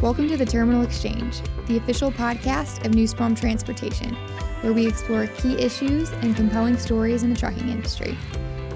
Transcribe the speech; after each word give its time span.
Welcome 0.00 0.28
to 0.28 0.36
the 0.36 0.46
Terminal 0.46 0.82
Exchange, 0.82 1.40
the 1.66 1.78
official 1.78 2.12
podcast 2.12 2.86
of 2.86 2.94
Nussbaum 2.94 3.34
Transportation, 3.34 4.14
where 4.60 4.72
we 4.72 4.86
explore 4.86 5.26
key 5.26 5.58
issues 5.58 6.12
and 6.12 6.36
compelling 6.36 6.78
stories 6.78 7.24
in 7.24 7.30
the 7.30 7.36
trucking 7.36 7.68
industry. 7.70 8.16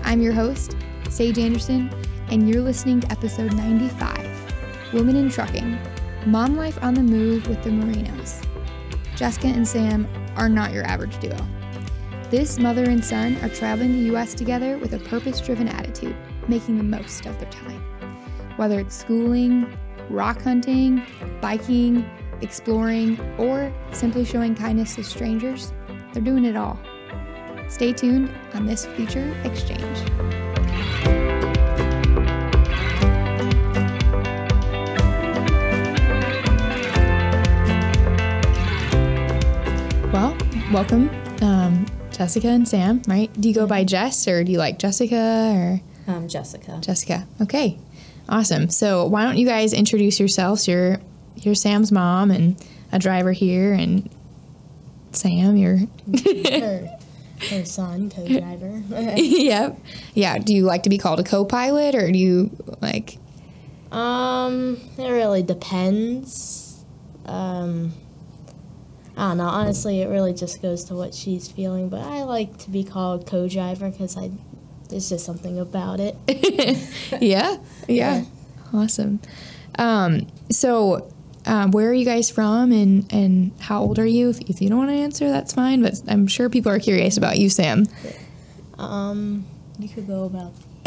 I'm 0.02 0.20
your 0.20 0.32
host, 0.32 0.76
Sage 1.08 1.38
Anderson, 1.38 1.88
and 2.30 2.50
you're 2.50 2.62
listening 2.62 2.98
to 2.98 3.12
episode 3.12 3.52
95 3.52 4.92
Women 4.92 5.14
in 5.14 5.30
Trucking 5.30 5.78
Mom 6.26 6.56
Life 6.56 6.82
on 6.82 6.94
the 6.94 7.02
Move 7.02 7.46
with 7.48 7.62
the 7.62 7.68
Marinos. 7.68 8.42
Jessica 9.14 9.48
and 9.48 9.68
Sam 9.68 10.08
are 10.36 10.48
not 10.48 10.72
your 10.72 10.82
average 10.84 11.18
duo. 11.20 11.36
This 12.30 12.58
mother 12.58 12.84
and 12.84 13.04
son 13.04 13.36
are 13.42 13.50
traveling 13.50 13.92
the 13.92 14.06
U.S. 14.06 14.32
together 14.32 14.78
with 14.78 14.94
a 14.94 14.98
purpose 15.00 15.38
driven 15.42 15.68
attitude, 15.68 16.16
making 16.48 16.78
the 16.78 16.82
most 16.82 17.26
of 17.26 17.38
their 17.38 17.50
time. 17.50 17.78
Whether 18.56 18.80
it's 18.80 18.96
schooling, 18.96 19.76
rock 20.08 20.40
hunting, 20.40 21.02
biking, 21.42 22.08
exploring, 22.40 23.20
or 23.36 23.70
simply 23.92 24.24
showing 24.24 24.54
kindness 24.54 24.94
to 24.94 25.04
strangers, 25.04 25.74
they're 26.14 26.22
doing 26.22 26.46
it 26.46 26.56
all. 26.56 26.80
Stay 27.68 27.92
tuned 27.92 28.30
on 28.54 28.64
this 28.64 28.86
feature 28.86 29.36
exchange. 29.44 30.43
Welcome, 40.74 41.08
um, 41.40 41.86
Jessica 42.10 42.48
and 42.48 42.66
Sam, 42.68 43.00
right? 43.06 43.32
Do 43.40 43.48
you 43.48 43.54
go 43.54 43.64
by 43.66 43.84
Jess 43.84 44.26
or 44.26 44.42
do 44.42 44.50
you 44.50 44.58
like 44.58 44.78
Jessica 44.78 45.80
or 46.06 46.12
Um, 46.12 46.26
Jessica. 46.28 46.78
Jessica? 46.80 47.26
Okay, 47.40 47.78
awesome. 48.28 48.68
So 48.70 49.06
why 49.06 49.22
don't 49.22 49.38
you 49.38 49.46
guys 49.46 49.72
introduce 49.72 50.18
yourselves? 50.18 50.66
You're 50.66 50.98
you're 51.36 51.54
Sam's 51.54 51.92
mom 51.92 52.30
and 52.32 52.56
a 52.92 52.98
driver 52.98 53.30
here, 53.32 53.72
and 53.72 54.08
Sam, 55.12 55.56
you're 55.56 55.78
her, 55.78 56.88
her 57.50 57.64
son, 57.64 58.10
co-driver. 58.10 58.82
yep, 59.16 59.78
yeah. 60.14 60.38
Do 60.38 60.54
you 60.54 60.64
like 60.64 60.82
to 60.84 60.90
be 60.90 60.98
called 60.98 61.20
a 61.20 61.24
co-pilot 61.24 61.94
or 61.94 62.10
do 62.10 62.18
you 62.18 62.50
like? 62.82 63.18
um, 63.92 64.80
it 64.98 65.08
really 65.08 65.44
depends. 65.44 66.84
Um, 67.26 67.92
I 69.16 69.28
don't 69.28 69.38
know. 69.38 69.44
Honestly, 69.44 70.02
it 70.02 70.08
really 70.08 70.34
just 70.34 70.60
goes 70.60 70.84
to 70.84 70.94
what 70.94 71.14
she's 71.14 71.48
feeling. 71.48 71.88
But 71.88 72.00
I 72.00 72.24
like 72.24 72.58
to 72.58 72.70
be 72.70 72.84
called 72.84 73.26
co-driver 73.26 73.90
because 73.90 74.16
I, 74.16 74.30
there's 74.88 75.08
just 75.08 75.24
something 75.24 75.58
about 75.58 76.00
it. 76.00 76.16
yeah, 77.20 77.58
yeah, 77.88 78.24
awesome. 78.72 79.20
Um, 79.78 80.26
so. 80.50 81.10
Um, 81.46 81.72
where 81.72 81.90
are 81.90 81.92
you 81.92 82.06
guys 82.06 82.30
from 82.30 82.72
and, 82.72 83.12
and 83.12 83.52
how 83.60 83.82
old 83.82 83.98
are 83.98 84.06
you? 84.06 84.30
If, 84.30 84.40
if 84.48 84.62
you 84.62 84.70
don't 84.70 84.78
want 84.78 84.88
to 84.88 84.96
answer, 84.96 85.28
that's 85.28 85.52
fine, 85.52 85.82
but 85.82 86.00
I'm 86.08 86.26
sure 86.26 86.48
people 86.48 86.72
are 86.72 86.78
curious 86.78 87.18
about 87.18 87.36
you, 87.36 87.50
Sam. 87.50 87.84
Um, 88.78 89.44
you 89.78 89.90
could 89.90 90.06
go 90.06 90.24
about 90.24 90.52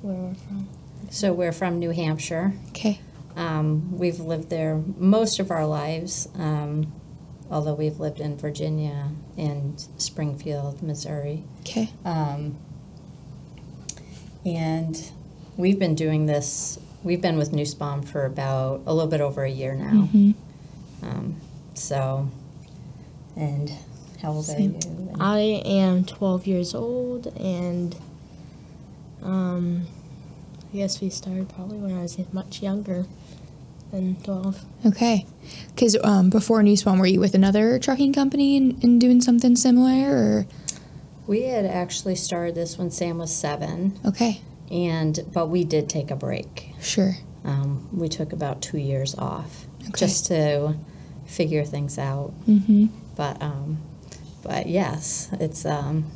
where 0.00 0.14
we're 0.14 0.34
from. 0.34 0.68
So 1.10 1.32
we're 1.32 1.52
from 1.52 1.78
New 1.78 1.90
Hampshire. 1.90 2.54
Okay. 2.68 3.00
Um, 3.36 3.98
we've 3.98 4.18
lived 4.18 4.48
there 4.48 4.76
most 4.96 5.38
of 5.38 5.50
our 5.50 5.66
lives, 5.66 6.28
um, 6.36 6.92
although 7.50 7.74
we've 7.74 8.00
lived 8.00 8.20
in 8.20 8.36
Virginia 8.36 9.10
and 9.36 9.84
Springfield, 9.98 10.82
Missouri. 10.82 11.44
Okay. 11.60 11.90
Um, 12.04 12.56
and 14.44 15.10
we've 15.56 15.78
been 15.78 15.94
doing 15.94 16.26
this, 16.26 16.78
we've 17.02 17.20
been 17.20 17.36
with 17.36 17.52
Nussbaum 17.52 18.02
for 18.02 18.24
about 18.24 18.82
a 18.86 18.94
little 18.94 19.10
bit 19.10 19.20
over 19.20 19.44
a 19.44 19.50
year 19.50 19.74
now. 19.74 20.08
Mhm. 20.12 20.34
Um, 21.02 21.36
so, 21.74 22.28
and 23.36 23.72
how 24.22 24.32
old 24.32 24.44
Same. 24.44 24.56
are 24.56 24.74
you? 24.74 25.08
And- 25.10 25.22
I 25.22 25.38
am 25.64 26.04
12 26.04 26.46
years 26.46 26.74
old, 26.74 27.26
and 27.38 27.96
um, 29.22 29.86
I 30.72 30.76
guess 30.76 31.00
we 31.00 31.10
started 31.10 31.48
probably 31.48 31.78
when 31.78 31.96
I 31.96 32.02
was 32.02 32.18
much 32.32 32.62
younger 32.62 33.06
than 33.96 34.16
12. 34.22 34.64
Okay. 34.86 35.26
Because 35.74 35.96
um, 36.04 36.30
before 36.30 36.62
Nussbaum, 36.62 36.98
were 36.98 37.06
you 37.06 37.20
with 37.20 37.34
another 37.34 37.78
trucking 37.78 38.12
company 38.12 38.56
and, 38.56 38.82
and 38.82 39.00
doing 39.00 39.20
something 39.20 39.56
similar? 39.56 40.10
Or 40.14 40.46
we 41.26 41.42
had 41.42 41.64
actually 41.66 42.16
started 42.16 42.54
this 42.54 42.78
when 42.78 42.90
Sam 42.90 43.18
was 43.18 43.34
seven, 43.34 43.98
okay, 44.04 44.40
and 44.70 45.18
but 45.32 45.48
we 45.48 45.64
did 45.64 45.88
take 45.88 46.10
a 46.10 46.16
break. 46.16 46.70
sure. 46.80 47.16
Um, 47.44 47.88
we 47.92 48.08
took 48.08 48.32
about 48.32 48.60
two 48.60 48.78
years 48.78 49.14
off 49.16 49.66
Okay. 49.82 49.92
just 49.98 50.26
to 50.26 50.74
figure 51.26 51.64
things 51.64 51.96
out. 51.98 52.32
Mm-hmm. 52.48 52.86
But 53.16 53.40
um, 53.40 53.78
but 54.42 54.66
yes, 54.68 55.28
it's 55.32 55.64
um, 55.64 56.06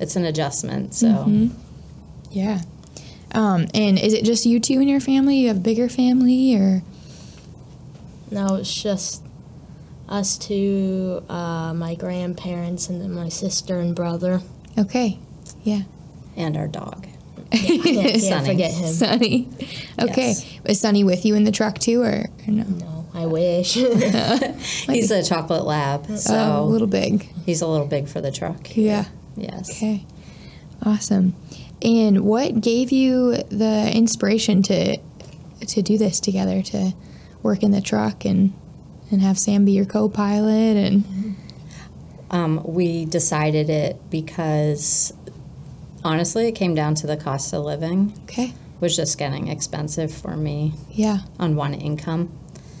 it's 0.00 0.16
an 0.16 0.24
adjustment. 0.24 0.94
So 0.94 1.06
Mhm. 1.08 1.50
Yeah. 2.30 2.60
Um, 3.34 3.66
and 3.74 3.98
is 3.98 4.14
it 4.14 4.24
just 4.24 4.46
you 4.46 4.60
two 4.60 4.80
and 4.80 4.88
your 4.88 5.00
family? 5.00 5.36
You 5.36 5.48
have 5.48 5.58
a 5.58 5.60
bigger 5.60 5.88
family, 5.90 6.54
or 6.54 6.82
No, 8.30 8.56
it's 8.56 8.74
just 8.82 9.22
us 10.08 10.38
two, 10.38 11.22
uh, 11.28 11.72
my 11.74 11.94
grandparents, 11.94 12.88
and 12.88 13.00
then 13.00 13.12
my 13.12 13.28
sister 13.28 13.78
and 13.78 13.94
brother. 13.94 14.40
okay? 14.78 15.18
Yeah. 15.64 15.82
and 16.36 16.56
our 16.56 16.68
dog. 16.68 17.06
Yeah, 17.52 17.60
can't 17.82 18.20
Sunny. 18.20 18.46
forget 18.48 18.72
him. 18.72 18.92
Sunny. 18.92 19.48
Okay. 20.00 20.28
Yes. 20.28 20.46
Is 20.66 20.80
Sunny 20.80 21.02
with 21.04 21.24
you 21.24 21.34
in 21.34 21.44
the 21.44 21.50
truck 21.52 21.78
too, 21.78 22.02
or, 22.02 22.26
or 22.46 22.50
no? 22.52 22.64
No, 22.64 23.06
I 23.14 23.26
wish. 23.26 23.74
He's 24.86 25.10
a 25.10 25.22
chocolate 25.22 25.64
lab, 25.64 26.06
so 26.18 26.34
oh, 26.34 26.62
a 26.62 26.66
little 26.66 26.86
big. 26.86 27.28
he's 27.46 27.60
a 27.62 27.66
little 27.66 27.86
big 27.86 28.08
for 28.08 28.20
the 28.20 28.30
truck. 28.30 28.76
Yeah. 28.76 29.06
Yes. 29.36 29.70
Okay. 29.70 30.04
Awesome. 30.84 31.34
And 31.80 32.20
what 32.24 32.60
gave 32.60 32.92
you 32.92 33.36
the 33.48 33.90
inspiration 33.94 34.62
to 34.64 34.98
to 35.66 35.82
do 35.82 35.96
this 35.98 36.20
together, 36.20 36.60
to 36.62 36.92
work 37.42 37.62
in 37.62 37.70
the 37.70 37.80
truck 37.80 38.24
and 38.24 38.52
and 39.10 39.22
have 39.22 39.38
Sam 39.38 39.64
be 39.64 39.72
your 39.72 39.86
co-pilot 39.86 40.76
and 40.76 41.04
Um, 42.30 42.60
we 42.64 43.06
decided 43.06 43.70
it 43.70 43.98
because 44.10 45.14
honestly, 46.04 46.46
it 46.46 46.52
came 46.52 46.74
down 46.74 46.94
to 46.96 47.06
the 47.06 47.16
cost 47.16 47.54
of 47.54 47.64
living 47.64 48.12
okay. 48.24 48.52
was 48.80 48.94
just 48.94 49.16
getting 49.16 49.48
expensive 49.48 50.12
for 50.12 50.36
me 50.36 50.74
Yeah. 50.92 51.20
on 51.40 51.56
one 51.56 51.72
income, 51.72 52.28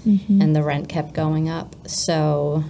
Mhm. 0.06 0.42
and 0.42 0.54
the 0.54 0.62
rent 0.62 0.88
kept 0.90 1.14
going 1.14 1.48
up. 1.48 1.74
So 1.88 2.64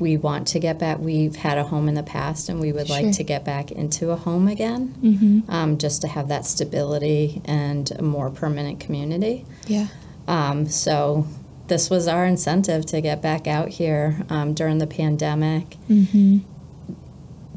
we 0.00 0.16
want 0.16 0.48
to 0.48 0.58
get 0.58 0.78
back. 0.80 0.98
We've 1.00 1.36
had 1.36 1.58
a 1.58 1.64
home 1.64 1.88
in 1.88 1.94
the 1.94 2.02
past, 2.02 2.48
and 2.48 2.60
we 2.60 2.72
would 2.72 2.88
Sure. 2.88 3.00
like 3.02 3.12
to 3.16 3.22
get 3.22 3.44
back 3.44 3.70
into 3.70 4.10
a 4.10 4.16
home 4.16 4.48
again, 4.48 4.94
Mhm. 5.02 5.42
um, 5.48 5.78
just 5.78 6.02
to 6.02 6.08
have 6.08 6.26
that 6.28 6.44
stability 6.44 7.40
and 7.44 7.90
a 7.98 8.02
more 8.02 8.30
permanent 8.30 8.80
community. 8.80 9.44
Yeah. 9.68 9.86
Um, 10.28 10.68
so 10.68 11.26
this 11.68 11.88
was 11.90 12.06
our 12.06 12.24
incentive 12.26 12.86
to 12.86 13.00
get 13.00 13.20
back 13.22 13.46
out 13.46 13.68
here 13.70 14.22
um, 14.28 14.54
during 14.54 14.78
the 14.78 14.86
pandemic. 14.86 15.76
Mhm. 15.88 16.42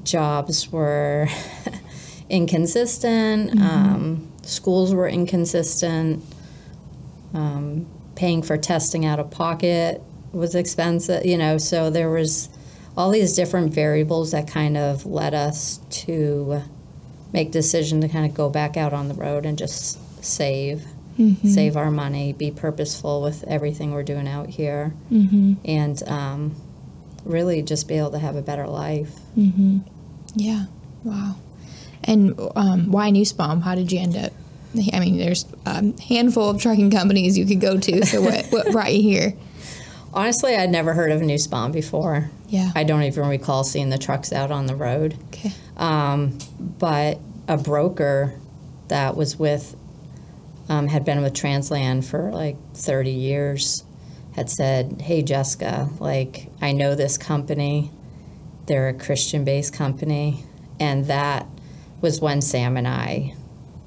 Jobs 0.04 0.72
were 0.72 1.28
inconsistent. 2.30 3.52
Mm-hmm. 3.52 3.62
Um, 3.62 4.32
schools 4.42 4.96
were 4.96 5.08
inconsistent. 5.08 6.24
Um, 7.34 7.86
paying 8.16 8.42
for 8.42 8.58
testing 8.58 9.06
out 9.06 9.20
of 9.20 9.32
pocket 9.32 10.02
was 10.32 10.56
expensive. 10.56 11.26
You 11.26 11.38
know, 11.38 11.58
so 11.58 11.90
there 11.90 12.10
was 12.10 12.50
all 12.98 13.12
these 13.12 13.36
different 13.36 13.74
variables 13.74 14.32
that 14.32 14.48
kind 14.48 14.78
of 14.78 15.06
led 15.06 15.34
us 15.34 15.80
to 15.90 16.62
make 17.34 17.52
decision 17.52 18.02
to 18.02 18.08
kind 18.08 18.26
of 18.26 18.34
go 18.34 18.50
back 18.50 18.76
out 18.76 18.94
on 18.94 19.08
the 19.08 19.14
road 19.14 19.46
and 19.46 19.58
just 19.58 20.24
save 20.24 20.86
Mhm. 21.20 21.46
save 21.48 21.76
our 21.78 21.92
money, 21.92 22.34
be 22.34 22.52
purposeful 22.52 23.22
with 23.22 23.44
everything 23.48 23.92
we're 23.92 24.04
doing 24.04 24.28
out 24.28 24.50
here, 24.50 24.94
Mhm. 25.12 25.58
and 25.66 26.02
um, 26.08 26.56
really 27.26 27.62
just 27.62 27.88
be 27.88 27.96
able 27.96 28.12
to 28.12 28.20
have 28.20 28.36
a 28.36 28.42
better 28.42 28.68
life. 28.68 29.20
Mhm. 29.38 29.82
Yeah. 30.36 30.66
Wow. 31.04 31.36
And 32.04 32.40
um, 32.56 32.92
why 32.92 33.10
Nussbaum? 33.12 33.62
How 33.62 33.76
did 33.76 33.92
you 33.92 34.00
end 34.00 34.16
up? 34.18 34.32
I 34.94 35.00
mean, 35.02 35.18
there's 35.18 35.46
a 35.66 35.84
handful 36.04 36.50
of 36.50 36.60
trucking 36.62 36.92
companies 36.92 37.38
you 37.38 37.46
could 37.46 37.60
go 37.60 37.78
to. 37.78 38.06
So 38.06 38.22
what 38.22 38.46
what 38.52 38.72
brought 38.72 38.94
you 38.94 39.02
here? 39.02 39.34
Honestly, 40.14 40.56
I'd 40.56 40.72
never 40.72 40.94
heard 40.94 41.12
of 41.12 41.22
Nussbaum 41.22 41.72
before. 41.72 42.32
Yeah. 42.50 42.72
I 42.76 42.84
don't 42.84 43.04
even 43.04 43.28
recall 43.28 43.64
seeing 43.64 43.90
the 43.90 43.98
trucks 43.98 44.34
out 44.34 44.52
on 44.52 44.66
the 44.66 44.76
road. 44.76 45.16
Okay. 45.28 45.52
Um, 45.78 46.38
but 46.80 47.20
a 47.48 47.58
broker 47.58 48.34
that 48.90 49.16
was 49.16 49.38
with, 49.40 49.76
um, 50.70 50.88
had 50.88 51.04
been 51.06 51.22
with 51.22 51.34
Transland 51.34 52.06
for 52.06 52.32
like 52.32 52.58
30 52.74 53.12
years, 53.12 53.84
had 54.36 54.50
said, 54.50 55.02
"Hey 55.02 55.22
Jessica, 55.22 55.90
like 56.00 56.50
I 56.62 56.72
know 56.72 56.96
this 56.96 57.18
company. 57.18 57.92
They're 58.68 58.90
a 58.90 58.94
Christian-based 58.94 59.74
company." 59.74 60.46
And 60.80 61.06
that 61.06 61.48
was 62.02 62.20
when 62.22 62.42
Sam 62.42 62.78
and 62.78 62.88
I 62.88 63.36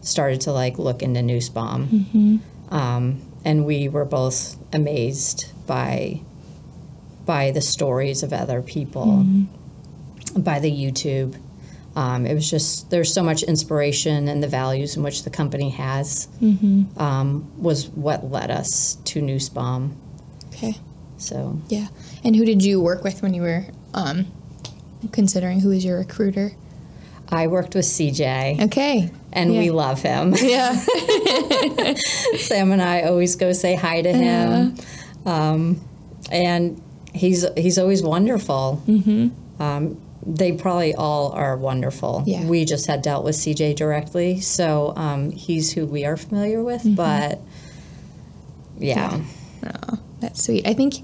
started 0.01 0.43
to 0.43 0.53
like 0.53 0.79
look 0.79 1.03
into 1.03 1.23
Nussbaum. 1.23 2.41
Um, 2.71 3.23
and 3.45 3.65
we 3.67 3.89
were 3.89 4.05
both 4.05 4.57
amazed 4.73 5.53
by 5.67 6.21
by 7.25 7.51
the 7.53 7.61
stories 7.63 8.23
of 8.23 8.33
other 8.33 8.61
people, 8.61 9.25
by 10.37 10.61
the 10.61 10.71
YouTube. 10.71 11.41
Um, 11.97 12.27
it 12.27 12.35
was 12.35 12.51
just 12.51 12.91
there's 12.91 13.13
so 13.15 13.23
much 13.23 13.43
inspiration 13.45 14.27
and 14.29 14.43
the 14.43 14.49
values 14.49 14.97
in 14.97 15.03
which 15.05 15.23
the 15.23 15.31
company 15.31 15.71
has 15.71 16.27
um, 16.97 17.51
was 17.57 17.89
what 17.89 18.31
led 18.31 18.51
us 18.51 18.97
to 19.05 19.21
Nussbaum. 19.23 19.97
Okay. 20.49 20.75
So 21.19 21.61
Yeah. 21.69 21.87
And 22.25 22.35
who 22.35 22.45
did 22.45 22.65
you 22.65 22.81
work 22.81 23.05
with 23.05 23.23
when 23.23 23.33
you 23.35 23.43
were 23.43 23.67
um, 23.95 24.27
considering 25.13 25.61
who 25.61 25.69
was 25.69 25.85
your 25.85 25.99
recruiter? 25.99 26.53
I 27.31 27.47
worked 27.47 27.75
with 27.75 27.87
CJ, 27.87 28.65
Okay. 28.67 29.11
and 29.33 29.51
we 29.53 29.71
love 29.71 30.03
him. 30.03 30.35
Yeah. 30.43 30.75
Sam 32.39 32.73
and 32.73 32.83
I 32.83 33.03
always 33.03 33.37
go 33.37 33.53
say 33.53 33.75
hi 33.77 34.03
to 34.03 34.13
him, 34.13 34.75
um, 35.25 35.81
and 36.31 36.81
he's 37.15 37.47
he's 37.57 37.79
always 37.79 38.03
wonderful. 38.03 38.83
Mm-hmm. 38.87 39.63
Um, 39.63 40.01
they 40.27 40.53
probably 40.53 40.95
all 40.95 41.33
are 41.33 41.57
wonderful. 41.57 42.23
Yeah. 42.27 42.47
We 42.47 42.65
just 42.65 42.87
had 42.87 43.03
dealt 43.03 43.25
with 43.25 43.37
CJ 43.37 43.77
directly, 43.77 44.41
so 44.41 44.93
um, 44.97 45.31
he's 45.31 45.73
who 45.73 45.87
we 45.87 46.05
are 46.05 46.17
familiar 46.17 46.63
with. 46.63 46.83
But 46.97 47.41
yeah, 48.79 49.21
Oh, 49.65 49.99
that's 50.21 50.45
sweet. 50.45 50.67
I 50.67 50.75
think, 50.75 50.95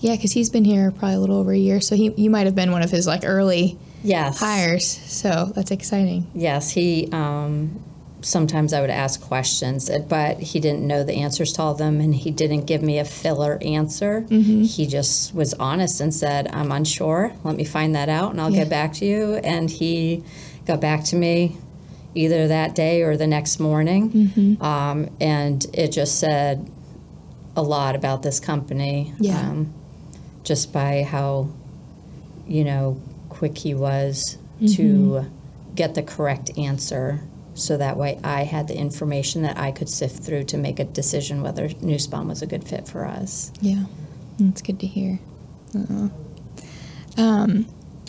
yeah, 0.00 0.16
because 0.16 0.32
he's 0.32 0.50
been 0.50 0.64
here 0.64 0.90
probably 0.90 1.14
a 1.14 1.20
little 1.20 1.36
over 1.38 1.52
a 1.52 1.58
year, 1.58 1.80
so 1.80 1.96
he 1.96 2.12
you 2.16 2.30
might 2.30 2.46
have 2.46 2.54
been 2.54 2.72
one 2.72 2.82
of 2.82 2.90
his 2.90 3.06
like 3.06 3.22
early 3.24 3.78
yes, 4.02 4.40
hires. 4.40 4.86
So 4.86 5.52
that's 5.54 5.70
exciting. 5.70 6.30
Yes, 6.34 6.70
he. 6.70 7.08
Um, 7.12 7.82
sometimes 8.20 8.72
I 8.72 8.80
would 8.80 8.90
ask 8.90 9.20
questions, 9.20 9.88
uh, 9.88 9.98
but 10.08 10.38
he 10.38 10.58
didn't 10.60 10.86
know 10.86 11.04
the 11.04 11.14
answers 11.14 11.52
to 11.54 11.62
all 11.62 11.72
of 11.72 11.78
them, 11.78 12.00
and 12.00 12.14
he 12.14 12.30
didn't 12.30 12.64
give 12.66 12.82
me 12.82 12.98
a 12.98 13.04
filler 13.04 13.58
answer. 13.62 14.26
He 14.28 14.86
just 14.86 15.34
was 15.34 15.54
honest 15.54 16.00
and 16.00 16.12
said, 16.12 16.48
"I'm 16.52 16.72
unsure. 16.72 17.32
Let 17.44 17.56
me 17.56 17.64
find 17.64 17.94
that 17.94 18.08
out, 18.08 18.32
and 18.32 18.40
I'll 18.40 18.50
Yeah. 18.50 18.60
get 18.64 18.70
back 18.70 18.92
to 18.94 19.04
you." 19.06 19.34
And 19.36 19.70
he 19.70 20.22
got 20.66 20.80
back 20.80 21.04
to 21.04 21.16
me 21.16 21.56
either 22.14 22.48
that 22.48 22.74
day 22.74 23.02
or 23.02 23.16
the 23.16 23.26
next 23.26 23.60
morning, 23.60 24.56
um, 24.60 25.08
and 25.20 25.64
it 25.72 25.92
just 25.92 26.16
said 26.18 26.68
a 27.56 27.62
lot 27.62 27.94
about 27.94 28.22
this 28.22 28.40
company. 28.40 29.12
Yeah. 29.20 29.38
Um, 29.50 29.68
just 30.42 30.72
by 30.72 31.02
how, 31.02 31.48
you 32.48 32.64
know, 32.64 32.96
quick 33.28 33.58
he 33.58 33.74
was 33.74 34.38
to 34.66 35.26
get 35.76 35.94
the 35.94 36.02
correct 36.02 36.50
answer. 36.58 37.20
So 37.58 37.76
that 37.76 37.96
way 37.96 38.20
I 38.22 38.44
had 38.44 38.68
the 38.68 38.76
information 38.76 39.42
that 39.42 39.58
I 39.58 39.72
could 39.72 39.88
sift 39.88 40.22
through 40.22 40.44
to 40.44 40.56
make 40.56 40.78
a 40.78 40.84
decision 40.84 41.42
whether 41.42 41.68
Nussbaum 41.80 42.28
was 42.28 42.40
a 42.40 42.46
good 42.46 42.62
fit 42.62 42.86
for 42.86 43.04
us. 43.04 43.52
Yeah, 43.60 43.84
that's 44.38 44.62
good 44.62 44.78
to 44.80 44.86
hear. 44.86 45.18
uh 45.74 46.08
Um, 47.16 47.66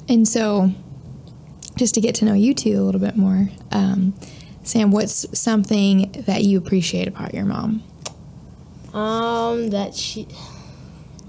and 0.08 0.28
so, 0.28 0.72
just 1.76 1.96
to 1.96 2.02
get 2.02 2.16
to 2.16 2.26
know 2.26 2.34
you 2.34 2.54
two 2.54 2.80
a 2.80 2.84
little 2.84 3.02
bit 3.02 3.16
more, 3.16 3.50
um, 3.72 4.14
Sam, 4.64 4.92
what's 4.92 5.26
something 5.38 6.12
that 6.28 6.44
you 6.44 6.58
appreciate 6.60 7.08
about 7.08 7.34
your 7.34 7.46
mom? 7.46 7.84
Um, 8.94 9.72
that 9.72 9.96
she. 9.96 10.28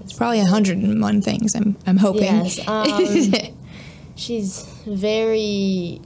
It's 0.03 0.13
probably 0.13 0.41
a 0.41 0.45
hundred 0.45 0.77
and 0.77 1.01
one 1.01 1.23
things. 1.23 1.55
I'm 1.55 1.75
I'm 1.87 1.97
hoping. 1.97 2.23
Yes. 2.23 2.67
Um, 2.67 3.55
she's 4.15 4.63
very 4.85 6.01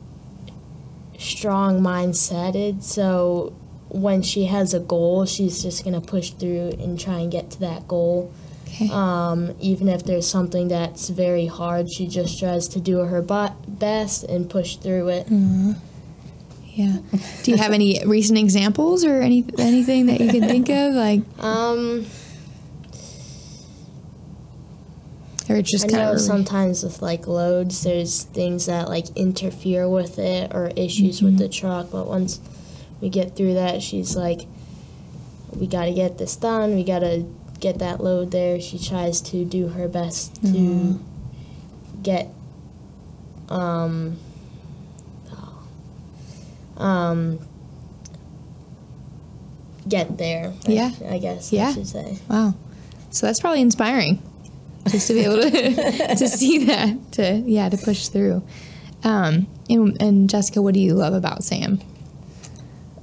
strong 1.20 1.82
mindseted. 1.82 2.84
So 2.84 3.54
when 3.90 4.22
she 4.22 4.46
has 4.46 4.74
a 4.74 4.80
goal, 4.80 5.26
she's 5.26 5.62
just 5.64 5.84
gonna 5.84 6.02
push 6.02 6.32
through 6.32 6.70
and 6.80 7.00
try 7.00 7.20
and 7.20 7.32
get 7.32 7.52
to 7.52 7.60
that 7.62 7.88
goal. 7.88 8.32
okay. 8.68 8.90
Um, 8.92 9.56
even 9.62 9.88
if 9.88 10.04
there's 10.04 10.28
something 10.28 10.68
that's 10.68 11.10
very 11.10 11.46
hard, 11.46 11.90
she 11.92 12.08
just 12.08 12.40
tries 12.40 12.68
to 12.70 12.80
do 12.80 12.98
her 13.00 13.22
best 13.22 14.24
and 14.24 14.50
push 14.50 14.76
through 14.78 15.10
it. 15.10 15.28
yeah. 16.74 16.98
Do 17.44 17.52
you 17.52 17.58
have 17.58 17.72
any 17.80 18.04
recent 18.06 18.38
examples 18.38 19.06
or 19.06 19.22
any 19.22 19.46
anything 19.58 20.08
that 20.08 20.20
you 20.20 20.30
can 20.30 20.42
think 20.42 20.70
of, 20.70 20.94
like, 20.94 21.22
Um, 21.40 22.06
it's 25.50 25.72
just 25.72 25.86
I 25.86 25.90
kind 25.90 26.04
know 26.04 26.14
of 26.14 26.22
sometimes 26.22 26.84
with 26.84 27.02
like 27.02 27.28
loads, 27.28 27.84
there's 27.84 28.24
things 28.24 28.66
that 28.66 28.90
like 28.90 29.06
interfere 29.16 29.88
with 29.88 30.18
it 30.18 30.54
or 30.56 30.72
issues 30.76 31.22
with 31.22 31.38
the 31.38 31.48
truck. 31.48 31.92
But 31.92 32.08
once 32.08 32.40
we 33.02 33.10
get 33.10 33.36
through 33.36 33.54
that, 33.54 33.84
she's 33.84 34.16
like, 34.16 34.48
"We 35.56 35.68
got 35.68 35.86
to 35.86 35.94
get 35.94 36.18
this 36.18 36.36
done. 36.36 36.74
We 36.76 36.84
got 36.84 37.00
to 37.00 37.26
get 37.60 37.78
that 37.80 38.04
load 38.04 38.32
there." 38.32 38.60
She 38.60 38.80
tries 38.80 39.22
to 39.22 39.46
do 39.46 39.68
her 39.70 39.88
best 39.88 40.42
to 40.46 41.00
get, 42.02 42.28
um, 43.50 44.18
um, 46.78 47.40
get 49.88 50.18
there. 50.18 50.54
I- 50.68 50.72
Yeah. 50.72 50.92
I, 51.10 51.18
guess 51.20 51.54
Yeah. 51.54 51.70
I 51.70 51.74
should 51.74 51.88
say. 51.88 52.20
Wow. 52.30 52.56
So 53.12 53.28
that's 53.28 53.40
probably 53.40 53.62
inspiring 53.62 54.22
just 54.90 55.08
to 55.08 55.14
be 55.14 55.22
able 55.22 55.42
to 55.42 55.52
to 56.16 56.28
see 56.28 56.66
that 56.66 57.12
to 57.14 57.44
yeah 57.46 57.70
to 57.70 57.78
push 57.78 58.08
through. 58.08 58.44
Um, 59.04 59.48
and, 59.70 60.02
and 60.02 60.30
Jessica, 60.30 60.62
what 60.62 60.74
do 60.74 60.80
you 60.80 60.94
love 60.96 61.14
about 61.14 61.44
Sam? 61.44 61.80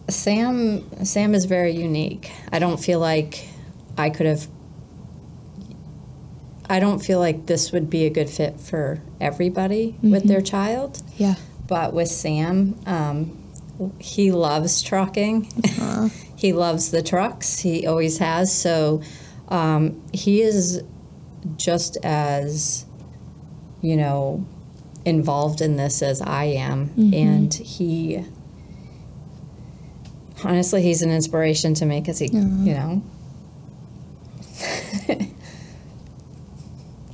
Sam 0.08 1.04
Sam 1.04 1.34
is 1.34 1.44
very 1.44 1.72
unique. 1.72 2.32
I 2.52 2.58
don't 2.58 2.78
feel 2.78 2.98
like 2.98 3.48
I 3.96 4.10
could 4.10 4.26
have 4.26 4.46
I 6.68 6.80
don't 6.80 7.00
feel 7.00 7.18
like 7.18 7.46
this 7.46 7.72
would 7.72 7.90
be 7.90 8.06
a 8.06 8.10
good 8.10 8.30
fit 8.30 8.58
for 8.58 9.00
everybody 9.20 9.96
with 10.02 10.24
their 10.24 10.40
child. 10.40 11.02
Yeah. 11.18 11.34
But 11.68 11.92
with 11.92 12.08
Sam, 12.08 12.78
um, 12.86 13.38
he 13.98 14.32
loves 14.32 14.82
trucking. 14.82 15.48
he 16.36 16.52
loves 16.52 16.90
the 16.90 17.02
trucks. 17.02 17.58
He 17.58 17.86
always 17.86 18.18
has. 18.18 18.52
So 18.52 19.02
um, 19.48 20.02
he 20.12 20.40
is 20.40 20.82
just 21.56 21.96
as, 22.02 22.84
you 23.80 23.96
know, 23.96 24.44
involved 25.04 25.60
in 25.60 25.76
this 25.76 26.02
as 26.02 26.20
I 26.22 26.44
am. 26.44 26.90
And 27.12 27.52
he, 27.52 28.24
honestly, 30.44 30.82
he's 30.82 31.02
an 31.02 31.10
inspiration 31.10 31.74
to 31.74 31.84
me 31.86 32.00
because 32.00 32.18
he, 32.20 32.26
you 32.26 32.74
know, 32.74 33.02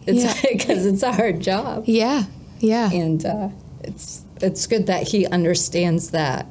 it's 0.07 0.25
Yeah. 0.25 0.35
because 0.53 0.87
it's 0.87 1.03
a 1.03 1.13
hard 1.13 1.41
job 1.41 1.85
Yeah. 1.87 2.25
Yeah. 2.61 2.91
and 2.91 3.25
uh, 3.25 3.49
it's 3.83 4.25
it's 4.41 4.67
good 4.67 4.87
that 4.87 5.09
he 5.09 5.27
understands 5.27 6.11
that 6.11 6.47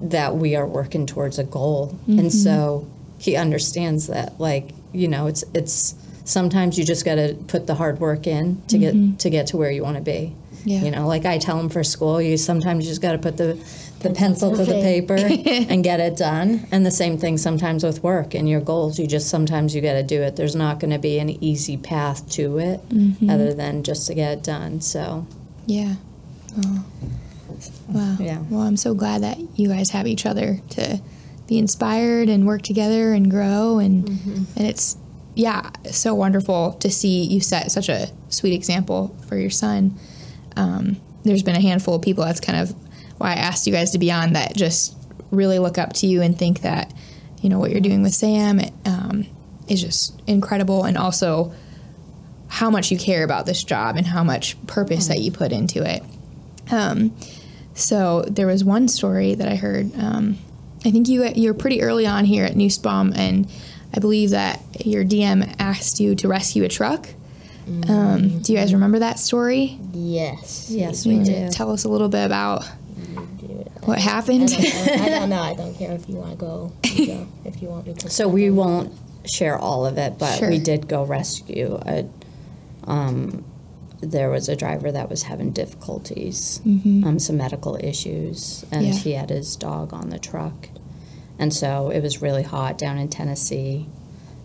that 0.00 0.36
we 0.36 0.54
are 0.56 0.66
working 0.66 1.06
towards 1.06 1.38
a 1.38 1.44
goal 1.44 1.98
and 2.06 2.32
so 2.32 2.86
he 3.18 3.34
understands 3.36 4.06
that 4.08 4.38
like 4.38 4.70
you 4.92 5.08
know 5.08 5.26
it's 5.26 5.42
it's 5.54 5.94
sometimes 6.26 6.78
you 6.78 6.84
just 6.84 7.04
got 7.04 7.14
to 7.14 7.34
put 7.48 7.66
the 7.66 7.74
hard 7.74 7.98
work 8.00 8.26
in 8.26 8.60
to 8.68 8.76
get 8.76 8.94
mm-hmm. 8.94 9.16
to 9.16 9.30
get 9.30 9.46
to 9.46 9.56
where 9.56 9.70
you 9.70 9.82
want 9.82 9.96
to 9.96 10.02
be 10.02 10.34
Yeah. 10.64 10.82
you 10.82 10.90
know 10.90 11.06
like 11.06 11.24
i 11.24 11.38
tell 11.38 11.56
them 11.56 11.68
for 11.70 11.82
school 11.82 12.20
you 12.20 12.36
sometimes 12.36 12.84
you 12.84 12.90
just 12.90 13.00
got 13.00 13.12
to 13.12 13.18
put 13.18 13.36
the 13.38 13.58
the 14.00 14.10
pencil 14.10 14.54
to 14.54 14.64
the 14.64 14.80
paper 14.82 15.16
and 15.72 15.82
get 15.82 16.00
it 16.00 16.16
done 16.16 16.66
and 16.70 16.84
the 16.84 16.90
same 16.90 17.16
thing 17.16 17.38
sometimes 17.38 17.82
with 17.82 18.02
work 18.02 18.34
and 18.34 18.48
your 18.48 18.60
goals 18.60 18.98
you 18.98 19.06
just 19.06 19.28
sometimes 19.28 19.74
you 19.74 19.80
got 19.80 19.94
to 19.94 20.02
do 20.02 20.20
it 20.20 20.36
there's 20.36 20.54
not 20.54 20.78
going 20.78 20.90
to 20.90 20.98
be 20.98 21.18
an 21.18 21.30
easy 21.42 21.76
path 21.76 22.28
to 22.30 22.58
it 22.58 22.86
mm-hmm. 22.90 23.30
other 23.30 23.54
than 23.54 23.82
just 23.82 24.06
to 24.06 24.14
get 24.14 24.38
it 24.38 24.44
done 24.44 24.80
so 24.80 25.26
Yeah. 25.66 25.94
Oh. 26.58 26.84
Wow. 27.88 28.16
Yeah. 28.20 28.38
Well, 28.50 28.60
I'm 28.62 28.76
so 28.76 28.94
glad 28.94 29.22
that 29.22 29.38
you 29.58 29.68
guys 29.68 29.90
have 29.90 30.06
each 30.06 30.26
other 30.26 30.60
to 30.70 31.00
be 31.46 31.58
inspired 31.58 32.28
and 32.28 32.46
work 32.46 32.62
together 32.62 33.12
and 33.12 33.30
grow 33.30 33.78
and 33.78 34.04
mm-hmm. 34.06 34.44
and 34.56 34.66
it's 34.66 34.96
yeah, 35.36 35.70
so 35.90 36.14
wonderful 36.14 36.72
to 36.80 36.90
see 36.90 37.22
you 37.24 37.40
set 37.40 37.70
such 37.70 37.90
a 37.90 38.08
sweet 38.30 38.54
example 38.54 39.14
for 39.28 39.36
your 39.36 39.50
son. 39.50 39.96
Um, 40.56 40.96
there's 41.24 41.42
been 41.42 41.54
a 41.56 41.60
handful 41.60 41.94
of 41.94 42.02
people 42.02 42.24
that's 42.24 42.40
kind 42.40 42.58
of 42.58 42.74
why 43.18 43.32
I 43.32 43.34
asked 43.34 43.66
you 43.66 43.72
guys 43.72 43.90
to 43.90 43.98
be 43.98 44.10
on 44.10 44.32
that 44.32 44.56
just 44.56 44.96
really 45.30 45.58
look 45.58 45.76
up 45.76 45.92
to 45.94 46.06
you 46.06 46.22
and 46.22 46.38
think 46.38 46.62
that 46.62 46.92
you 47.42 47.50
know 47.50 47.58
what 47.58 47.70
you're 47.70 47.80
doing 47.80 48.02
with 48.02 48.14
Sam 48.14 48.60
um, 48.86 49.26
is 49.68 49.82
just 49.82 50.20
incredible 50.26 50.84
and 50.84 50.96
also 50.96 51.52
how 52.48 52.70
much 52.70 52.90
you 52.90 52.96
care 52.96 53.22
about 53.22 53.44
this 53.44 53.62
job 53.62 53.96
and 53.96 54.06
how 54.06 54.24
much 54.24 54.56
purpose 54.66 55.08
that 55.08 55.18
you 55.18 55.30
put 55.30 55.52
into 55.52 55.82
it. 55.82 56.02
Um, 56.70 57.14
so 57.74 58.22
there 58.22 58.46
was 58.46 58.64
one 58.64 58.88
story 58.88 59.34
that 59.34 59.48
I 59.48 59.56
heard. 59.56 59.94
Um, 59.98 60.38
I 60.84 60.90
think 60.90 61.08
you 61.08 61.26
you're 61.34 61.52
pretty 61.52 61.82
early 61.82 62.06
on 62.06 62.24
here 62.24 62.46
at 62.46 62.56
Nussbaum, 62.56 63.12
and 63.14 63.50
I 63.94 63.98
believe 64.00 64.30
that 64.30 64.60
your 64.84 65.04
DM 65.04 65.54
asked 65.58 66.00
you 66.00 66.14
to 66.16 66.28
rescue 66.28 66.64
a 66.64 66.68
truck. 66.68 67.08
Um, 67.88 68.40
do 68.42 68.52
you 68.52 68.58
guys 68.58 68.72
remember 68.72 69.00
that 69.00 69.18
story? 69.18 69.78
Yes. 69.92 70.68
Yes, 70.70 71.04
You 71.04 71.18
we 71.18 71.24
do. 71.24 71.48
Tell 71.50 71.72
us 71.72 71.84
a 71.84 71.88
little 71.88 72.08
bit 72.08 72.24
about 72.24 72.62
Do 73.40 73.46
it. 73.50 73.72
what 73.84 73.98
I 73.98 74.00
happened. 74.00 74.48
don't. 74.48 75.00
I 75.00 75.08
don't 75.08 75.28
know. 75.30 75.40
I 75.42 75.54
don't 75.54 75.74
care 75.74 75.92
if 75.92 76.08
you 76.08 76.14
want 76.16 76.30
to 76.30 76.36
go. 76.36 76.72
You 76.84 77.06
go. 77.06 77.28
If 77.44 77.60
you 77.62 77.68
want 77.68 77.86
me 77.88 77.94
to. 77.94 78.10
So 78.10 78.28
we 78.28 78.50
won't 78.50 78.92
share 79.24 79.58
all 79.58 79.84
of 79.84 79.98
it, 79.98 80.16
but 80.18 80.38
Sure. 80.38 80.48
we 80.50 80.58
did 80.60 80.86
go 80.88 81.02
rescue 81.04 81.80
a. 81.84 82.08
Um, 82.84 83.44
there 84.00 84.30
was 84.30 84.48
a 84.48 84.54
driver 84.54 84.92
that 84.92 85.08
was 85.10 85.24
having 85.24 85.50
difficulties, 85.52 86.60
um, 86.64 87.18
some 87.18 87.38
medical 87.38 87.76
issues, 87.82 88.64
and 88.70 88.82
Mm-hmm. 88.84 88.92
Yeah. 88.92 88.98
he 88.98 89.12
had 89.12 89.30
his 89.30 89.56
dog 89.56 89.92
on 89.92 90.10
the 90.10 90.18
truck, 90.20 90.68
and 91.38 91.52
so 91.52 91.90
it 91.90 92.00
was 92.00 92.22
really 92.22 92.42
hot 92.42 92.78
down 92.78 92.98
in 92.98 93.08
Tennessee, 93.08 93.86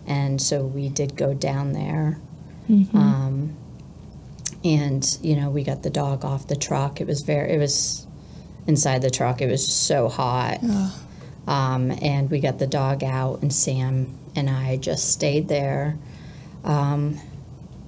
and 0.06 0.40
so 0.40 0.64
we 0.64 0.88
did 0.88 1.16
go 1.16 1.34
down 1.34 1.72
there. 1.72 2.18
Mm-hmm. 2.68 2.96
Um, 2.96 3.56
and 4.64 5.18
you 5.22 5.34
know 5.34 5.50
we 5.50 5.64
got 5.64 5.82
the 5.82 5.90
dog 5.90 6.24
off 6.24 6.46
the 6.46 6.56
truck. 6.56 7.00
It 7.00 7.06
was 7.06 7.22
very. 7.22 7.52
It 7.52 7.58
was 7.58 8.06
inside 8.66 9.02
the 9.02 9.10
truck. 9.10 9.40
It 9.40 9.50
was 9.50 9.66
so 9.66 10.08
hot. 10.08 10.60
Um, 11.46 11.90
and 12.00 12.30
we 12.30 12.38
got 12.38 12.58
the 12.58 12.66
dog 12.66 13.02
out, 13.02 13.42
and 13.42 13.52
Sam 13.52 14.16
and 14.36 14.48
I 14.48 14.76
just 14.76 15.10
stayed 15.10 15.48
there 15.48 15.98
um, 16.64 17.18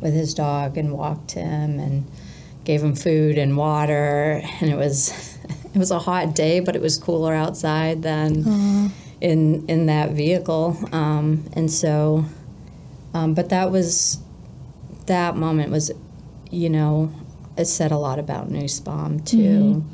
with 0.00 0.12
his 0.14 0.34
dog 0.34 0.76
and 0.76 0.92
walked 0.92 1.32
him 1.32 1.78
and 1.78 2.04
gave 2.64 2.82
him 2.82 2.94
food 2.94 3.38
and 3.38 3.56
water. 3.56 4.42
And 4.60 4.70
it 4.70 4.76
was 4.76 5.33
it 5.74 5.78
was 5.78 5.90
a 5.90 5.98
hot 5.98 6.34
day, 6.34 6.60
but 6.60 6.76
it 6.76 6.82
was 6.82 6.96
cooler 6.96 7.34
outside 7.34 8.02
than 8.02 8.92
in 9.20 9.66
in 9.68 9.86
that 9.86 10.12
vehicle. 10.12 10.78
Um, 10.92 11.48
and 11.54 11.70
so, 11.70 12.24
um, 13.12 13.34
but 13.34 13.48
that 13.50 13.70
was 13.70 14.18
that 15.06 15.36
moment 15.36 15.70
was, 15.70 15.90
you 16.50 16.70
know, 16.70 17.12
it 17.56 17.66
said 17.66 17.92
a 17.92 17.98
lot 17.98 18.18
about 18.18 18.50
Nussbaum 18.50 19.20
too 19.20 19.84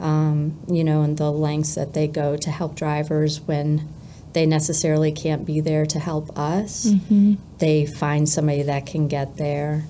um, 0.00 0.58
you 0.68 0.82
know, 0.82 1.02
and 1.02 1.16
the 1.16 1.30
lengths 1.30 1.74
that 1.74 1.92
they 1.92 2.08
go 2.08 2.36
to 2.36 2.50
help 2.50 2.74
drivers 2.74 3.40
when 3.42 3.86
they 4.32 4.46
necessarily 4.46 5.12
can't 5.12 5.44
be 5.44 5.60
there 5.60 5.84
to 5.86 5.98
help 5.98 6.36
us. 6.38 6.86
Mm-hmm. 6.86 7.34
They 7.58 7.86
find 7.86 8.28
somebody 8.28 8.62
that 8.62 8.86
can 8.86 9.08
get 9.08 9.36
there 9.36 9.84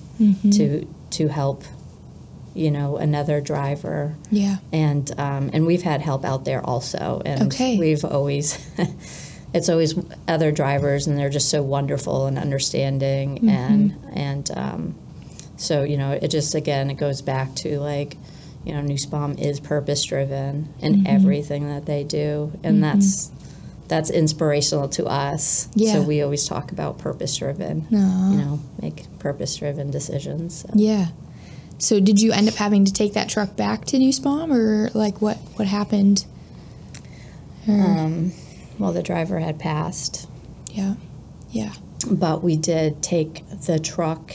to 0.51 0.87
to 1.11 1.27
help, 1.27 1.63
you 2.53 2.71
know, 2.71 2.97
another 2.97 3.41
driver. 3.41 4.15
yeah. 4.29 4.57
And 4.73 5.09
um, 5.19 5.49
and 5.53 5.65
we've 5.65 5.83
had 5.83 6.01
help 6.01 6.23
out 6.25 6.45
there 6.45 6.61
also, 6.65 7.21
and 7.25 7.51
Okay. 7.53 7.77
we've 7.77 8.03
always. 8.05 8.57
It's 9.53 9.67
always 9.67 9.95
other 10.29 10.53
drivers, 10.53 11.07
and 11.07 11.17
they're 11.19 11.29
just 11.29 11.49
so 11.49 11.61
wonderful 11.61 12.25
and 12.27 12.37
understanding, 12.37 13.49
and 13.49 13.93
and 14.13 14.49
um, 14.55 14.95
so 15.57 15.83
you 15.83 15.97
know, 15.97 16.11
it 16.13 16.29
just 16.29 16.55
again 16.55 16.89
it 16.89 16.93
goes 16.93 17.21
back 17.21 17.53
to 17.55 17.77
like, 17.81 18.15
you 18.63 18.73
know, 18.73 18.79
Nussbaum 18.79 19.37
is 19.37 19.59
purpose 19.59 20.05
driven 20.05 20.73
in 20.79 21.05
everything 21.05 21.67
that 21.67 21.85
they 21.85 22.05
do, 22.05 22.57
and 22.63 22.81
that's 22.81 23.29
that's 23.89 24.09
inspirational 24.09 24.87
to 24.87 25.05
us. 25.07 25.67
Yeah. 25.75 25.95
So 25.95 26.03
we 26.03 26.21
always 26.21 26.47
talk 26.47 26.71
about 26.71 26.99
purpose 26.99 27.35
driven. 27.35 27.87
You 27.89 27.97
know, 28.37 28.59
make 28.81 29.03
purpose 29.19 29.57
driven 29.57 29.91
decisions. 29.91 30.61
So. 30.61 30.69
Yeah. 30.75 31.07
So 31.81 31.99
did 31.99 32.19
you 32.21 32.31
end 32.31 32.47
up 32.47 32.53
having 32.55 32.85
to 32.85 32.93
take 32.93 33.13
that 33.13 33.27
truck 33.27 33.55
back 33.55 33.85
to 33.85 33.97
Nussbaum, 33.99 34.53
or 34.53 34.89
like 34.93 35.19
what 35.21 35.37
what 35.55 35.67
happened? 35.67 36.25
Or, 37.67 37.73
Um, 37.73 38.31
well, 38.77 38.93
the 38.93 39.01
driver 39.03 39.39
had 39.39 39.57
passed, 39.59 40.27
yeah. 40.71 40.93
Yeah. 41.51 41.73
but 42.09 42.43
we 42.43 42.55
did 42.55 43.01
take 43.03 43.43
the 43.65 43.79
truck 43.79 44.33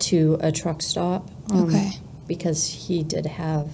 to 0.00 0.36
a 0.40 0.50
truck 0.52 0.80
stop. 0.82 1.28
um, 1.50 1.64
Okay. 1.68 1.92
Because 2.26 2.66
he 2.66 3.02
did 3.02 3.26
have 3.26 3.68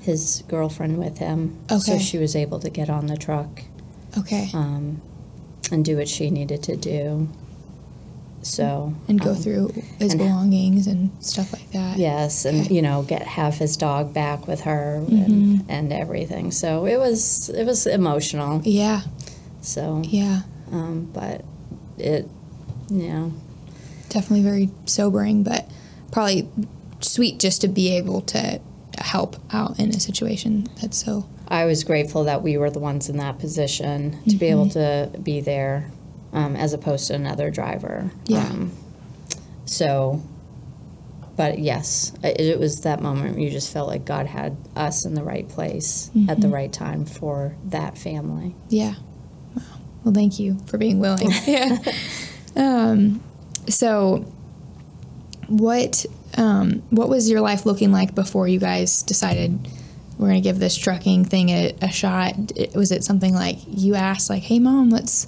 his 0.00 0.42
girlfriend 0.48 0.98
with 0.98 1.18
him. 1.18 1.56
So 1.80 1.98
she 1.98 2.16
was 2.18 2.36
able 2.36 2.60
to 2.60 2.70
get 2.70 2.88
on 2.88 3.06
the 3.08 3.16
truck 3.16 3.62
Okay. 4.16 4.48
um, 4.54 5.00
and 5.72 5.84
do 5.84 5.96
what 5.96 6.08
she 6.08 6.30
needed 6.30 6.62
to 6.64 6.76
do. 6.76 7.28
So 8.42 8.94
and 9.08 9.20
go 9.20 9.30
um, 9.30 9.36
through 9.36 9.68
his 9.98 10.12
and- 10.12 10.18
belongings 10.20 10.86
and 10.86 11.10
stuff 11.24 11.52
like 11.52 11.70
that. 11.72 11.98
Yes, 11.98 12.44
and 12.44 12.62
Okay. 12.66 12.74
you 12.74 12.82
know, 12.82 13.02
get 13.02 13.22
have 13.22 13.54
his 13.56 13.76
dog 13.76 14.14
back 14.14 14.46
with 14.46 14.60
her 14.62 15.00
Mm-hmm. 15.04 15.22
and, 15.24 15.64
and 15.68 15.92
everything. 15.92 16.50
So 16.52 16.86
it 16.86 16.98
was 16.98 17.48
it 17.50 17.64
was 17.64 17.86
emotional. 17.86 18.62
Yeah. 18.64 19.02
So, 19.60 20.02
Yeah. 20.04 20.42
um, 20.72 21.10
but 21.12 21.44
it, 21.98 22.28
you 22.90 23.08
know, 23.08 23.32
Definitely 24.08 24.42
very 24.44 24.70
sobering, 24.86 25.42
but 25.42 25.68
probably 26.12 26.48
sweet 27.00 27.38
just 27.38 27.60
to 27.60 27.68
be 27.68 27.94
able 27.96 28.22
to 28.22 28.60
help 28.98 29.36
out 29.52 29.78
in 29.78 29.90
a 29.90 30.00
situation 30.00 30.66
that's 30.80 31.04
so. 31.04 31.26
I 31.48 31.64
was 31.66 31.84
grateful 31.84 32.24
that 32.24 32.42
we 32.42 32.56
were 32.56 32.70
the 32.70 32.78
ones 32.78 33.08
in 33.10 33.16
that 33.18 33.38
position 33.38 34.16
to 34.28 34.36
be 34.36 34.46
able 34.46 34.68
to 34.70 35.10
be 35.22 35.40
there, 35.40 35.90
um, 36.32 36.56
as 36.56 36.72
opposed 36.72 37.06
to 37.08 37.14
another 37.14 37.50
driver. 37.50 38.10
Yeah. 38.26 38.46
Um, 38.46 38.72
so, 39.64 40.22
but 41.36 41.58
yes, 41.58 42.12
it, 42.22 42.40
it 42.40 42.58
was 42.58 42.80
that 42.80 43.00
moment 43.02 43.38
you 43.38 43.50
just 43.50 43.72
felt 43.72 43.88
like 43.88 44.04
God 44.04 44.26
had 44.26 44.56
us 44.74 45.04
in 45.04 45.14
the 45.14 45.22
right 45.22 45.48
place 45.48 46.10
at 46.28 46.40
the 46.40 46.48
right 46.48 46.72
time 46.72 47.04
for 47.04 47.54
that 47.66 47.96
family. 47.98 48.54
Yeah. 48.68 48.94
Wow. 49.54 49.62
Well, 50.04 50.14
thank 50.14 50.38
you 50.40 50.58
for 50.66 50.78
being 50.78 50.98
willing. 51.00 51.30
yeah. 51.46 51.78
Um, 52.56 53.22
so, 53.68 54.24
what 55.48 56.04
um, 56.36 56.82
what 56.90 57.08
was 57.08 57.28
your 57.30 57.40
life 57.40 57.66
looking 57.66 57.92
like 57.92 58.14
before 58.14 58.46
you 58.48 58.58
guys 58.58 59.02
decided 59.02 59.66
we're 60.18 60.28
gonna 60.28 60.40
give 60.40 60.58
this 60.58 60.76
trucking 60.76 61.24
thing 61.24 61.50
a, 61.50 61.74
a 61.82 61.90
shot? 61.90 62.34
It- 62.56 62.74
Was 62.74 62.90
it 62.92 63.04
something 63.04 63.34
like 63.34 63.58
you 63.66 63.94
asked, 63.94 64.28
like, 64.30 64.42
"Hey, 64.42 64.58
mom, 64.58 64.90
let's 64.90 65.26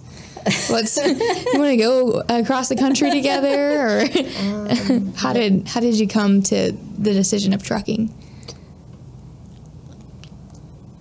let's 0.71 0.97
you 0.97 1.15
want 1.59 1.71
to 1.71 1.77
go 1.77 2.23
across 2.29 2.69
the 2.69 2.77
country 2.77 3.11
together?" 3.11 3.81
Or 3.81 5.13
how 5.17 5.33
did 5.33 5.69
how 5.69 5.81
did 5.81 5.95
you 5.99 6.07
come 6.09 6.43
to 6.45 6.73
the 6.99 7.13
decision 7.13 7.53
of 7.53 7.63
trucking? 7.63 8.13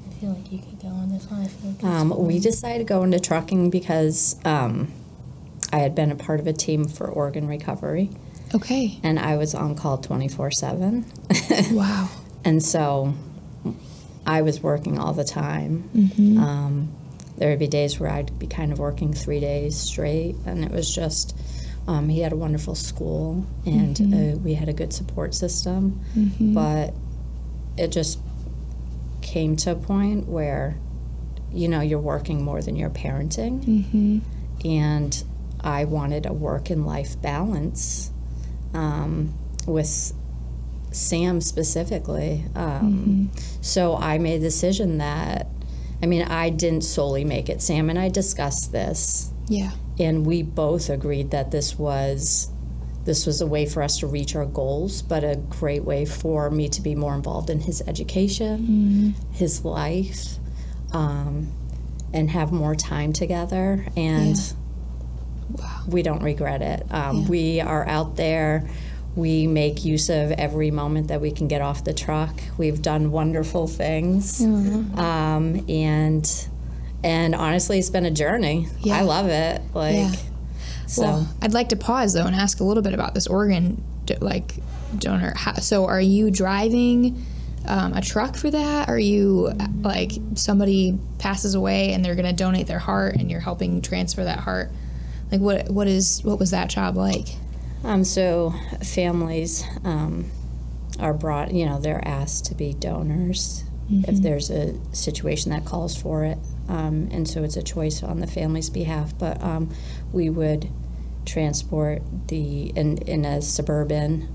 I 0.08 0.12
feel 0.20 0.30
like 0.32 0.52
you 0.52 0.60
could 0.60 0.80
go 0.82 0.88
on 0.90 1.12
this 1.12 1.26
one. 1.30 1.42
I 1.42 1.48
feel 1.48 1.72
like 1.72 1.84
Um, 1.84 2.26
we 2.28 2.40
decided 2.40 2.80
to 2.80 2.84
go 2.84 3.04
into 3.04 3.20
trucking 3.20 3.70
because 3.70 4.36
um, 4.46 4.92
I 5.72 5.78
had 5.80 5.96
been 5.96 6.12
a 6.12 6.16
part 6.16 6.40
of 6.40 6.48
a 6.48 6.54
team 6.54 6.88
for 6.88 7.08
organ 7.08 7.48
recovery, 7.48 8.10
Okay. 8.54 9.00
and 9.04 9.20
I 9.20 9.38
was 9.38 9.54
on 9.56 9.76
call 9.76 9.98
twenty 9.98 10.28
four 10.28 10.52
seven. 10.52 11.06
Wow. 11.72 12.10
And 12.46 12.64
so 12.64 13.14
I 14.26 14.42
was 14.42 14.62
working 14.62 14.98
all 14.98 15.14
the 15.14 15.24
time. 15.26 15.90
Mm-hmm. 15.96 16.38
Um, 16.40 16.96
there 17.40 17.50
would 17.50 17.60
be 17.60 17.68
days 17.68 18.00
where 18.00 18.12
I'd 18.12 18.38
be 18.38 18.48
kind 18.48 18.72
of 18.72 18.80
working 18.80 19.14
three 19.14 19.40
days 19.40 19.76
straight, 19.76 20.36
and 20.46 20.64
it 20.64 20.72
was 20.72 20.94
just, 20.94 21.36
um, 21.88 22.10
he 22.10 22.20
had 22.20 22.32
a 22.34 22.36
wonderful 22.36 22.76
school 22.76 23.46
and 23.66 23.96
Mm-hmm. 23.96 24.36
uh, 24.36 24.38
we 24.44 24.54
had 24.54 24.70
a 24.70 24.74
good 24.74 24.94
support 24.94 25.34
system. 25.34 26.00
But 26.54 26.94
it 27.78 27.92
just 27.92 28.20
came 29.22 29.56
to 29.56 29.72
a 29.72 29.76
point 29.76 30.28
where, 30.28 30.78
you 31.52 31.68
know, 31.68 31.82
you're 31.82 31.98
working 31.98 32.44
more 32.44 32.62
than 32.62 32.76
you're 32.76 32.90
parenting. 32.90 33.64
Mm-hmm. 33.66 34.20
And 34.68 35.24
I 35.62 35.86
wanted 35.86 36.26
a 36.26 36.34
work 36.34 36.70
and 36.70 36.86
life 36.86 37.20
balance 37.22 38.12
um, 38.74 39.34
with 39.66 40.14
Sam 40.92 41.42
specifically. 41.42 42.44
Um, 42.56 43.32
So 43.62 43.96
I 43.96 44.18
made 44.18 44.38
a 44.38 44.40
decision 44.40 44.98
that, 45.00 45.48
I 46.02 46.06
mean, 46.06 46.22
I 46.24 46.50
didn't 46.50 46.84
solely 46.84 47.24
make 47.26 47.50
it. 47.50 47.62
Sam 47.62 47.90
and 47.90 48.00
I 48.00 48.10
discussed 48.10 48.72
this, 48.72 49.32
Yeah. 49.48 49.72
and 50.00 50.26
we 50.26 50.44
both 50.44 50.90
agreed 50.90 51.32
that 51.32 51.52
this 51.52 51.78
was 51.78 52.50
this 53.06 53.26
was 53.26 53.42
a 53.42 53.48
way 53.48 53.66
for 53.66 53.82
us 53.82 53.98
to 54.00 54.08
reach 54.08 54.36
our 54.36 54.46
goals, 54.46 55.02
but 55.02 55.24
a 55.24 55.36
great 55.50 55.84
way 55.84 56.06
for 56.06 56.52
me 56.52 56.68
to 56.70 56.82
be 56.82 56.94
more 56.94 57.16
involved 57.16 57.50
in 57.50 57.60
his 57.62 57.82
education, 57.88 59.16
his 59.32 59.66
life, 59.66 60.38
um, 60.92 61.48
and 62.14 62.30
have 62.30 62.52
more 62.52 62.76
time 62.76 63.12
together. 63.14 63.88
And 63.98 64.36
Yeah. 64.38 64.44
Wow. 65.58 65.82
we 65.88 66.04
don't 66.04 66.22
regret 66.22 66.62
it. 66.62 66.86
Um, 66.92 67.22
Yeah. 67.24 67.28
We 67.30 67.62
are 67.62 67.88
out 67.88 68.16
there. 68.16 68.70
We 69.16 69.48
make 69.48 69.84
use 69.84 70.10
of 70.10 70.32
every 70.32 70.72
moment 70.72 71.08
that 71.10 71.20
we 71.20 71.32
can 71.32 71.48
get 71.48 71.62
off 71.62 71.84
the 71.84 71.94
truck. 71.94 72.40
We've 72.58 72.82
done 72.82 73.12
wonderful 73.12 73.68
things, 73.68 74.42
um, 74.42 75.66
and 75.68 76.48
and 77.04 77.36
honestly, 77.36 77.80
it's 77.80 77.90
been 77.90 78.06
a 78.06 78.12
journey. 78.12 78.68
Yeah. 78.82 78.98
I 78.98 79.02
love 79.02 79.28
it. 79.28 79.62
Like, 79.74 79.96
Yeah. 79.96 80.12
so 80.86 81.02
Well, 81.02 81.36
I'd 81.42 81.54
like 81.54 81.70
to 81.70 81.76
pause 81.76 82.14
though 82.14 82.26
and 82.26 82.36
ask 82.36 82.60
a 82.60 82.64
little 82.64 82.84
bit 82.84 82.94
about 82.94 83.14
this 83.14 83.28
organ 83.28 83.84
like 84.20 84.56
donor. 84.98 85.34
So, 85.62 85.86
are 85.86 86.02
you 86.02 86.32
driving 86.32 87.24
um, 87.68 87.94
a 87.94 88.02
truck 88.02 88.36
for 88.36 88.50
that? 88.52 88.90
Are 88.90 88.98
you 89.00 89.52
like 89.82 90.14
somebody 90.36 90.98
passes 91.20 91.56
away 91.56 91.94
and 91.94 92.04
they're 92.04 92.16
going 92.16 92.26
to 92.26 92.34
donate 92.34 92.68
their 92.68 92.80
heart 92.80 93.16
and 93.16 93.30
you're 93.30 93.40
helping 93.42 93.82
transfer 93.82 94.24
that 94.24 94.40
heart 94.40 94.72
Like 95.32 95.42
what 95.42 95.70
what 95.70 95.88
is 95.88 96.24
what 96.24 96.40
was 96.40 96.52
that 96.52 96.70
job 96.70 96.96
like? 96.98 97.28
Um, 97.84 98.04
so 98.04 98.54
families 98.84 99.64
um, 99.84 100.30
are 101.00 101.14
brought, 101.14 101.54
you 101.54 101.66
know, 101.66 101.80
they're 101.80 102.06
asked 102.08 102.46
to 102.48 102.56
be 102.56 102.74
donors 102.74 103.64
if 104.08 104.22
there's 104.22 104.52
a 104.52 104.76
situation 104.94 105.52
that 105.52 105.66
calls 105.66 105.96
for 106.00 106.24
it. 106.24 106.38
Um, 106.68 107.10
and 107.12 107.28
so 107.28 107.44
it's 107.44 107.58
a 107.58 107.64
choice 107.64 108.04
on 108.04 108.20
the 108.20 108.28
family's 108.28 108.70
behalf. 108.70 109.18
But 109.18 109.42
um, 109.42 109.74
we 110.14 110.30
would 110.30 110.70
transport 111.26 112.02
the, 112.28 112.68
in, 112.76 112.98
in 113.00 113.26
a 113.26 113.42
suburban, 113.42 114.28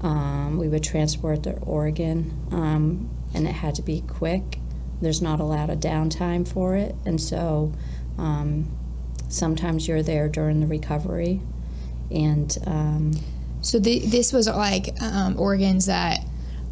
um, 0.00 0.58
we 0.58 0.68
would 0.68 0.82
transport 0.82 1.42
the 1.44 1.56
organ, 1.58 2.36
um, 2.50 3.08
and 3.34 3.46
it 3.46 3.52
had 3.52 3.74
to 3.76 3.82
be 3.82 4.00
quick. 4.00 4.58
There's 5.00 5.22
not 5.22 5.38
a 5.40 5.44
lot 5.44 5.70
of 5.70 5.78
downtime 5.78 6.46
for 6.46 6.74
it. 6.76 6.94
And 7.06 7.20
so 7.20 7.72
um, 8.18 8.70
sometimes 9.28 9.86
you're 9.86 10.02
there 10.02 10.28
during 10.28 10.60
the 10.60 10.66
recovery. 10.66 11.40
And 12.10 12.56
um, 12.66 13.12
So 13.62 13.78
the, 13.78 14.00
this 14.00 14.32
was 14.32 14.48
like 14.48 15.00
um, 15.02 15.38
organs 15.38 15.86
that 15.86 16.20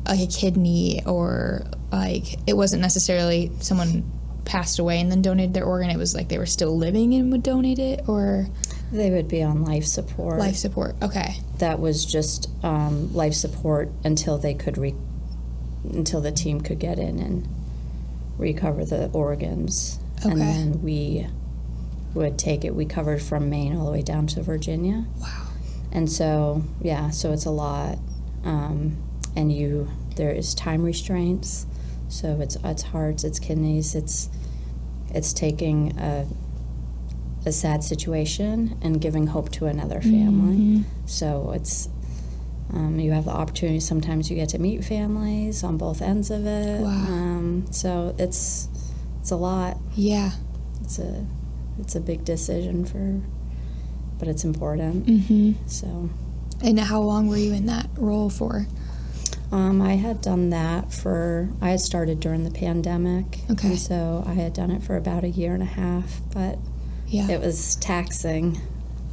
like 0.06 0.20
a 0.20 0.26
kidney 0.26 1.02
or 1.06 1.64
like 1.92 2.24
it 2.46 2.56
wasn't 2.56 2.82
necessarily 2.82 3.50
someone 3.60 4.10
passed 4.44 4.78
away 4.78 4.98
and 5.00 5.10
then 5.10 5.20
donated 5.22 5.52
their 5.54 5.64
organ. 5.64 5.90
It 5.90 5.98
was 5.98 6.14
like 6.14 6.28
they 6.28 6.38
were 6.38 6.46
still 6.46 6.76
living 6.76 7.12
and 7.14 7.30
would 7.32 7.42
donate 7.42 7.78
it 7.78 8.08
or 8.08 8.46
they 8.90 9.10
would 9.10 9.28
be 9.28 9.42
on 9.42 9.62
life 9.64 9.84
support. 9.84 10.38
life 10.38 10.56
support. 10.56 10.96
Okay. 11.02 11.36
That 11.58 11.78
was 11.78 12.06
just 12.06 12.48
um, 12.64 13.12
life 13.14 13.34
support 13.34 13.90
until 14.04 14.38
they 14.38 14.54
could 14.54 14.78
re- 14.78 14.94
until 15.84 16.20
the 16.22 16.32
team 16.32 16.60
could 16.62 16.78
get 16.78 16.98
in 16.98 17.18
and 17.18 17.46
recover 18.38 18.84
the 18.84 19.08
organs, 19.12 19.98
Okay. 20.20 20.30
and 20.30 20.40
then 20.40 20.82
we 20.82 21.26
would 22.14 22.38
take 22.38 22.64
it. 22.64 22.74
We 22.74 22.84
covered 22.84 23.22
from 23.22 23.50
Maine 23.50 23.76
all 23.76 23.86
the 23.86 23.92
way 23.92 24.02
down 24.02 24.26
to 24.28 24.42
Virginia. 24.42 25.04
Wow. 25.20 25.48
And 25.92 26.10
so, 26.10 26.62
yeah, 26.80 27.10
so 27.10 27.32
it's 27.32 27.46
a 27.46 27.50
lot. 27.50 27.98
Um, 28.44 28.96
and 29.36 29.52
you, 29.52 29.88
there 30.16 30.30
is 30.30 30.54
time 30.54 30.82
restraints. 30.82 31.66
So 32.08 32.40
it's 32.40 32.56
it's 32.64 32.82
hearts, 32.82 33.22
it's 33.22 33.38
kidneys, 33.38 33.94
it's 33.94 34.30
it's 35.10 35.32
taking 35.32 35.98
a, 35.98 36.26
a 37.44 37.52
sad 37.52 37.84
situation 37.84 38.78
and 38.80 39.00
giving 39.00 39.26
hope 39.26 39.50
to 39.52 39.66
another 39.66 40.00
family. 40.00 40.84
So 41.04 41.52
it's 41.54 41.88
um, 42.72 42.98
you 42.98 43.12
have 43.12 43.26
the 43.26 43.30
opportunity. 43.30 43.80
Sometimes 43.80 44.30
you 44.30 44.36
get 44.36 44.48
to 44.50 44.58
meet 44.58 44.84
families 44.84 45.62
on 45.62 45.76
both 45.76 46.02
ends 46.02 46.30
of 46.30 46.46
it. 46.46 46.80
Wow. 46.80 46.88
Um, 46.88 47.66
so 47.70 48.14
it's 48.18 48.68
it's 49.20 49.30
a 49.30 49.36
lot. 49.36 49.76
Yeah. 49.94 50.32
It's 50.82 50.98
a 50.98 51.26
it's 51.80 51.94
a 51.94 52.00
big 52.00 52.24
decision 52.24 52.84
for, 52.84 53.20
but 54.18 54.28
it's 54.28 54.44
important. 54.44 55.06
Mm-hmm. 55.06 55.66
So. 55.66 56.10
And 56.62 56.78
how 56.80 57.00
long 57.00 57.28
were 57.28 57.36
you 57.36 57.52
in 57.52 57.66
that 57.66 57.88
role 57.96 58.30
for? 58.30 58.66
Um, 59.50 59.80
I 59.80 59.94
had 59.94 60.20
done 60.20 60.50
that 60.50 60.92
for, 60.92 61.48
I 61.62 61.70
had 61.70 61.80
started 61.80 62.20
during 62.20 62.44
the 62.44 62.50
pandemic. 62.50 63.38
Okay. 63.50 63.68
And 63.68 63.78
so 63.78 64.22
I 64.26 64.34
had 64.34 64.52
done 64.52 64.70
it 64.70 64.82
for 64.82 64.96
about 64.96 65.24
a 65.24 65.28
year 65.28 65.54
and 65.54 65.62
a 65.62 65.66
half, 65.66 66.20
but 66.34 66.58
Yeah. 67.06 67.30
it 67.30 67.40
was 67.40 67.76
taxing 67.76 68.60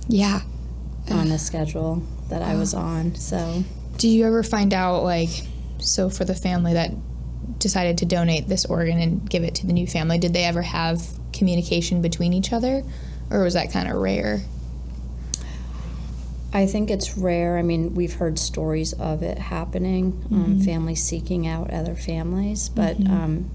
yeah. 0.07 0.41
on 1.09 1.29
the 1.29 1.37
schedule 1.39 2.03
that 2.29 2.41
I 2.41 2.55
was 2.55 2.73
on. 2.73 3.15
So, 3.15 3.63
Do 3.97 4.09
you 4.09 4.25
ever 4.25 4.43
find 4.43 4.73
out 4.73 5.03
like 5.03 5.29
so 5.77 6.09
for 6.09 6.25
the 6.25 6.35
family 6.35 6.73
that 6.73 6.91
decided 7.59 7.99
to 7.99 8.05
donate 8.05 8.47
this 8.47 8.65
organ 8.65 8.99
and 8.99 9.29
give 9.29 9.43
it 9.43 9.55
to 9.55 9.67
the 9.67 9.73
new 9.73 9.87
family, 9.87 10.17
did 10.17 10.33
they 10.33 10.43
ever 10.43 10.61
have 10.63 11.01
communication 11.35 12.01
between 12.01 12.33
each 12.33 12.51
other 12.53 12.83
or 13.29 13.43
was 13.43 13.53
that 13.53 13.71
kind 13.71 13.89
of 13.89 13.95
rare? 13.97 14.41
I 16.53 16.65
think 16.67 16.89
it's 16.89 17.17
rare. 17.17 17.57
I 17.57 17.61
mean, 17.63 17.95
we've 17.95 18.13
heard 18.13 18.39
stories 18.39 18.93
of 18.93 19.23
it 19.23 19.37
happening, 19.37 20.25
um, 20.31 20.59
families 20.61 21.03
seeking 21.03 21.45
out 21.47 21.71
other 21.73 21.95
families, 21.95 22.69
but 22.69 22.95
um, 23.09 23.49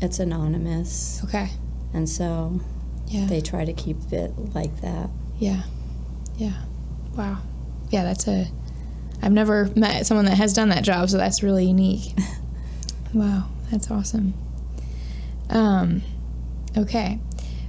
it's 0.00 0.20
anonymous. 0.20 1.22
Okay. 1.24 1.48
And 1.92 2.08
so 2.08 2.60
Yeah. 3.08 3.26
they 3.26 3.40
try 3.40 3.64
to 3.64 3.72
keep 3.72 3.96
it 4.12 4.32
like 4.54 4.80
that. 4.82 5.10
Yeah. 5.40 5.62
Yeah. 6.38 6.52
Wow. 7.16 7.38
Yeah, 7.90 8.04
that's 8.04 8.28
a 8.28 8.46
I've 9.22 9.32
never 9.32 9.70
met 9.74 10.06
someone 10.06 10.26
that 10.26 10.36
has 10.36 10.52
done 10.52 10.68
that 10.68 10.84
job, 10.84 11.08
so 11.08 11.16
that's 11.16 11.42
really 11.42 11.64
unique. 11.66 12.12
wow, 13.14 13.48
that's 13.72 13.90
awesome. 13.90 14.34
Um 15.50 16.02
okay. 16.76 17.18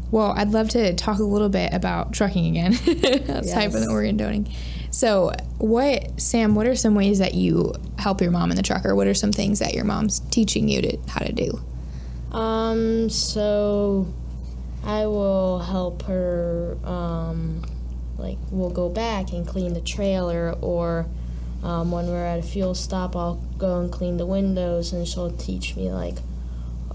Well, 0.09 0.33
I'd 0.37 0.51
love 0.51 0.69
to 0.69 0.93
talk 0.93 1.19
a 1.19 1.23
little 1.23 1.49
bit 1.49 1.73
about 1.73 2.13
trucking 2.13 2.45
again, 2.57 2.73
aside 2.73 3.71
from 3.71 3.81
the 3.81 3.87
Yes. 3.87 3.89
organ 3.89 4.15
donating. 4.17 4.53
So, 4.89 5.33
what, 5.57 6.19
Sam? 6.19 6.55
What 6.55 6.65
are 6.65 6.75
some 6.75 6.95
ways 6.95 7.19
that 7.19 7.33
you 7.33 7.73
help 7.97 8.21
your 8.21 8.31
mom 8.31 8.49
in 8.51 8.55
the 8.55 8.63
truck, 8.63 8.85
or 8.85 8.95
what 8.95 9.05
are 9.07 9.13
some 9.13 9.33
things 9.33 9.59
that 9.59 9.73
your 9.73 9.83
mom's 9.83 10.19
teaching 10.31 10.69
you 10.69 10.81
to 10.81 10.97
how 11.09 11.25
to 11.25 11.33
do? 11.33 11.59
Um, 12.31 13.09
so 13.09 14.07
I 14.83 15.05
will 15.07 15.59
help 15.59 16.03
her, 16.03 16.77
um, 16.85 17.63
like, 18.17 18.37
we'll 18.49 18.69
go 18.69 18.87
back 18.89 19.33
and 19.33 19.45
clean 19.45 19.73
the 19.73 19.81
trailer, 19.81 20.53
or 20.61 21.05
um, 21.63 21.91
when 21.91 22.07
we're 22.07 22.23
at 22.25 22.39
a 22.39 22.43
fuel 22.43 22.73
stop, 22.75 23.15
I'll 23.15 23.35
go 23.57 23.81
and 23.81 23.91
clean 23.91 24.15
the 24.17 24.25
windows, 24.25 24.93
and 24.93 25.05
she'll 25.05 25.31
teach 25.31 25.75
me, 25.75 25.91
like, 25.91 26.15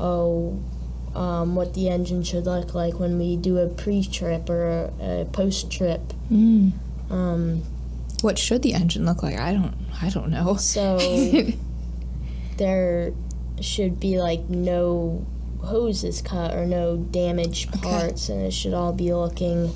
oh, 0.01 0.59
um, 1.15 1.55
what 1.55 1.75
the 1.75 1.89
engine 1.89 2.23
should 2.23 2.47
look 2.47 2.75
like 2.75 2.99
when 2.99 3.19
we 3.19 3.37
do 3.37 3.59
a 3.59 3.69
pre 3.69 4.05
trip 4.05 4.49
or 4.49 4.91
a, 5.01 5.23
a 5.23 5.25
post 5.27 5.71
trip. 5.71 6.01
Mm. 6.31 6.73
Um, 7.11 7.63
What 8.23 8.39
should 8.39 8.63
the 8.63 8.75
engine 8.75 9.05
look 9.05 9.23
like? 9.23 9.39
I 9.39 9.53
don't. 9.53 9.75
I 10.01 10.09
don't 10.09 10.31
know. 10.31 10.57
so 10.57 10.99
there 12.57 13.13
should 13.61 14.01
be 14.01 14.19
like 14.19 14.49
no 14.49 15.25
hoses 15.61 16.21
cut 16.23 16.55
or 16.55 16.67
no 16.67 16.97
damaged 16.97 17.71
parts 17.83 18.29
and 18.29 18.43
it 18.43 18.53
should 18.53 18.75
all 18.75 18.93
be 18.93 19.15
looking 19.15 19.73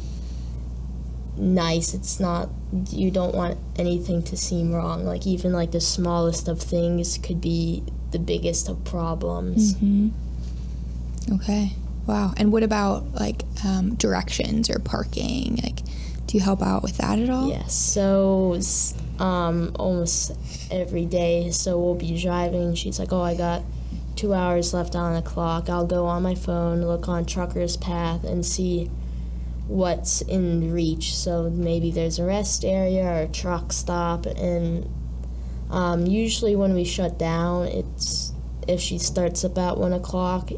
nice 1.37 1.95
it's 1.95 2.19
not 2.19 2.49
you 2.91 3.09
don't 3.11 3.35
want 3.35 3.57
anything 3.79 4.21
to 4.23 4.37
seem 4.37 4.73
wrong 4.75 5.05
like 5.05 5.27
even 5.27 5.53
like 5.53 5.71
the 5.71 5.81
smallest 5.81 6.49
of 6.49 6.61
things 6.61 7.19
could 7.19 7.41
be 7.41 7.85
the 8.11 8.19
biggest 8.19 8.69
of 8.69 8.83
problems 8.85 9.77
hmm 9.77 10.09
Okay. 11.33 11.73
Wow. 12.07 12.35
And 12.37 12.53
what 12.53 12.63
about 12.63 13.15
like 13.15 13.43
um, 13.65 13.95
directions 13.97 14.71
or 14.71 14.79
parking? 14.79 15.57
Like, 15.63 15.81
do 16.27 16.37
you 16.37 16.43
help 16.43 16.63
out 16.63 16.83
with 16.83 16.97
that 16.99 17.19
at 17.19 17.31
all? 17.31 17.49
yes 17.49 17.73
so 17.73 18.59
um 19.19 19.75
almost 19.79 20.33
every 20.71 21.07
day 21.07 21.51
so 21.51 21.79
we'll 21.79 21.95
be 21.95 22.21
driving 22.21 22.75
she's 22.75 22.99
like 22.99 23.13
oh 23.13 23.23
i 23.23 23.35
got 23.35 23.63
two 24.17 24.35
hours 24.35 24.75
left 24.75 24.97
on 24.97 25.15
the 25.15 25.23
clock 25.23 25.69
i'll 25.69 25.87
go 25.87 26.07
on 26.07 26.23
my 26.23 26.35
phone 26.35 26.83
look 26.83 27.09
on 27.09 27.25
trucker's 27.25 27.77
path 27.77 28.25
and 28.25 28.45
see 28.45 28.91
what's 29.69 30.21
in 30.23 30.73
reach 30.73 31.17
so 31.17 31.49
maybe 31.51 31.91
there's 31.91 32.19
a 32.19 32.25
rest 32.25 32.65
area 32.65 33.05
or 33.05 33.23
a 33.23 33.29
truck 33.29 33.73
stop 33.73 34.27
and 34.27 34.89
um, 35.71 36.07
usually 36.07 36.55
when 36.55 36.75
we 36.75 36.85
shut 36.85 37.19
down 37.19 37.67
it's 37.67 38.33
if 38.69 38.81
she 38.81 38.99
starts 38.99 39.43
about 39.45 39.79
one 39.79 39.93
o'clock 39.93 40.51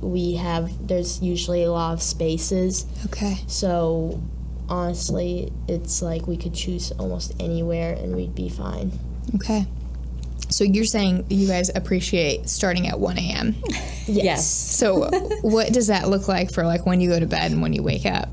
we 0.00 0.34
have 0.34 0.70
there's 0.86 1.20
usually 1.22 1.62
a 1.64 1.70
lot 1.72 1.92
of 1.92 2.02
spaces 2.02 2.86
Okay. 3.06 3.38
so 3.46 4.20
honestly, 4.68 5.52
it's 5.68 6.00
like 6.00 6.26
we 6.26 6.36
could 6.36 6.54
choose 6.54 6.92
almost 6.92 7.34
anywhere 7.38 7.92
and 7.94 8.16
we'd 8.16 8.34
be 8.34 8.48
fine. 8.48 8.90
Okay. 9.34 9.66
So 10.48 10.64
you're 10.64 10.84
saying 10.86 11.26
you 11.28 11.46
guys 11.46 11.70
appreciate 11.74 12.48
starting 12.48 12.86
at 12.88 12.98
1 12.98 13.18
a.m. 13.18 13.54
Yes. 14.06 14.46
So 14.46 15.08
what 15.42 15.72
does 15.72 15.86
that 15.88 16.08
look 16.08 16.26
like 16.26 16.52
for 16.52 16.64
like 16.64 16.86
when 16.86 17.00
you 17.00 17.08
go 17.10 17.20
to 17.20 17.26
bed 17.26 17.52
and 17.52 17.60
when 17.62 17.72
you 17.72 17.82
wake 17.82 18.04
up? 18.06 18.28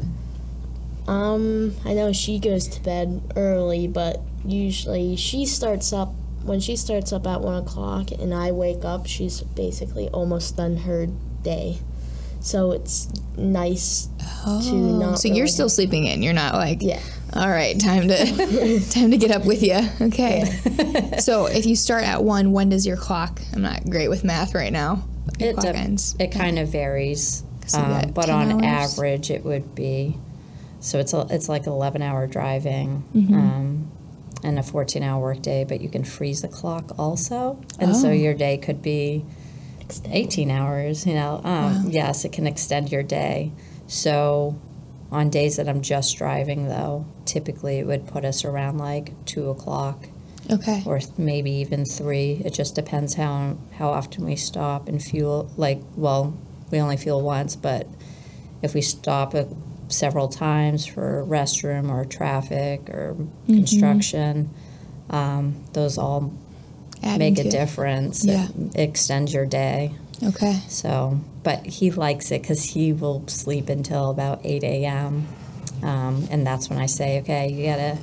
Um, 1.07 1.75
I 1.85 1.93
know 1.93 2.11
she 2.13 2.39
goes 2.39 2.67
to 2.69 2.81
bed 2.83 3.21
early, 3.35 3.87
but 3.87 4.21
usually 4.45 5.15
she 5.15 5.45
starts 5.45 5.91
up 5.93 6.13
when 6.43 6.59
she 6.59 6.75
starts 6.75 7.11
up 7.11 7.27
at 7.27 7.41
one 7.41 7.61
o'clock 7.63 8.11
and 8.11 8.33
I 8.33 8.51
wake 8.51 8.85
up. 8.85 9.05
She's 9.07 9.41
basically 9.41 10.07
almost 10.09 10.57
done 10.57 10.77
her 10.77 11.07
day, 11.43 11.77
so 12.41 12.71
it's 12.71 13.09
nice. 13.37 14.07
Oh, 14.45 14.59
not 14.99 15.19
so 15.19 15.27
you're 15.27 15.37
really 15.37 15.47
still 15.47 15.69
sleeping 15.69 16.05
in. 16.05 16.21
You're 16.23 16.33
not 16.33 16.53
like, 16.53 16.81
Yeah. 16.81 17.01
all 17.33 17.49
right, 17.49 17.79
time 17.79 18.07
to 18.07 18.79
time 18.91 19.11
to 19.11 19.17
get 19.17 19.31
up 19.31 19.45
with 19.45 19.61
you. 19.63 19.79
Okay. 20.01 20.43
so 21.19 21.45
if 21.47 21.65
you 21.65 21.75
start 21.75 22.03
at 22.03 22.23
one, 22.23 22.51
when 22.51 22.69
does 22.69 22.85
your 22.87 22.97
clock? 22.97 23.41
I'm 23.53 23.61
not 23.61 23.83
great 23.89 24.07
with 24.09 24.23
math 24.23 24.55
right 24.55 24.71
now. 24.71 25.03
It, 25.39 25.53
clock 25.53 25.65
dep- 25.65 25.75
ends. 25.75 26.15
it 26.19 26.31
kind 26.31 26.57
of 26.59 26.69
varies, 26.69 27.43
So 27.67 27.79
um, 27.79 28.11
but 28.11 28.29
on 28.29 28.63
hours? 28.63 28.93
average, 28.97 29.29
it 29.31 29.43
would 29.45 29.75
be. 29.75 30.17
So 30.81 30.99
it's 30.99 31.13
a, 31.13 31.27
it's 31.29 31.49
like 31.49 31.67
eleven 31.67 32.01
hour 32.01 32.25
driving, 32.27 33.03
Mm-hmm. 33.13 33.33
um, 33.33 33.91
and 34.43 34.57
a 34.57 34.63
fourteen 34.63 35.03
hour 35.03 35.21
workday. 35.21 35.65
But 35.65 35.81
you 35.81 35.89
can 35.89 36.03
freeze 36.05 36.41
the 36.41 36.47
clock 36.47 36.97
also, 36.97 37.61
and 37.79 37.95
so 37.95 38.07
Oh. 38.09 38.11
your 38.11 38.33
day 38.33 38.57
could 38.57 38.81
be 38.81 39.25
eighteen 40.05 40.51
hours. 40.51 41.05
You 41.05 41.13
know, 41.15 41.41
um, 41.43 41.85
yes, 41.89 42.25
it 42.25 42.31
can 42.31 42.47
extend 42.47 42.91
your 42.91 43.03
day. 43.03 43.51
So 43.87 44.59
on 45.11 45.29
days 45.29 45.57
that 45.57 45.67
I'm 45.67 45.81
just 45.81 46.17
driving, 46.17 46.67
though, 46.67 47.05
typically 47.25 47.79
it 47.79 47.87
would 47.87 48.07
put 48.07 48.23
us 48.25 48.45
around 48.45 48.77
like 48.77 49.13
two 49.25 49.49
o'clock 49.49 50.07
Okay. 50.51 50.83
or 50.85 50.99
maybe 51.17 51.51
even 51.51 51.85
three. 51.85 52.41
It 52.45 52.53
just 52.53 52.75
depends 52.75 53.15
how 53.15 53.57
how 53.77 53.89
often 53.89 54.25
we 54.25 54.35
stop 54.35 54.87
and 54.87 55.01
fuel. 55.01 55.49
Like, 55.57 55.81
well, 55.95 56.37
we 56.71 56.79
only 56.79 56.97
fuel 56.97 57.21
once, 57.21 57.55
but 57.55 57.87
if 58.61 58.73
we 58.75 58.81
stop 58.81 59.33
a, 59.33 59.47
several 59.87 60.27
times 60.27 60.85
for 60.85 61.25
restroom 61.27 61.89
or 61.89 62.05
traffic 62.05 62.89
or 62.89 63.15
construction, 63.47 64.49
um, 65.09 65.63
those 65.73 65.97
all 65.97 66.31
Adding 67.03 67.33
make 67.35 67.39
a 67.39 67.43
to 67.43 67.49
difference. 67.49 68.25
Yeah. 68.25 68.47
It 68.75 68.79
extends 68.89 69.33
your 69.33 69.45
day. 69.45 69.93
Okay. 70.21 70.59
So, 70.67 71.19
but 71.43 71.65
he 71.65 71.91
likes 71.91 72.31
it 72.31 72.41
because 72.41 72.63
he 72.63 72.91
will 72.93 73.25
sleep 73.27 73.69
until 73.69 74.09
about 74.09 74.41
8 74.43 74.63
a.m. 74.63 75.27
Um, 75.81 76.27
and 76.29 76.45
that's 76.45 76.69
when 76.69 76.77
I 76.77 76.87
say, 76.87 77.19
okay, 77.21 77.49
you 77.49 77.65
gotta 77.67 77.97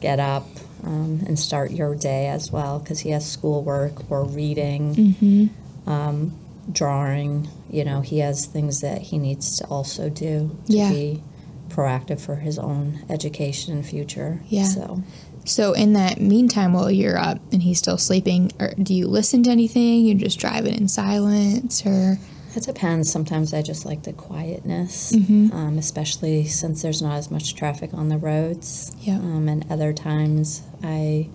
get 0.00 0.20
up 0.20 0.46
um, 0.84 1.24
and 1.26 1.36
start 1.38 1.72
your 1.72 1.96
day 1.96 2.28
as 2.28 2.52
well 2.52 2.78
because 2.78 3.00
he 3.00 3.10
has 3.10 3.28
schoolwork 3.28 4.08
or 4.10 4.24
reading, 4.24 4.94
Mm-hmm. 4.94 5.90
um, 5.90 6.38
drawing. 6.70 7.48
You 7.70 7.84
know, 7.84 8.00
he 8.02 8.20
has 8.20 8.46
things 8.46 8.80
that 8.82 9.02
he 9.02 9.18
needs 9.18 9.56
to 9.58 9.66
also 9.66 10.08
do 10.08 10.56
to 10.66 10.72
Yeah. 10.72 10.90
be 10.90 11.22
proactive 11.68 12.20
for 12.20 12.36
his 12.36 12.58
own 12.58 13.04
education 13.10 13.74
and 13.74 13.84
future. 13.84 14.40
Yeah. 14.48 14.64
So, 14.64 15.02
So 15.48 15.72
in 15.72 15.94
that 15.94 16.20
meantime, 16.20 16.72
while 16.74 16.90
you're 16.90 17.18
up 17.18 17.38
and 17.52 17.62
he's 17.62 17.78
still 17.78 17.98
sleeping, 17.98 18.52
or 18.60 18.72
do 18.82 18.94
you 18.94 19.06
listen 19.06 19.42
to 19.44 19.50
anything? 19.50 20.04
You're 20.04 20.18
just 20.18 20.38
driving 20.38 20.74
in 20.74 20.88
silence, 20.88 21.84
or 21.86 22.18
It 22.54 22.64
depends. 22.64 23.10
Sometimes 23.12 23.54
I 23.54 23.62
just 23.62 23.84
like 23.84 24.02
the 24.02 24.12
quietness, 24.12 25.12
Mhm. 25.12 25.52
um, 25.54 25.78
especially 25.78 26.44
since 26.46 26.82
there's 26.82 27.00
not 27.00 27.16
as 27.16 27.30
much 27.30 27.54
traffic 27.54 27.90
on 27.94 28.08
the 28.08 28.18
roads. 28.18 28.90
Yeah. 29.02 29.18
Um, 29.18 29.48
and 29.48 29.64
other 29.70 29.92
times 29.92 30.62
I 30.82 31.28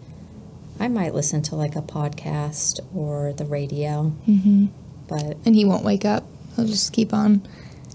I 0.79 0.87
might 0.87 1.13
listen 1.13 1.41
to 1.43 1.55
like 1.55 1.75
a 1.75 1.81
podcast 1.83 2.79
or 2.95 3.31
the 3.37 3.45
radio, 3.45 4.11
mm-hmm. 4.27 4.65
but 5.07 5.37
and 5.45 5.55
he 5.55 5.65
won't 5.65 5.83
wake 5.85 6.03
up. 6.03 6.23
He'll 6.55 6.65
just 6.65 6.91
keep 6.93 7.13
on. 7.13 7.41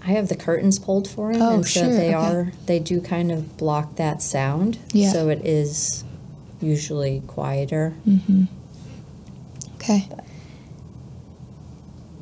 I 0.07 0.13
have 0.13 0.29
the 0.29 0.37
curtains 0.37 0.79
pulled 0.79 1.09
for 1.09 1.33
him, 1.33 1.43
Oh, 1.43 1.55
and 1.57 1.67
so 1.67 1.81
sure, 1.81 1.91
they 1.93 2.15
okay. 2.15 2.15
are 2.15 2.53
they 2.67 2.79
do 2.79 3.01
kind 3.01 3.31
of 3.33 3.57
block 3.57 3.97
that 3.97 4.23
sound. 4.23 4.79
Yeah. 4.93 5.13
So 5.13 5.29
it 5.29 5.45
is 5.45 6.05
usually 6.61 7.23
quieter. 7.27 7.95
Mm-hmm. 8.07 8.45
Okay. 9.77 10.09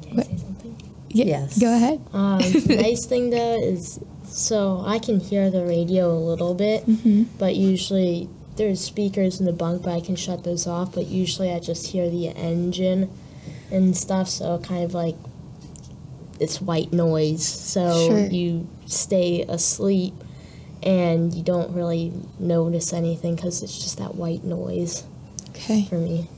Can 0.03 0.21
I 0.21 0.23
say 0.23 0.37
something? 0.37 0.77
Yeah, 1.09 1.25
Yes. 1.25 1.59
Go 1.59 1.75
ahead. 1.75 2.01
Um, 2.13 2.39
nice 2.69 3.07
thing 3.07 3.31
though 3.31 3.61
is 3.61 4.01
so 4.25 4.83
I 4.87 4.99
can 4.99 5.21
hear 5.21 5.51
the 5.51 5.65
radio 5.65 6.11
a 6.11 6.19
little 6.19 6.55
bit, 6.55 6.87
Mm-hmm. 6.87 7.25
but 7.39 7.55
usually 7.57 8.29
there's 8.57 8.81
speakers 8.81 9.41
in 9.41 9.47
the 9.47 9.53
bunk, 9.53 9.83
but 9.83 9.93
I 9.95 10.01
can 10.01 10.17
shut 10.17 10.45
those 10.45 10.67
off. 10.67 10.95
But 10.95 11.07
usually 11.07 11.51
I 11.53 11.59
just 11.61 11.87
hear 11.89 12.09
the 12.11 12.29
engine 12.29 13.11
and 13.71 13.97
stuff, 13.97 14.29
so 14.29 14.59
kind 14.59 14.85
of 14.85 14.95
like 14.95 15.17
it's 16.39 16.61
white 16.61 16.93
noise. 16.93 17.47
So 17.47 18.09
Sure. 18.09 18.27
you 18.27 18.69
stay 18.87 19.43
asleep 19.49 20.15
and 20.83 21.33
you 21.35 21.43
don't 21.43 21.75
really 21.75 22.13
notice 22.39 22.93
anything 22.93 23.35
because 23.37 23.63
it's 23.63 23.77
just 23.79 23.99
that 23.99 24.15
white 24.15 24.45
noise 24.45 25.05
Okay. 25.51 25.85
for 25.85 25.97
me. 25.97 26.29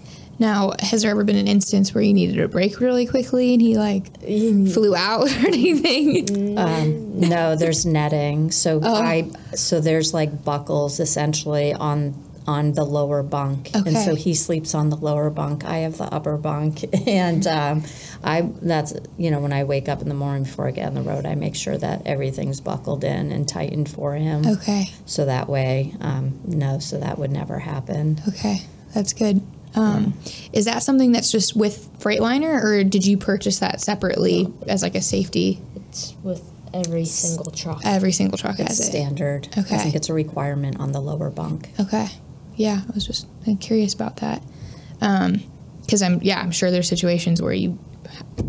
Now, 0.41 0.73
has 0.79 1.03
there 1.03 1.11
ever 1.11 1.25
been 1.25 1.35
an 1.37 1.49
instance 1.49 1.93
where 1.93 2.03
you 2.05 2.15
needed 2.15 2.39
a 2.39 2.47
break 2.47 2.79
really 2.79 3.07
quickly 3.07 3.53
and 3.55 3.61
he 3.61 3.77
like 3.77 4.21
flew 4.21 4.95
out 4.95 5.23
or 5.43 5.47
anything? 5.49 6.57
Um, 6.57 7.19
no, 7.19 7.57
there's 7.57 7.85
netting. 7.85 8.53
So 8.53 8.79
Oh. 8.83 8.95
I 9.03 9.31
so 9.57 9.81
there's 9.81 10.15
like 10.15 10.45
buckles 10.45 11.01
essentially 11.01 11.73
on 11.75 12.15
on 12.49 12.73
the 12.73 12.83
lower 12.85 13.23
bunk, 13.23 13.71
and 13.75 13.95
so 13.97 14.13
Okay. 14.13 14.21
he 14.21 14.35
sleeps 14.35 14.75
on 14.75 14.89
the 14.89 14.97
lower 14.97 15.29
bunk. 15.29 15.65
I 15.67 15.79
have 15.79 15.99
the 15.99 16.05
upper 16.13 16.39
bunk, 16.39 16.83
and 17.07 17.47
um, 17.47 17.85
I 18.25 18.49
that's 18.63 18.95
you 19.19 19.31
know 19.31 19.39
when 19.41 19.53
I 19.53 19.65
wake 19.65 19.89
up 19.89 20.01
in 20.01 20.09
the 20.09 20.15
morning 20.15 20.45
before 20.45 20.67
I 20.67 20.71
get 20.71 20.87
on 20.87 20.95
the 20.95 21.03
road, 21.03 21.27
I 21.27 21.35
make 21.35 21.55
sure 21.55 21.77
that 21.77 22.07
everything's 22.07 22.61
buckled 22.61 23.05
in 23.05 23.31
and 23.33 23.47
tightened 23.47 23.91
for 23.91 24.15
him. 24.15 24.47
Okay. 24.47 24.87
So 25.05 25.27
that 25.27 25.49
way, 25.49 25.95
um, 26.01 26.41
no, 26.47 26.79
so 26.79 26.99
that 26.99 27.19
would 27.19 27.31
never 27.31 27.59
happen. 27.59 28.21
Okay. 28.29 28.63
That's 28.95 29.13
good. 29.13 29.43
Um, 29.75 30.15
Is 30.55 30.65
that 30.65 30.83
something 30.83 31.13
that's 31.13 31.31
just 31.31 31.55
with 31.55 31.91
Freightliner, 32.01 32.63
or 32.65 32.83
did 32.83 33.05
you 33.05 33.19
purchase 33.19 33.59
that 33.59 33.83
separately 33.83 34.49
as 34.67 34.83
like 34.83 34.95
a 34.95 35.03
safety? 35.03 35.61
It's 35.77 36.15
with 36.23 36.43
every 36.73 37.05
single 37.05 37.51
truck. 37.53 37.83
Every 37.85 38.13
single 38.13 38.39
truck 38.39 38.59
It's 38.59 38.69
has 38.79 38.81
it. 38.81 38.85
standard. 38.85 39.49
Okay. 39.57 39.75
I 39.75 39.79
think 39.79 39.95
it's 39.95 40.09
a 40.09 40.15
requirement 40.15 40.81
on 40.81 40.93
the 40.93 41.01
lower 41.01 41.29
bunk. 41.31 41.69
Okay. 41.79 42.09
Yeah, 42.59 42.83
I 42.87 42.93
was 42.93 43.07
just 43.07 43.27
uh, 43.47 43.55
curious 43.59 43.95
about 43.95 44.17
that. 44.17 44.43
Because 45.81 46.03
I'm, 46.03 46.21
yeah, 46.23 46.41
I'm 46.41 46.51
sure 46.51 46.71
there's 46.71 46.89
situations 46.89 47.41
where 47.41 47.53
you 47.53 47.79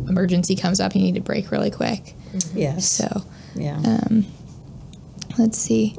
emergency 0.08 0.56
comes 0.56 0.80
up, 0.80 0.96
you 0.96 1.02
need 1.02 1.16
to 1.16 1.22
break 1.22 1.52
really 1.52 1.72
quick. 1.72 2.16
Yes. 2.54 2.90
So 2.90 3.24
yeah. 3.56 3.78
um, 3.78 4.26
let's 5.38 5.58
see. 5.58 5.96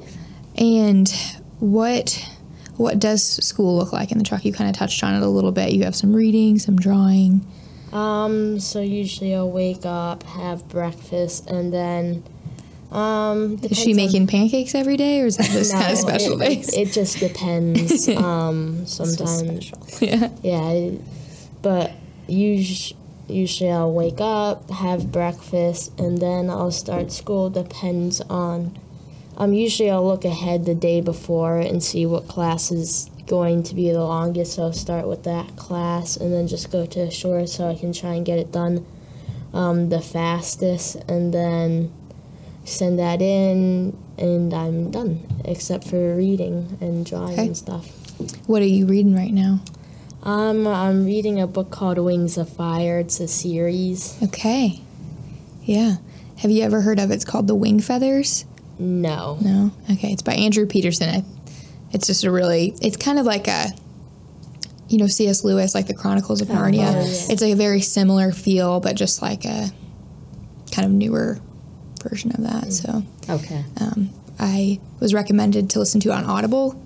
And 0.56 1.08
what 1.58 2.26
what 2.76 2.98
does 2.98 3.22
school 3.22 3.76
look 3.76 3.92
like 3.92 4.10
in 4.10 4.18
the 4.18 4.24
truck? 4.24 4.44
You 4.44 4.52
kind 4.52 4.70
of 4.70 4.76
touched 4.76 5.04
on 5.04 5.14
it 5.14 5.22
a 5.22 5.28
little 5.28 5.52
bit. 5.52 5.72
You 5.72 5.84
have 5.84 5.94
some 5.94 6.14
reading, 6.14 6.58
some 6.58 6.76
drawing. 6.76 7.46
Um, 7.92 8.58
so 8.60 8.80
usually 8.80 9.34
I'll 9.34 9.50
wake 9.50 9.84
up, 9.84 10.22
have 10.22 10.66
breakfast, 10.68 11.50
and 11.50 11.72
then 11.72 12.22
um 12.92 13.58
Is 13.62 13.78
she 13.78 13.86
depends 13.86 13.88
on- 13.88 13.96
making 13.96 14.26
pancakes 14.26 14.74
every 14.74 14.96
day, 14.96 15.20
or 15.20 15.26
is 15.26 15.36
that 15.36 15.50
just 15.50 15.72
kind 15.80 15.92
of 15.92 15.98
special 15.98 16.40
it, 16.40 16.48
days? 16.48 16.68
It, 16.74 16.88
it 16.88 16.92
just 16.92 17.18
depends. 17.18 18.08
um 18.16 18.86
sometimes 18.86 19.72
yeah. 20.00 20.30
yeah, 20.42 20.90
but 21.62 21.92
usually 22.26 22.96
usually 23.28 23.70
I'll 23.70 23.92
wake 23.92 24.20
up, 24.20 24.68
have 24.70 25.12
breakfast, 25.12 25.92
and 26.00 26.18
then 26.18 26.50
I'll 26.50 26.72
start 26.72 27.12
school 27.12 27.48
depends 27.48 28.20
on 28.22 28.76
um 29.36 29.52
usually 29.52 29.90
I'll 29.90 30.06
look 30.06 30.24
ahead 30.24 30.64
the 30.66 30.74
day 30.74 31.00
before 31.00 31.58
and 31.58 31.82
see 31.82 32.06
what 32.06 32.26
class 32.26 32.72
is 32.72 33.08
going 33.26 33.62
to 33.62 33.76
be 33.76 33.92
the 33.92 34.02
longest, 34.02 34.54
so 34.54 34.64
I'll 34.64 34.72
start 34.72 35.06
with 35.06 35.22
that 35.22 35.54
class 35.54 36.16
and 36.16 36.32
then 36.32 36.48
just 36.48 36.72
go 36.72 36.84
to 36.86 36.98
the 37.04 37.10
short 37.12 37.48
so 37.48 37.68
I 37.68 37.76
can 37.76 37.92
try 37.92 38.14
and 38.14 38.26
get 38.26 38.40
it 38.40 38.50
done 38.50 38.84
um, 39.54 39.88
the 39.90 40.00
fastest 40.00 40.96
and 41.08 41.32
then 41.32 41.92
send 42.64 42.98
that 42.98 43.20
in 43.22 43.96
and 44.18 44.52
I'm 44.52 44.90
done 44.90 45.26
except 45.44 45.84
for 45.88 46.14
reading 46.16 46.76
and 46.80 47.04
drawing 47.06 47.32
Okay. 47.32 47.46
and 47.46 47.56
stuff. 47.56 47.88
What 48.46 48.62
are 48.62 48.66
you 48.66 48.86
reading 48.86 49.14
right 49.14 49.32
now? 49.32 49.60
Um, 50.22 50.66
I'm 50.66 51.04
reading 51.06 51.40
a 51.40 51.46
book 51.46 51.70
called 51.70 51.96
Wings 51.98 52.36
of 52.36 52.48
Fire. 52.50 52.98
It's 52.98 53.18
a 53.20 53.28
series. 53.28 54.18
Okay. 54.22 54.82
Yeah. 55.62 55.96
Have 56.38 56.50
you 56.50 56.62
ever 56.62 56.82
heard 56.82 56.98
of 56.98 57.10
it? 57.10 57.14
It's 57.14 57.24
called 57.24 57.46
The 57.46 57.54
Wing 57.54 57.80
Feathers. 57.80 58.44
No. 58.78 59.38
No. 59.40 59.70
Okay. 59.90 60.12
It's 60.12 60.20
by 60.22 60.34
Andrew 60.34 60.66
Peterson. 60.66 61.08
I, 61.08 61.24
it's 61.92 62.06
just 62.06 62.24
a 62.24 62.30
really. 62.30 62.74
It's 62.82 62.96
kind 62.98 63.18
of 63.18 63.24
like 63.26 63.48
a. 63.48 63.68
You 64.88 64.98
know, 64.98 65.06
C.S. 65.06 65.44
Lewis, 65.44 65.72
like 65.74 65.86
the 65.86 65.94
Chronicles 65.94 66.40
of 66.40 66.48
Narnia. 66.48 66.78
oh, 66.78 67.00
yeah. 67.00 67.32
It's 67.32 67.40
like 67.40 67.52
a 67.52 67.56
very 67.56 67.80
similar 67.80 68.32
feel, 68.32 68.80
but 68.80 68.96
just 68.96 69.22
like 69.22 69.44
a 69.44 69.70
kind 70.72 70.84
of 70.84 70.90
newer 70.90 71.38
version 72.02 72.32
of 72.32 72.42
that. 72.42 72.72
So 72.72 73.02
Okay. 73.28 73.64
um, 73.80 74.10
I 74.38 74.80
was 75.00 75.12
recommended 75.14 75.70
to 75.70 75.78
listen 75.78 76.00
to 76.02 76.12
on 76.12 76.24
Audible. 76.24 76.80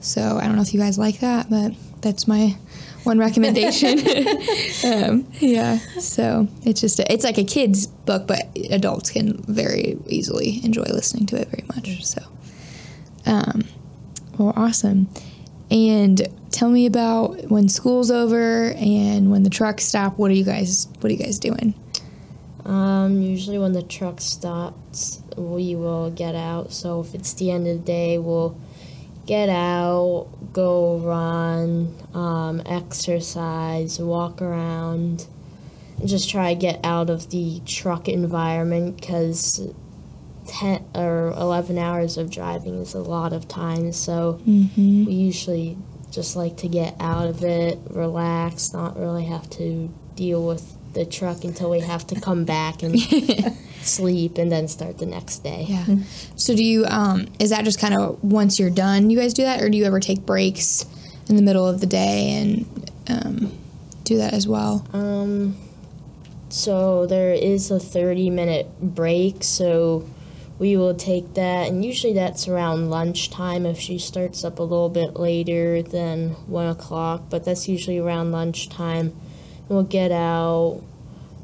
So 0.00 0.38
I 0.40 0.46
don't 0.46 0.56
know 0.56 0.62
if 0.62 0.72
you 0.72 0.80
guys 0.80 0.98
like 0.98 1.20
that, 1.20 1.50
but 1.50 1.72
that's 2.00 2.26
my 2.26 2.56
one 3.04 3.18
recommendation. 3.18 3.98
um, 4.84 5.26
yeah. 5.40 5.78
So 5.98 6.48
it's 6.64 6.80
just 6.80 6.98
a, 7.00 7.12
it's 7.12 7.24
like 7.24 7.38
a 7.38 7.44
kid's 7.44 7.86
book, 7.86 8.26
but 8.26 8.40
adults 8.70 9.10
can 9.10 9.42
very 9.44 9.98
easily 10.06 10.60
enjoy 10.64 10.82
listening 10.84 11.26
to 11.26 11.40
it 11.40 11.48
very 11.48 11.64
much. 11.74 12.04
So, 12.04 12.22
um, 13.26 13.64
well, 14.38 14.52
awesome. 14.56 15.08
And 15.70 16.26
tell 16.50 16.68
me 16.70 16.86
about 16.86 17.50
when 17.50 17.68
school's 17.68 18.10
over 18.10 18.70
and 18.72 19.30
when 19.30 19.42
the 19.44 19.50
trucks 19.50 19.84
stop. 19.84 20.18
What 20.18 20.30
are 20.30 20.34
you 20.34 20.44
guys? 20.44 20.88
What 21.00 21.10
are 21.10 21.12
you 21.14 21.22
guys 21.22 21.38
doing? 21.38 21.74
Um, 22.66 23.20
usually 23.22 23.58
when 23.58 23.72
the 23.72 23.82
truck 23.82 24.20
stops, 24.20 25.22
we 25.36 25.74
will 25.76 26.10
get 26.10 26.34
out. 26.34 26.72
So 26.72 27.00
if 27.00 27.14
it's 27.14 27.32
the 27.34 27.50
end 27.50 27.66
of 27.66 27.78
the 27.78 27.84
day, 27.84 28.18
we'll 28.18 28.58
get 29.26 29.48
out, 29.48 30.28
go 30.52 30.98
run, 30.98 31.94
um, 32.14 32.62
exercise, 32.66 33.98
walk 33.98 34.42
around, 34.42 35.26
and 35.98 36.08
just 36.08 36.28
try 36.30 36.54
to 36.54 36.58
get 36.60 36.80
out 36.84 37.10
of 37.10 37.30
the 37.30 37.60
truck 37.66 38.08
environment 38.08 39.00
because 39.00 39.60
10 40.46 40.84
or 40.94 41.28
11 41.36 41.78
hours 41.78 42.16
of 42.18 42.30
driving 42.30 42.76
is 42.76 42.94
a 42.94 43.00
lot 43.00 43.32
of 43.32 43.46
time. 43.46 43.92
So 43.92 44.40
Mm-hmm. 44.46 45.04
we 45.06 45.12
usually 45.12 45.76
just 46.10 46.34
like 46.34 46.56
to 46.58 46.68
get 46.68 46.96
out 46.98 47.28
of 47.28 47.44
it, 47.44 47.78
relax, 47.90 48.72
not 48.72 48.98
really 48.98 49.26
have 49.26 49.48
to 49.50 49.88
deal 50.16 50.44
with 50.44 50.76
the 50.92 51.04
truck 51.04 51.44
until 51.44 51.70
we 51.70 51.80
have 51.80 52.06
to 52.08 52.20
come 52.20 52.44
back 52.44 52.82
and 52.82 52.98
sleep, 53.82 54.38
and 54.38 54.50
then 54.50 54.68
start 54.68 54.98
the 54.98 55.06
next 55.06 55.38
day. 55.38 55.66
Yeah. 55.68 55.86
So 56.36 56.54
do 56.54 56.64
you 56.64 56.84
um 56.86 57.28
is 57.38 57.50
that 57.50 57.64
just 57.64 57.80
kind 57.80 57.94
of 57.94 58.22
once 58.22 58.58
you're 58.58 58.70
done 58.70 59.10
you 59.10 59.18
guys 59.18 59.34
do 59.34 59.42
that 59.42 59.62
or 59.62 59.68
do 59.68 59.78
you 59.78 59.84
ever 59.84 60.00
take 60.00 60.26
breaks 60.26 60.84
in 61.28 61.36
the 61.36 61.42
middle 61.42 61.66
of 61.66 61.80
the 61.80 61.86
day 61.86 62.32
and 62.32 62.90
um 63.08 63.60
do 64.10 64.18
that 64.18 64.34
as 64.34 64.46
well? 64.46 64.84
Um, 64.92 65.56
so 66.48 67.06
there 67.06 67.32
is 67.32 67.70
a 67.70 67.78
30 67.78 68.28
minute 68.30 68.68
break, 68.80 69.44
so 69.44 70.04
we 70.58 70.76
will 70.76 70.94
take 70.96 71.34
that, 71.34 71.68
and 71.68 71.84
usually 71.84 72.12
that's 72.12 72.48
around 72.48 72.90
lunchtime 72.90 73.64
if 73.64 73.78
she 73.78 73.98
starts 73.98 74.44
up 74.44 74.58
a 74.58 74.62
little 74.62 74.88
bit 74.88 75.14
later 75.16 75.80
than 75.80 76.30
1 76.48 76.66
o'clock, 76.66 77.22
but 77.30 77.44
that's 77.44 77.68
usually 77.68 77.98
around 77.98 78.32
lunchtime. 78.32 79.14
We'll 79.70 79.84
get 79.84 80.10
out, 80.10 80.82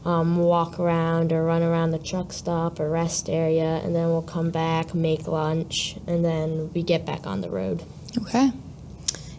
um, 0.04 0.38
walk 0.38 0.80
around 0.80 1.32
or 1.32 1.44
run 1.44 1.62
around 1.62 1.92
the 1.92 1.98
truck 1.98 2.32
stop 2.32 2.80
or 2.80 2.90
rest 2.90 3.30
area, 3.30 3.80
and 3.84 3.94
then 3.94 4.08
we'll 4.08 4.20
come 4.20 4.50
back, 4.50 4.96
make 4.96 5.28
lunch, 5.28 5.96
and 6.08 6.24
then 6.24 6.72
we 6.74 6.82
get 6.82 7.06
back 7.06 7.24
on 7.24 7.40
the 7.40 7.48
road. 7.48 7.84
Okay. 8.18 8.50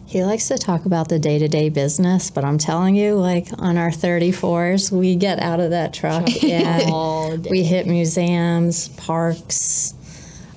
He 0.06 0.24
likes 0.24 0.48
to 0.48 0.56
talk 0.56 0.86
about 0.86 1.10
the 1.10 1.18
day 1.18 1.38
to 1.38 1.48
day 1.48 1.68
business, 1.68 2.30
but 2.30 2.42
I'm 2.42 2.56
telling 2.56 2.96
you, 2.96 3.14
like 3.14 3.48
on 3.58 3.76
our 3.76 3.90
34s, 3.90 4.90
we 4.90 5.16
get 5.16 5.38
out 5.38 5.60
of 5.60 5.68
that 5.72 5.92
truck 5.92 6.24
day. 6.40 6.86
we 7.50 7.62
hit 7.62 7.86
museums, 7.86 8.88
parks, 8.88 9.92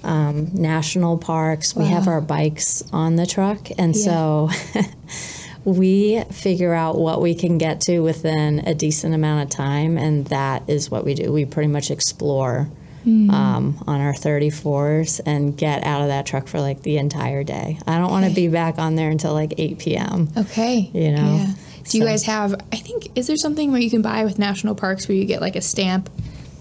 um, 0.05 0.51
national 0.53 1.17
parks. 1.17 1.75
We 1.75 1.87
have 1.87 2.07
our 2.07 2.21
bikes 2.21 2.81
on 2.93 3.17
the 3.17 3.25
truck. 3.25 3.67
And 3.77 3.95
so 3.95 4.49
we 5.63 6.23
figure 6.31 6.73
out 6.73 6.97
what 6.97 7.21
we 7.21 7.35
can 7.35 7.57
get 7.57 7.81
to 7.81 7.99
within 7.99 8.59
a 8.59 8.73
decent 8.73 9.13
amount 9.13 9.43
of 9.43 9.49
time. 9.49 9.97
And 9.97 10.25
that 10.27 10.63
is 10.67 10.89
what 10.89 11.05
we 11.05 11.13
do. 11.13 11.31
We 11.31 11.45
pretty 11.45 11.69
much 11.69 11.91
explore. 11.91 12.69
Um, 13.03 13.83
on 13.87 13.99
our 13.99 14.13
34s 14.13 15.21
and 15.25 15.57
get 15.57 15.83
out 15.83 16.01
of 16.03 16.09
that 16.09 16.27
truck 16.27 16.47
for 16.47 16.61
like 16.61 16.83
the 16.83 16.97
entire 16.99 17.43
day. 17.43 17.79
I 17.87 17.97
don't 17.97 18.11
want 18.11 18.27
to 18.27 18.31
be 18.31 18.47
back 18.47 18.77
on 18.77 18.93
there 18.95 19.09
until 19.09 19.33
like 19.33 19.55
8 19.57 19.79
p.m. 19.79 20.29
Okay. 20.37 20.91
You 20.93 21.11
know, 21.13 21.37
Yeah. 21.37 21.53
Do 21.89 21.97
you 21.97 22.05
guys 22.05 22.21
have 22.25 22.53
I 22.71 22.75
think 22.75 23.07
is 23.17 23.25
there 23.25 23.37
something 23.37 23.71
where 23.71 23.81
you 23.81 23.89
can 23.89 24.03
buy 24.03 24.23
with 24.23 24.37
national 24.37 24.75
parks 24.75 25.07
where 25.07 25.17
you 25.17 25.25
get 25.25 25.41
like 25.41 25.55
a 25.55 25.61
stamp 25.61 26.11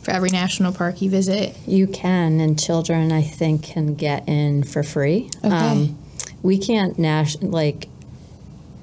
for 0.02 0.12
every 0.12 0.30
national 0.30 0.72
park 0.72 1.02
you 1.02 1.10
visit? 1.10 1.54
You 1.66 1.86
can, 1.86 2.40
and 2.40 2.58
children, 2.58 3.12
I 3.12 3.20
think, 3.20 3.62
can 3.64 3.94
get 3.94 4.26
in 4.26 4.62
for 4.62 4.82
free. 4.82 5.28
Okay. 5.44 5.94
we 6.42 6.56
can't 6.56 6.98
nas- 6.98 7.42
like 7.42 7.89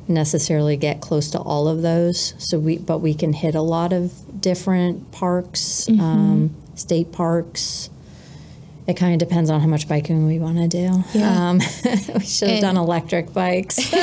necessarily 0.08 0.78
get 0.78 1.02
close 1.02 1.30
to 1.32 1.40
all 1.40 1.68
of 1.68 1.82
those, 1.82 2.34
so 2.38 2.60
we 2.60 2.78
but 2.78 3.00
we 3.00 3.14
can 3.14 3.34
hit 3.34 3.56
a 3.56 3.62
lot 3.62 3.94
of 3.94 4.14
different 4.42 5.12
parks, 5.12 5.86
Mm-hmm. 5.90 6.02
um, 6.02 6.56
state 6.76 7.12
parks. 7.12 7.90
It 8.88 8.96
kind 8.96 9.12
of 9.14 9.20
depends 9.28 9.50
on 9.50 9.60
how 9.60 9.68
much 9.68 9.90
biking 9.90 10.28
we 10.28 10.40
want 10.40 10.58
to 10.60 10.68
do. 10.70 11.04
Yeah. 11.14 11.50
Um, 11.50 11.58
we 12.14 12.22
should 12.22 12.50
have 12.52 12.62
done 12.62 12.78
electric 12.78 13.34
bikes. 13.34 13.78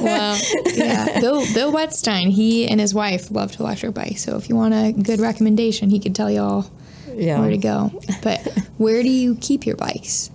Well, 0.00 0.38
yeah. 0.74 1.20
Bill 1.20 1.40
Bill 1.54 1.72
Wetstein, 1.72 2.30
he 2.30 2.66
and 2.68 2.80
his 2.80 2.94
wife 2.94 3.30
love 3.30 3.52
to 3.52 3.62
electric 3.62 3.94
bike. 3.94 4.18
So 4.18 4.36
if 4.36 4.48
you 4.48 4.56
want 4.56 4.72
a 4.74 4.92
good 4.92 5.20
recommendation, 5.20 5.90
he 5.90 5.98
could 6.00 6.14
tell 6.14 6.30
you 6.30 6.40
all 6.40 6.70
yeah. 7.14 7.38
where 7.40 7.50
to 7.50 7.58
go. 7.58 7.90
But 8.22 8.40
where 8.78 9.02
do 9.02 9.08
you 9.10 9.34
keep 9.36 9.66
your 9.66 9.76
bikes? 9.76 10.30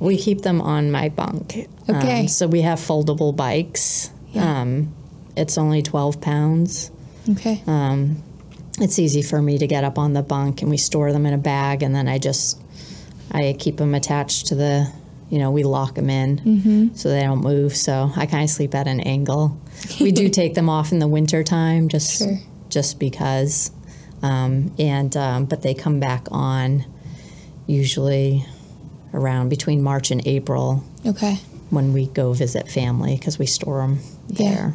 We 0.00 0.16
keep 0.18 0.42
them 0.42 0.60
on 0.60 0.90
my 0.90 1.08
bunk. 1.08 1.68
Um, 1.88 2.28
so 2.28 2.46
we 2.46 2.62
have 2.62 2.78
foldable 2.78 3.34
bikes. 3.34 4.10
Yeah. 4.32 4.60
Um, 4.62 4.94
it's 5.36 5.56
only 5.58 5.82
12 5.82 6.20
pounds. 6.20 6.90
Okay. 7.30 7.62
Um, 7.66 8.22
it's 8.80 8.98
easy 8.98 9.22
for 9.22 9.40
me 9.40 9.58
to 9.58 9.66
get 9.66 9.84
up 9.84 9.98
on 9.98 10.12
the 10.12 10.22
bunk 10.22 10.60
and 10.62 10.70
we 10.70 10.76
store 10.76 11.12
them 11.12 11.26
in 11.26 11.32
a 11.32 11.38
bag 11.38 11.82
and 11.82 11.94
then 11.94 12.08
I 12.08 12.18
just, 12.18 12.60
I 13.30 13.54
keep 13.58 13.76
them 13.76 13.94
attached 13.94 14.46
to 14.48 14.54
the, 14.56 14.92
you 15.30 15.38
know, 15.38 15.50
we 15.50 15.62
lock 15.62 15.94
them 15.94 16.10
in 16.10 16.38
Mm-hmm. 16.38 16.94
so 16.96 17.08
they 17.08 17.22
don't 17.22 17.40
move. 17.42 17.76
So 17.76 18.10
I 18.16 18.26
kind 18.26 18.44
of 18.44 18.50
sleep 18.50 18.74
at 18.74 18.86
an 18.88 19.00
angle. 19.00 19.56
We 20.00 20.10
do 20.12 20.28
take 20.40 20.54
them 20.54 20.68
off 20.68 20.90
in 20.92 20.98
the 20.98 21.08
winter 21.08 21.42
time 21.44 21.88
just, 21.88 22.18
Sure. 22.18 22.38
just 22.68 22.98
because. 22.98 23.70
Um, 24.22 24.74
and, 24.78 25.16
um, 25.16 25.44
but 25.46 25.62
they 25.62 25.74
come 25.74 26.00
back 26.00 26.26
on 26.30 26.84
usually 27.66 28.44
around 29.14 29.48
between 29.48 29.82
March 29.82 30.10
and 30.10 30.26
April 30.26 30.84
Okay. 31.06 31.36
when 31.70 31.92
we 31.92 32.06
go 32.08 32.32
visit 32.34 32.68
family 32.68 33.16
because 33.16 33.38
we 33.38 33.46
store 33.46 33.78
them 33.80 34.00
Yeah. 34.28 34.50
there. 34.54 34.74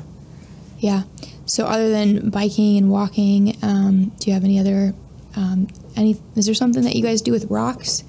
Yeah. 0.80 1.04
So 1.46 1.66
other 1.66 1.90
than 1.90 2.30
biking 2.30 2.78
and 2.78 2.90
walking, 2.90 3.56
um, 3.62 4.12
do 4.20 4.30
you 4.30 4.34
have 4.34 4.44
any 4.44 4.60
other 4.60 4.94
um, 5.36 5.68
any? 5.96 6.18
Is 6.36 6.46
there 6.46 6.56
something 6.56 6.84
that 6.84 6.96
you 6.96 7.04
guys 7.04 7.22
do 7.22 7.32
with 7.32 7.46
rocks? 7.52 8.04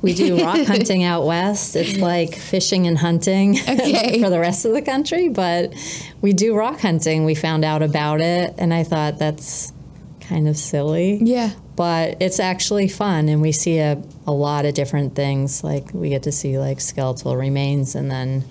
We 0.00 0.14
do 0.14 0.42
rock 0.44 0.64
hunting 0.66 1.02
out 1.04 1.24
west. 1.26 1.74
It's 1.76 1.98
like 1.98 2.34
fishing 2.36 2.86
and 2.86 2.98
hunting 2.98 3.58
Okay. 3.68 4.20
for 4.22 4.30
the 4.30 4.38
rest 4.38 4.64
of 4.64 4.72
the 4.72 4.82
country, 4.82 5.28
but 5.28 5.72
we 6.20 6.32
do 6.32 6.54
rock 6.56 6.80
hunting. 6.80 7.24
We 7.24 7.34
found 7.34 7.64
out 7.64 7.82
about 7.82 8.20
it, 8.20 8.54
and 8.58 8.72
I 8.74 8.84
thought 8.84 9.18
that's 9.18 9.72
kind 10.20 10.46
of 10.48 10.56
silly. 10.56 11.18
Yeah. 11.22 11.50
But 11.74 12.18
it's 12.20 12.38
actually 12.38 12.88
fun, 12.88 13.28
and 13.30 13.40
we 13.40 13.50
see 13.52 13.78
a, 13.78 14.02
a 14.26 14.32
lot 14.32 14.66
of 14.66 14.74
different 14.74 15.14
things. 15.14 15.64
Like 15.64 15.92
we 15.94 16.10
get 16.10 16.24
to 16.24 16.32
see 16.32 16.58
like 16.58 16.80
skeletal 16.80 17.34
remains, 17.36 17.94
and 17.94 18.10
then 18.10 18.44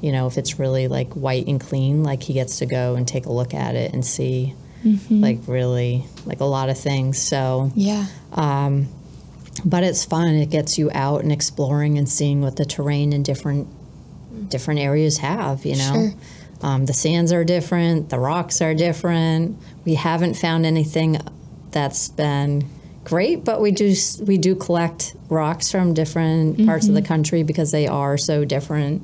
you 0.00 0.12
know 0.12 0.26
if 0.28 0.38
it's 0.38 0.58
really 0.58 0.86
like 0.86 1.14
white 1.14 1.46
and 1.48 1.60
clean, 1.60 2.04
like 2.04 2.22
he 2.22 2.32
gets 2.32 2.58
to 2.60 2.66
go 2.66 2.94
and 2.94 3.08
take 3.08 3.26
a 3.26 3.32
look 3.32 3.54
at 3.54 3.74
it 3.74 3.92
and 3.92 4.04
see 4.06 4.54
like 5.10 5.38
really 5.46 6.04
like 6.24 6.40
a 6.40 6.44
lot 6.44 6.68
of 6.70 6.78
things. 6.78 7.18
So 7.20 7.70
Yeah. 7.74 8.06
um, 8.32 8.86
but 9.64 9.82
it's 9.82 10.04
fun. 10.04 10.28
It 10.36 10.48
gets 10.50 10.78
you 10.78 10.90
out 10.94 11.22
and 11.22 11.30
exploring 11.32 11.98
and 11.98 12.08
seeing 12.08 12.40
what 12.40 12.56
the 12.56 12.64
terrain 12.64 13.12
in 13.12 13.22
different 13.24 13.66
different 14.48 14.80
areas 14.80 15.18
have. 15.18 15.66
You 15.66 15.76
know, 15.76 15.92
Sure. 15.92 16.14
um, 16.62 16.86
the 16.86 16.92
sands 16.94 17.32
are 17.32 17.44
different, 17.44 18.10
the 18.10 18.18
rocks 18.20 18.62
are 18.62 18.74
different. 18.74 19.58
We 19.84 19.94
haven't 19.96 20.34
found 20.34 20.64
anything 20.64 21.18
that's 21.72 22.08
been 22.08 22.68
great, 23.04 23.44
but 23.44 23.60
we 23.60 23.70
do 23.70 23.94
we 24.26 24.38
do 24.38 24.54
collect 24.54 25.14
rocks 25.28 25.70
from 25.70 25.94
different 25.94 26.64
parts 26.66 26.88
of 26.88 26.94
the 26.94 27.02
country 27.02 27.42
because 27.42 27.70
they 27.70 27.86
are 27.86 28.16
so 28.18 28.44
different. 28.44 29.02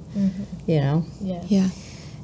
You 0.67 0.81
know, 0.81 1.05
Yeah. 1.21 1.43
Yeah. 1.49 1.69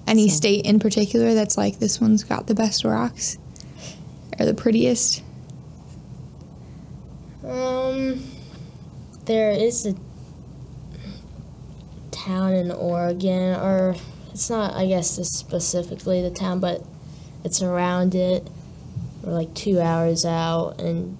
Any 0.06 0.28
So- 0.28 0.36
state 0.36 0.64
in 0.66 0.78
particular 0.80 1.34
that's 1.34 1.56
like 1.56 1.78
this 1.78 2.00
one's 2.00 2.24
got 2.24 2.46
the 2.46 2.54
best 2.54 2.84
rocks 2.84 3.38
or 4.38 4.44
the 4.46 4.54
prettiest? 4.54 5.22
Um, 7.46 8.22
there 9.24 9.50
is 9.52 9.86
a 9.86 9.94
town 12.10 12.52
in 12.52 12.70
Oregon, 12.70 13.56
or 13.56 13.96
it's 14.30 14.48
not, 14.48 14.74
I 14.74 14.86
guess, 14.86 15.10
specifically 15.28 16.22
the 16.22 16.30
town, 16.30 16.60
but 16.60 16.84
it's 17.44 17.62
around 17.62 18.14
it. 18.14 18.46
We're 19.22 19.32
like 19.32 19.54
two 19.54 19.80
hours 19.80 20.24
out, 20.24 20.80
and 20.80 21.16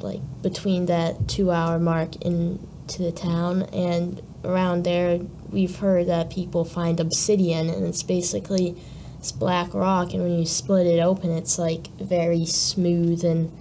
like 0.00 0.20
between 0.42 0.86
that 0.86 1.28
two 1.28 1.50
hour 1.50 1.78
mark 1.78 2.16
into 2.16 3.02
the 3.02 3.12
town, 3.12 3.62
and 3.72 4.22
around 4.44 4.84
there, 4.84 5.20
we've 5.50 5.76
heard 5.76 6.06
that 6.06 6.30
people 6.30 6.64
find 6.64 7.00
obsidian, 7.00 7.68
and 7.68 7.86
it's 7.86 8.02
basically 8.02 8.76
this 9.18 9.32
black 9.32 9.74
rock, 9.74 10.12
and 10.12 10.22
when 10.22 10.38
you 10.38 10.46
split 10.46 10.86
it 10.86 11.00
open, 11.00 11.30
it's 11.30 11.58
like 11.58 11.88
very 11.98 12.46
smooth 12.46 13.24
and 13.24 13.52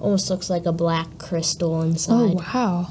almost 0.00 0.28
looks 0.30 0.50
like 0.50 0.66
a 0.66 0.72
black 0.72 1.18
crystal 1.18 1.80
inside. 1.82 2.12
Oh 2.12 2.24
inside. 2.32 2.54
wow. 2.54 2.90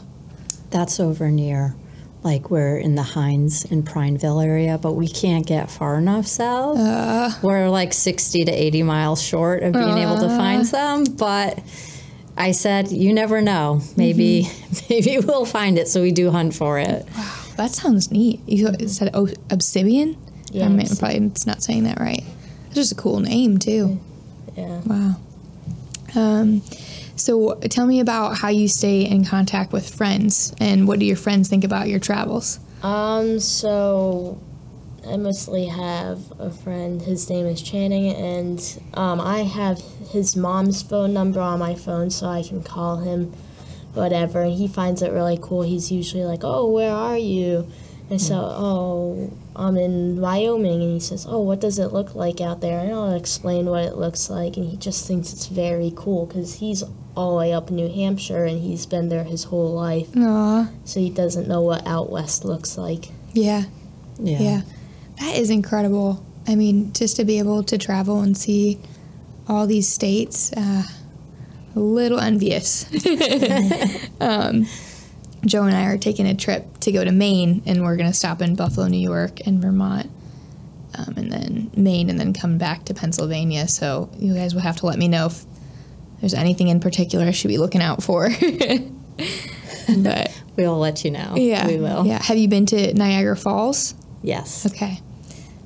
that's 0.70 1.00
over 1.00 1.30
near. 1.30 1.76
Like 2.24 2.52
we're 2.52 2.78
in 2.78 2.96
the 2.96 3.04
Hines 3.04 3.66
and 3.66 3.84
Prineville 3.86 4.40
area, 4.40 4.78
but 4.78 4.94
we 4.94 5.08
can't 5.08 5.46
get 5.46 5.72
far 5.72 5.98
enough 5.98 6.28
south. 6.28 6.78
Uh, 6.78 7.32
We're 7.42 7.68
like 7.70 7.94
60 7.94 8.46
to 8.46 8.52
80 8.52 8.84
miles 8.84 9.22
short 9.22 9.64
of 9.64 9.74
being 9.74 9.98
able 9.98 10.20
to 10.20 10.28
find 10.28 10.66
some, 10.68 11.04
but 11.04 11.60
I 12.38 12.52
said, 12.52 12.92
you 12.92 13.12
never 13.14 13.42
know. 13.42 13.82
Maybe 13.98 14.48
maybe 14.90 15.18
we'll 15.20 15.46
find 15.46 15.80
it, 15.80 15.88
so 15.88 16.02
we 16.02 16.12
do 16.12 16.30
hunt 16.30 16.54
for 16.54 16.78
it. 16.78 17.08
Wow, 17.16 17.44
that 17.58 17.72
sounds 17.72 18.12
neat. 18.12 18.40
You 18.48 18.88
said 18.88 19.10
oh, 19.14 19.30
obsidian? 19.50 20.18
Yeah, 20.52 20.66
I 20.66 20.68
mean, 20.70 20.82
obsidian. 20.82 21.00
probably 21.00 21.28
it's 21.28 21.48
not 21.48 21.64
saying 21.64 21.84
that 21.84 22.00
right. 22.00 22.24
It's 22.68 22.76
just 22.76 22.92
a 22.92 22.96
cool 22.96 23.20
name 23.20 23.58
too. 23.58 24.00
Yeah. 24.56 24.82
Wow. 24.86 25.16
Um, 26.16 26.62
so 27.22 27.56
tell 27.70 27.86
me 27.86 28.00
about 28.00 28.38
how 28.38 28.50
you 28.50 28.68
stay 28.68 29.02
in 29.02 29.26
contact 29.26 29.72
with 29.72 29.94
friends 29.94 30.54
and 30.60 30.88
what 30.88 31.00
do 31.00 31.06
your 31.06 31.18
friends 31.18 31.50
think 31.50 31.64
about 31.64 31.88
your 31.88 32.00
travels? 32.00 32.60
Um, 32.84 33.40
so 33.40 34.40
I 35.08 35.18
mostly 35.18 35.66
have 35.66 36.20
a 36.40 36.52
friend. 36.52 37.02
His 37.02 37.30
name 37.30 37.46
is 37.48 37.62
Channing, 37.62 38.14
and 38.14 38.82
um, 38.94 39.20
I 39.20 39.40
have 39.40 39.82
his 40.12 40.36
mom's 40.36 40.82
phone 40.84 41.14
number 41.14 41.40
on 41.40 41.60
my 41.60 41.76
phone, 41.76 42.12
so 42.12 42.28
I 42.28 42.44
can 42.44 42.62
call 42.62 42.98
him, 42.98 43.34
whatever. 43.94 44.42
And 44.42 44.54
he 44.54 44.68
finds 44.68 45.02
it 45.02 45.12
really 45.12 45.40
cool. 45.42 45.64
He's 45.64 45.92
usually 45.92 46.24
like, 46.24 46.42
"Oh, 46.44 46.70
where 46.70 46.92
are 46.92 47.18
you?" 47.18 47.68
I 48.12 48.18
said, 48.18 48.40
"Oh, 48.40 49.32
I'm 49.56 49.78
in 49.78 50.22
Wyoming," 50.22 50.84
and 50.84 50.94
he 50.94 51.00
says, 51.00 51.26
"Oh, 51.28 51.42
what 51.42 51.62
does 51.62 51.80
it 51.80 51.94
look 51.94 52.14
like 52.14 52.40
out 52.40 52.62
there?" 52.62 52.80
And 52.80 52.92
I'll 52.92 53.16
explain 53.16 53.66
what 53.66 53.86
it 53.86 53.98
looks 53.98 54.30
like, 54.30 54.56
and 54.58 54.70
he 54.70 54.78
just 54.78 55.08
thinks 55.08 55.34
it's 55.34 55.48
very 55.48 55.92
cool 55.96 56.26
because 56.26 56.56
he's 56.56 56.84
all 57.16 57.32
the 57.32 57.38
way 57.38 57.54
up 57.54 57.70
in 57.70 57.76
New 57.76 57.90
Hampshire 57.90 58.46
and 58.46 58.62
he's 58.62 58.86
been 58.86 59.10
there 59.10 59.24
his 59.24 59.46
whole 59.46 59.74
life, 59.74 60.08
Aw, 60.16 60.70
so 60.86 61.00
he 61.00 61.10
doesn't 61.10 61.48
know 61.48 61.62
what 61.62 61.86
out 61.86 62.10
west 62.10 62.46
looks 62.46 62.78
like. 62.78 63.10
yeah, 63.34 63.64
Yeah. 64.20 64.40
yeah. 64.40 64.62
That 65.20 65.36
is 65.38 65.50
incredible. 65.50 66.24
I 66.48 66.56
mean, 66.56 66.94
just 66.94 67.16
to 67.18 67.26
be 67.26 67.38
able 67.40 67.64
to 67.64 67.78
travel 67.78 68.22
and 68.22 68.36
see 68.36 68.80
all 69.48 69.68
these 69.68 69.88
states, 69.88 70.52
uh, 70.54 70.84
a 71.76 71.80
little 71.80 72.20
envious. 72.20 72.86
um, 74.20 74.66
Joe 75.46 75.64
and 75.64 75.76
I 75.76 75.86
are 75.86 75.98
taking 75.98 76.26
a 76.28 76.36
trip 76.36 76.80
to 76.82 76.92
go 76.92 77.04
to 77.04 77.12
Maine, 77.12 77.62
and 77.66 77.84
we're 77.84 77.96
going 77.98 78.10
to 78.10 78.16
stop 78.16 78.42
in 78.42 78.56
Buffalo, 78.56 78.88
New 78.88 78.98
York, 79.00 79.46
and 79.46 79.62
Vermont, 79.62 80.10
um, 80.96 81.14
and 81.18 81.32
then 81.32 81.72
Maine, 81.76 82.10
and 82.10 82.20
then 82.20 82.34
come 82.34 82.58
back 82.58 82.86
to 82.86 82.94
Pennsylvania. 82.94 83.68
So 83.68 84.10
you 84.18 84.34
guys 84.34 84.54
will 84.54 84.62
have 84.62 84.78
to 84.78 84.86
let 84.88 84.98
me 84.98 85.08
know 85.08 85.28
if 85.28 85.46
there's 86.22 86.34
anything 86.34 86.70
in 86.70 86.80
particular 86.80 87.26
I 87.26 87.32
should 87.32 87.50
be 87.50 87.58
looking 87.58 87.82
out 87.82 88.02
for. 88.02 88.30
but 89.98 90.32
We'll 90.56 90.78
let 90.78 91.04
you 91.04 91.12
know. 91.12 91.34
yeah, 91.36 91.68
We 91.68 91.78
will. 91.80 92.06
Yeah, 92.06 92.22
have 92.22 92.38
you 92.38 92.48
been 92.48 92.66
to 92.68 92.94
Niagara 92.94 93.36
Falls? 93.36 93.96
Yes. 94.22 94.66
Okay. 94.66 95.00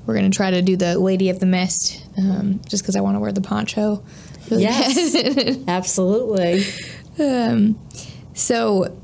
We're 0.06 0.14
going 0.14 0.30
to 0.30 0.36
try 0.36 0.52
to 0.52 0.62
do 0.62 0.76
the 0.76 0.98
Lady 0.98 1.30
of 1.30 1.40
the 1.40 1.46
Mist 1.46 2.02
um, 2.16 2.60
just 2.68 2.82
because 2.82 2.96
I 2.96 3.00
want 3.00 3.16
to 3.16 3.20
wear 3.20 3.32
the 3.32 3.40
poncho. 3.40 4.02
really 4.50 4.62
Yes. 4.62 5.58
Absolutely. 5.68 6.64
um, 7.18 7.78
so, 8.34 8.96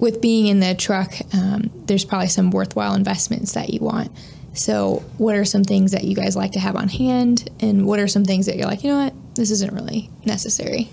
with 0.00 0.20
being 0.20 0.48
in 0.48 0.58
the 0.58 0.74
truck, 0.74 1.14
um, 1.32 1.70
there's 1.86 2.04
probably 2.04 2.26
some 2.28 2.50
worthwhile 2.50 2.94
investments 2.94 3.52
that 3.52 3.70
you 3.70 3.78
want. 3.80 4.10
So, 4.54 5.04
what 5.18 5.36
are 5.36 5.44
some 5.44 5.62
things 5.62 5.92
that 5.92 6.02
you 6.02 6.16
guys 6.16 6.34
like 6.34 6.52
to 6.52 6.58
have 6.60 6.74
on 6.74 6.88
hand? 6.88 7.48
And 7.60 7.86
what 7.86 8.00
are 8.00 8.08
some 8.08 8.24
things 8.24 8.46
that 8.46 8.56
you're 8.56 8.66
like, 8.66 8.82
you 8.82 8.90
know 8.90 9.04
what, 9.04 9.14
this 9.34 9.50
isn't 9.50 9.72
really 9.72 10.10
necessary? 10.24 10.90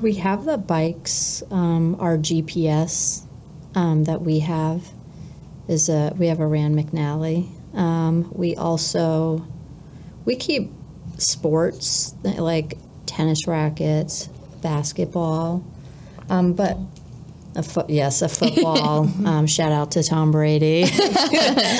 We 0.00 0.14
have 0.14 0.44
the 0.44 0.58
bikes. 0.58 1.42
Um, 1.50 1.96
our 2.00 2.16
GPS 2.16 3.24
um, 3.74 4.04
that 4.04 4.22
we 4.22 4.40
have 4.40 4.88
is 5.68 5.88
a 5.88 6.12
we 6.16 6.26
have 6.26 6.40
a 6.40 6.46
Rand 6.46 6.76
McNally. 6.76 7.48
Um, 7.74 8.30
we 8.32 8.54
also 8.56 9.46
we 10.24 10.36
keep 10.36 10.70
sports 11.18 12.14
like 12.22 12.78
tennis 13.06 13.46
rackets, 13.46 14.28
basketball, 14.60 15.64
um, 16.28 16.52
but 16.52 16.76
a 17.54 17.62
foot 17.62 17.90
yes 17.90 18.22
a 18.22 18.28
football. 18.28 19.10
um, 19.26 19.46
shout 19.46 19.72
out 19.72 19.92
to 19.92 20.02
Tom 20.02 20.30
Brady. 20.30 20.86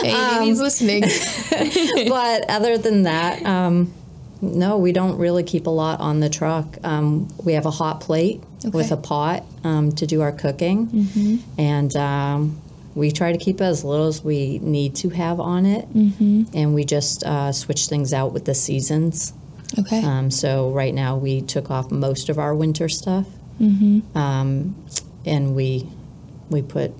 Hey, 0.03 0.45
he's 0.45 0.61
listening. 0.61 1.03
but 2.09 2.51
other 2.51 2.77
than 2.77 3.05
that, 3.05 3.45
um, 3.47 3.93
no, 4.43 4.77
we 4.77 4.93
don't 4.93 5.17
really 5.19 5.43
keep 5.45 5.67
a 5.67 5.71
lot 5.71 6.01
on 6.01 6.21
the 6.21 6.29
truck. 6.29 6.77
Um, 6.85 7.29
we 7.45 7.53
have 7.55 7.65
a 7.65 7.71
hot 7.71 8.01
plate 8.01 8.43
with 8.73 8.91
a 8.93 8.97
pot 8.97 9.45
um, 9.65 9.93
to 9.93 10.07
do 10.07 10.21
our 10.21 10.33
cooking, 10.33 11.41
and 11.57 11.95
um, 11.97 12.61
we 12.95 13.11
try 13.13 13.33
to 13.33 13.39
keep 13.39 13.61
as 13.61 13.85
little 13.85 14.07
as 14.09 14.23
we 14.23 14.59
need 14.59 14.95
to 14.97 15.09
have 15.11 15.39
on 15.41 15.65
it, 15.65 15.87
and 16.55 16.75
we 16.75 16.85
just 16.85 17.25
uh, 17.25 17.53
switch 17.53 17.87
things 17.87 18.13
out 18.13 18.33
with 18.33 18.45
the 18.45 18.55
seasons. 18.55 19.33
Okay. 19.79 20.03
Um, 20.05 20.31
so 20.31 20.71
right 20.73 20.93
now 20.93 21.17
we 21.17 21.41
took 21.41 21.71
off 21.71 21.91
most 21.91 22.29
of 22.29 22.39
our 22.39 22.55
winter 22.55 22.89
stuff, 22.89 23.27
um, 24.15 24.75
and 25.25 25.55
we 25.55 25.89
we 26.51 26.63
put 26.63 26.93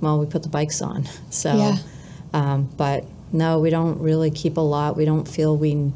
well 0.00 0.18
we 0.18 0.26
put 0.26 0.42
the 0.42 0.48
bikes 0.48 0.80
on. 0.80 1.06
So, 1.30 1.56
Yeah. 1.56 1.76
um, 2.32 2.68
but 2.76 3.04
no, 3.32 3.58
we 3.58 3.68
don't 3.70 3.98
really 4.00 4.30
keep 4.30 4.56
a 4.56 4.60
lot. 4.60 4.96
We 4.96 5.04
don't 5.04 5.26
feel 5.26 5.56
we 5.56 5.92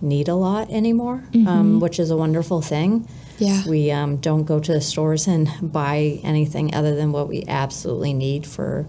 need 0.00 0.28
a 0.28 0.34
lot 0.34 0.70
anymore, 0.70 1.24
um, 1.46 1.80
which 1.80 1.98
is 1.98 2.10
a 2.10 2.16
wonderful 2.16 2.60
thing. 2.60 3.08
yeah. 3.38 3.62
We 3.66 3.90
um, 3.90 4.18
don't 4.18 4.44
go 4.44 4.60
to 4.60 4.72
the 4.72 4.80
stores 4.80 5.26
and 5.26 5.48
buy 5.72 6.20
anything 6.22 6.74
other 6.74 6.94
than 6.94 7.12
what 7.12 7.28
we 7.28 7.44
absolutely 7.48 8.14
need 8.14 8.46
for, 8.46 8.86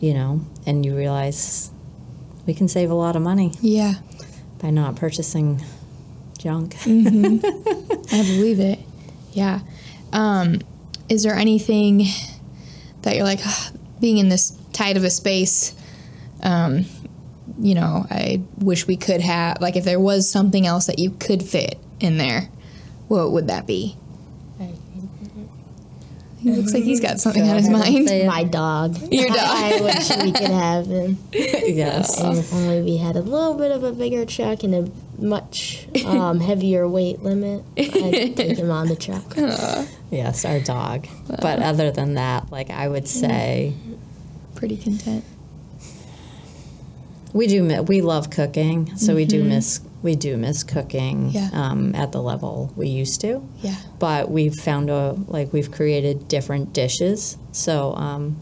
you 0.00 0.14
know, 0.14 0.40
and 0.66 0.84
you 0.84 0.96
realize 0.96 1.70
we 2.46 2.54
can 2.54 2.68
save 2.68 2.90
a 2.90 2.94
lot 2.94 3.16
of 3.16 3.22
money 3.22 3.52
yeah. 3.60 3.94
by 4.58 4.70
not 4.70 4.96
purchasing 4.96 5.62
junk. 6.38 6.76
I 6.80 6.86
believe 8.10 8.60
it. 8.60 8.78
Yeah. 9.32 9.60
Um, 10.12 10.60
is 11.08 11.22
there 11.22 11.34
anything 11.34 12.04
that 13.02 13.16
you're 13.16 13.24
like, 13.24 13.40
"Ah, 13.44 13.70
being 14.00 14.18
in 14.18 14.28
this 14.28 14.56
tight 14.72 14.96
of 14.96 15.04
a 15.04 15.10
space, 15.10 15.74
um, 16.42 16.84
you 17.58 17.74
know, 17.74 18.06
I 18.10 18.42
wish 18.58 18.86
we 18.86 18.96
could 18.96 19.20
have, 19.20 19.60
like, 19.60 19.76
if 19.76 19.84
there 19.84 20.00
was 20.00 20.30
something 20.30 20.66
else 20.66 20.86
that 20.86 20.98
you 20.98 21.10
could 21.10 21.42
fit 21.42 21.78
in 22.00 22.18
there, 22.18 22.48
what 23.08 23.32
would 23.32 23.48
that 23.48 23.66
be? 23.66 23.96
He 26.42 26.50
looks 26.50 26.74
like 26.74 26.82
he's 26.82 26.98
got 26.98 27.20
something 27.20 27.48
on 27.48 27.56
his 27.56 27.68
mind. 27.68 28.06
My 28.26 28.42
dog. 28.42 28.98
Your 29.12 29.28
dog. 29.28 29.38
I 29.38 29.80
wish 29.80 30.10
we 30.24 30.32
could 30.32 30.50
have 30.50 30.86
him. 30.86 31.16
yes. 31.32 32.20
And 32.20 32.36
if 32.36 32.52
only 32.52 32.82
we 32.82 32.96
had 32.96 33.14
a 33.14 33.20
little 33.20 33.54
bit 33.54 33.70
of 33.70 33.84
a 33.84 33.92
bigger 33.92 34.24
truck 34.26 34.64
and 34.64 34.74
a 34.74 35.22
much 35.22 35.86
um, 36.04 36.40
heavier 36.48 36.88
weight 36.88 37.22
limit, 37.22 37.62
I'd 37.78 38.36
take 38.36 38.58
him 38.58 38.72
on 38.72 38.88
the 38.88 38.96
truck. 38.96 39.22
Yes, 40.10 40.44
our 40.44 40.58
dog. 40.58 41.06
But 41.28 41.62
other 41.62 41.92
than 41.92 42.14
that, 42.14 42.50
like 42.50 42.70
I 42.70 42.88
would 42.88 43.06
say, 43.06 43.74
Pretty 44.56 44.76
content. 44.76 45.24
We 47.32 47.46
do 47.46 47.82
we 47.84 48.00
love 48.02 48.30
cooking, 48.30 48.96
so 48.96 49.14
we 49.14 49.24
do 49.24 49.42
miss 49.44 49.80
we 50.02 50.14
do 50.16 50.36
miss 50.36 50.62
cooking 50.64 51.30
Yeah. 51.30 51.48
um, 51.52 51.94
at 51.94 52.10
the 52.12 52.20
level 52.20 52.72
we 52.76 52.88
used 52.88 53.20
to. 53.20 53.46
Yeah. 53.62 53.76
But 53.98 54.30
we've 54.30 54.54
found 54.54 54.90
a 54.90 55.12
like 55.28 55.52
we've 55.52 55.70
created 55.70 56.28
different 56.28 56.72
dishes, 56.72 57.36
so 57.52 57.94
um, 57.94 58.36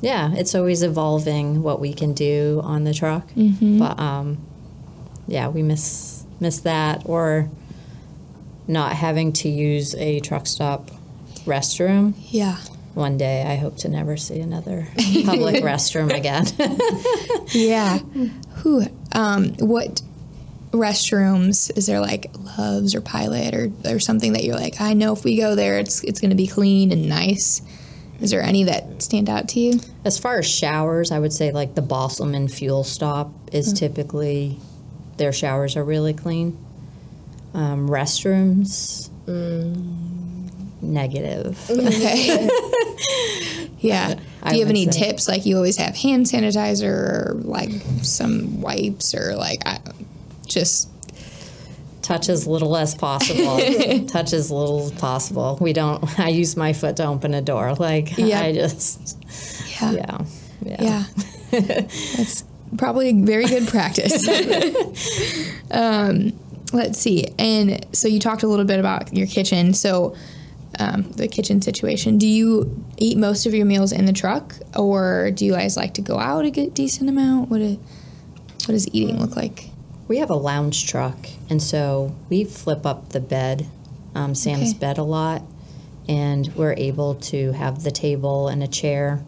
yeah, 0.00 0.32
it's 0.34 0.54
always 0.54 0.82
evolving 0.82 1.62
what 1.62 1.80
we 1.80 1.92
can 1.92 2.12
do 2.14 2.60
on 2.64 2.84
the 2.84 2.94
truck. 2.94 3.28
But 3.34 3.98
um, 3.98 4.38
yeah, 5.26 5.48
we 5.48 5.62
miss 5.62 6.24
miss 6.40 6.60
that 6.60 7.02
or 7.04 7.48
not 8.68 8.92
having 8.92 9.32
to 9.32 9.48
use 9.48 9.94
a 9.96 10.20
truck 10.20 10.46
stop 10.46 10.90
restroom. 11.44 12.14
Yeah. 12.30 12.58
One 12.94 13.16
day, 13.16 13.42
I 13.42 13.56
hope 13.56 13.78
to 13.78 13.88
never 13.88 14.16
see 14.16 14.40
another 14.40 14.86
public 15.24 15.62
restroom 15.62 16.12
again. 16.14 16.46
Yeah. 17.54 17.98
Who? 18.62 18.84
Um, 19.12 19.54
what 19.58 20.00
restrooms 20.70 21.70
is 21.76 21.84
there 21.86 22.00
like 22.00 22.30
Loves 22.56 22.94
or 22.94 23.02
Pilot 23.02 23.54
or 23.54 23.70
or 23.84 23.98
something 24.00 24.32
that 24.32 24.42
you're 24.42 24.56
like 24.56 24.80
I 24.80 24.94
know 24.94 25.12
if 25.12 25.22
we 25.22 25.36
go 25.36 25.54
there 25.54 25.78
it's 25.78 26.02
it's 26.02 26.18
going 26.18 26.30
to 26.30 26.36
be 26.36 26.46
clean 26.46 26.92
and 26.92 27.08
nice. 27.10 27.60
Is 28.22 28.30
there 28.30 28.40
any 28.40 28.64
that 28.64 29.02
stand 29.02 29.28
out 29.28 29.48
to 29.50 29.60
you? 29.60 29.80
as 30.04 30.18
far 30.18 30.38
as 30.38 30.46
showers, 30.46 31.10
I 31.10 31.18
would 31.18 31.32
say 31.32 31.50
like 31.52 31.74
the 31.74 31.82
Bosselman 31.82 32.50
fuel 32.50 32.84
stop 32.84 33.30
is 33.52 33.72
typically 33.72 34.58
their 35.18 35.32
showers 35.32 35.76
are 35.76 35.84
really 35.84 36.14
clean. 36.14 36.56
Um, 37.52 37.88
restrooms, 37.88 39.10
negative. 40.82 41.58
Okay. 41.70 42.48
yeah. 43.78 44.14
Do 44.48 44.54
you 44.54 44.60
have 44.60 44.70
any 44.70 44.90
say- 44.90 45.06
tips? 45.10 45.28
Like 45.28 45.46
you 45.46 45.56
always 45.56 45.76
have 45.76 45.96
hand 45.96 46.26
sanitizer 46.26 46.84
or 46.90 47.34
like 47.42 47.70
some 48.02 48.60
wipes 48.60 49.14
or 49.14 49.36
like 49.36 49.66
I, 49.66 49.78
just 50.46 50.88
Touch 52.02 52.28
as 52.28 52.48
little 52.48 52.76
as 52.76 52.96
possible. 52.96 53.58
Touch 54.08 54.32
as 54.32 54.50
little 54.50 54.86
as 54.86 54.92
possible. 54.92 55.56
We 55.60 55.72
don't. 55.72 56.18
I 56.18 56.28
use 56.30 56.56
my 56.56 56.72
foot 56.72 56.96
to 56.96 57.06
open 57.06 57.32
a 57.32 57.40
door. 57.40 57.74
Like 57.76 58.18
Yeah. 58.18 58.40
I 58.40 58.52
just. 58.52 59.16
yeah. 59.80 59.92
Yeah. 59.92 60.18
Yeah. 60.64 61.04
Yeah. 61.52 61.80
That's 62.16 62.44
probably 62.76 63.10
a 63.10 63.14
very 63.14 63.44
good 63.44 63.68
practice. 63.68 64.26
um, 65.70 66.32
let's 66.72 66.98
see. 66.98 67.28
And 67.38 67.86
so 67.94 68.08
you 68.08 68.18
talked 68.18 68.42
a 68.42 68.48
little 68.48 68.64
bit 68.64 68.80
about 68.80 69.14
your 69.14 69.28
kitchen. 69.28 69.72
So 69.72 70.16
um, 70.78 71.02
the 71.12 71.28
kitchen 71.28 71.60
situation. 71.62 72.18
Do 72.18 72.26
you 72.26 72.84
eat 72.96 73.16
most 73.18 73.46
of 73.46 73.54
your 73.54 73.66
meals 73.66 73.92
in 73.92 74.06
the 74.06 74.12
truck, 74.12 74.54
or 74.76 75.30
do 75.32 75.44
you 75.44 75.52
guys 75.52 75.76
like 75.76 75.94
to 75.94 76.00
go 76.02 76.18
out 76.18 76.44
a 76.44 76.50
good 76.50 76.74
decent 76.74 77.08
amount? 77.10 77.50
What 77.50 77.58
do, 77.58 77.74
what 77.76 78.68
does 78.68 78.88
eating 78.94 79.20
look 79.20 79.36
like? 79.36 79.70
We 80.08 80.18
have 80.18 80.30
a 80.30 80.34
lounge 80.36 80.86
truck, 80.88 81.16
and 81.50 81.62
so 81.62 82.14
we 82.28 82.44
flip 82.44 82.84
up 82.86 83.10
the 83.10 83.20
bed, 83.20 83.66
um, 84.14 84.34
Sam's 84.34 84.70
Okay. 84.70 84.78
bed, 84.78 84.98
a 84.98 85.02
lot, 85.04 85.42
and 86.08 86.48
we're 86.54 86.74
able 86.76 87.14
to 87.16 87.52
have 87.52 87.82
the 87.84 87.90
table 87.90 88.48
and 88.48 88.62
a 88.62 88.66
chair 88.68 89.22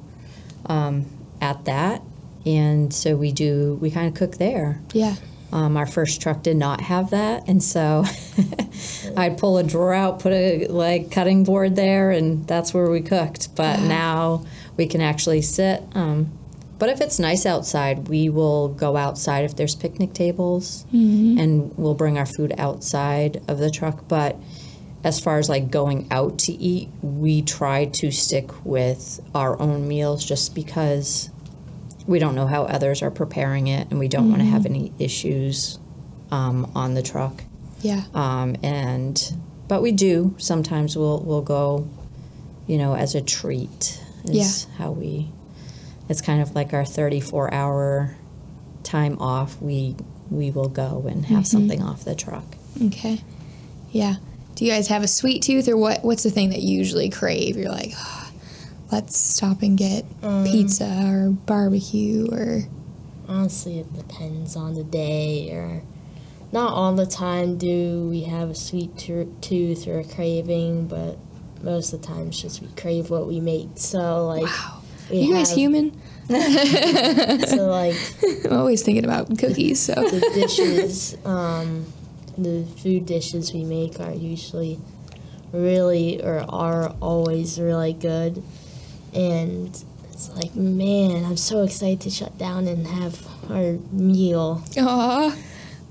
um, 0.66 1.06
at 1.40 1.64
that. 1.66 2.02
And 2.44 2.92
so 2.92 3.16
we 3.16 3.32
do, 3.32 3.78
we 3.80 3.90
kind 3.90 4.06
of 4.08 4.14
cook 4.14 4.36
there. 4.36 4.80
Yeah. 4.92 5.14
Um, 5.52 5.76
our 5.76 5.86
first 5.86 6.20
truck 6.20 6.42
did 6.42 6.56
not 6.56 6.80
have 6.82 7.10
that, 7.10 7.48
and 7.48 7.62
so 7.62 8.04
I'd 9.16 9.38
pull 9.38 9.58
a 9.58 9.62
drawer 9.62 9.92
out, 9.94 10.20
put 10.20 10.32
a 10.32 10.66
like 10.68 11.10
cutting 11.10 11.44
board 11.44 11.76
there, 11.76 12.10
and 12.10 12.46
that's 12.46 12.72
where 12.74 12.88
we 12.90 13.00
cooked. 13.00 13.54
But 13.54 13.80
now 13.80 14.44
we 14.76 14.86
can 14.86 15.00
actually 15.00 15.42
sit. 15.42 15.82
Um, 15.94 16.32
but 16.78 16.88
if 16.88 17.00
it's 17.00 17.18
nice 17.18 17.46
outside, 17.46 18.08
we 18.08 18.28
will 18.28 18.68
go 18.68 18.96
outside 18.96 19.44
if 19.44 19.56
there's 19.56 19.74
picnic 19.74 20.12
tables, 20.12 20.84
and 21.38 21.76
we'll 21.78 21.94
bring 21.94 22.18
our 22.18 22.26
food 22.26 22.52
outside 22.58 23.42
of 23.48 23.58
the 23.58 23.70
truck. 23.70 24.08
But 24.08 24.36
as 25.04 25.20
far 25.20 25.38
as 25.38 25.48
like 25.48 25.70
going 25.70 26.08
out 26.10 26.38
to 26.40 26.52
eat, 26.52 26.88
we 27.02 27.42
try 27.42 27.84
to 27.84 28.10
stick 28.10 28.50
with 28.64 29.20
our 29.34 29.60
own 29.60 29.86
meals 29.86 30.24
just 30.24 30.54
because 30.54 31.30
we 32.06 32.18
don't 32.18 32.34
know 32.34 32.46
how 32.46 32.64
others 32.64 33.02
are 33.02 33.10
preparing 33.10 33.66
it 33.66 33.88
and 33.90 33.98
we 33.98 34.08
don't 34.08 34.28
want 34.28 34.40
to 34.40 34.46
have 34.48 34.66
any 34.66 34.92
issues 34.98 35.78
um, 36.30 36.70
on 36.74 36.94
the 36.94 37.02
truck. 37.02 37.44
Yeah. 37.84 38.02
Um, 38.14 38.56
and 38.62 39.34
but 39.68 39.82
we 39.82 39.92
do 39.92 40.34
sometimes 40.38 40.96
we'll 40.96 41.20
we'll 41.20 41.42
go, 41.42 41.86
you 42.66 42.78
know, 42.78 42.94
as 42.96 43.14
a 43.14 43.20
treat 43.20 44.00
is 44.24 44.66
how 44.78 44.90
we. 44.90 45.28
It's 46.08 46.20
kind 46.20 46.42
of 46.42 46.54
like 46.54 46.72
our 46.72 46.84
34 46.84 47.52
hour 47.52 48.16
time 48.82 49.18
off. 49.20 49.60
We 49.60 49.96
we 50.30 50.50
will 50.50 50.68
go 50.68 51.04
and 51.08 51.26
have 51.26 51.46
something 51.46 51.82
off 51.82 52.04
the 52.04 52.14
truck. 52.14 52.44
Okay. 52.86 53.20
Yeah. 53.92 54.16
Do 54.54 54.64
you 54.64 54.70
guys 54.70 54.88
have 54.88 55.02
a 55.02 55.08
sweet 55.08 55.42
tooth 55.42 55.68
or 55.68 55.76
what 55.76 56.02
what's 56.04 56.22
the 56.22 56.30
thing 56.30 56.50
that 56.50 56.60
you 56.60 56.78
usually 56.78 57.10
crave? 57.10 57.56
You're 57.56 57.70
like, 57.70 57.92
"Ah, 57.96 58.30
let's 58.92 59.16
stop 59.16 59.62
and 59.62 59.76
get 59.76 60.04
pizza 60.44 60.86
or 61.06 61.30
barbecue 61.30 62.28
or 62.30 62.62
Honestly, 63.26 63.78
it 63.78 63.92
depends 63.96 64.54
on 64.54 64.74
the 64.74 64.84
day, 64.84 65.50
or 65.50 65.82
not 66.54 66.72
all 66.72 66.94
the 66.94 67.04
time 67.04 67.58
do 67.58 68.06
we 68.08 68.22
have 68.22 68.48
a 68.48 68.54
sweet 68.54 68.96
tooth 68.96 69.88
or 69.88 69.98
a 69.98 70.04
craving, 70.04 70.86
but 70.86 71.18
most 71.62 71.92
of 71.92 72.00
the 72.00 72.06
time 72.06 72.28
it's 72.28 72.40
just 72.40 72.62
we 72.62 72.68
crave 72.80 73.10
what 73.10 73.26
we 73.26 73.40
make. 73.40 73.70
So 73.74 74.24
like, 74.24 74.44
wow. 74.44 74.80
you 75.10 75.34
guys 75.34 75.52
human? 75.52 76.00
So 76.26 77.66
like 77.66 77.96
I'm 78.46 78.52
always 78.52 78.82
thinking 78.82 79.04
about 79.04 79.36
cookies, 79.36 79.80
so 79.80 79.94
the 79.94 80.20
dishes, 80.32 81.18
um, 81.26 81.92
the 82.38 82.64
food 82.78 83.04
dishes 83.04 83.52
we 83.52 83.64
make 83.64 84.00
are 84.00 84.14
usually 84.14 84.78
really 85.52 86.22
or 86.22 86.46
are 86.48 86.94
always 87.02 87.60
really 87.60 87.92
good, 87.92 88.42
and 89.12 89.84
it's 90.10 90.30
like 90.30 90.54
man, 90.54 91.24
I'm 91.24 91.36
so 91.36 91.64
excited 91.64 92.00
to 92.02 92.10
shut 92.10 92.38
down 92.38 92.68
and 92.68 92.86
have 92.86 93.26
our 93.50 93.72
meal. 93.92 94.62
Aw. 94.78 95.36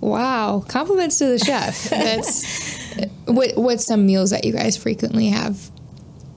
Wow. 0.04 0.66
Compliments 0.68 1.18
to 1.20 1.28
the 1.28 1.40
chef. 1.40 1.84
That's 1.90 2.78
what 3.26 3.56
what's 3.56 3.86
some 3.86 4.06
meals 4.06 4.32
that 4.32 4.44
you 4.44 4.52
guys 4.52 4.76
frequently 4.76 5.28
have? 5.28 5.72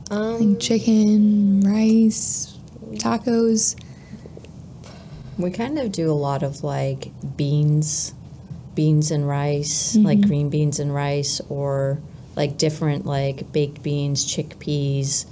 Um, 0.08 0.56
Chicken, 0.58 1.62
rice, 1.62 2.56
tacos. 2.92 3.74
We 5.36 5.50
kind 5.50 5.80
of 5.80 5.90
do 5.90 6.12
a 6.12 6.14
lot 6.14 6.44
of 6.44 6.62
like 6.62 7.10
beans, 7.36 8.14
beans 8.76 9.10
and 9.10 9.26
rice, 9.28 9.96
like 9.96 10.20
green 10.20 10.48
beans 10.48 10.78
and 10.78 10.94
rice, 10.94 11.40
or 11.48 11.98
like 12.36 12.58
different 12.58 13.04
like 13.04 13.52
baked 13.52 13.82
beans, 13.82 14.24
chickpeas, 14.24 15.26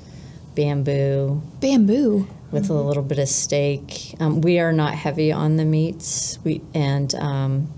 bamboo 0.56 1.40
Bamboo. 1.60 2.26
with 2.50 2.68
a 2.68 2.74
little 2.74 3.04
bit 3.04 3.20
of 3.20 3.28
steak. 3.28 4.16
Um, 4.18 4.40
we 4.40 4.58
are 4.58 4.72
not 4.72 4.94
heavy 4.94 5.30
on 5.30 5.56
the 5.56 5.64
meats. 5.64 6.40
We 6.42 6.62
and 6.74 7.14
um, 7.14 7.72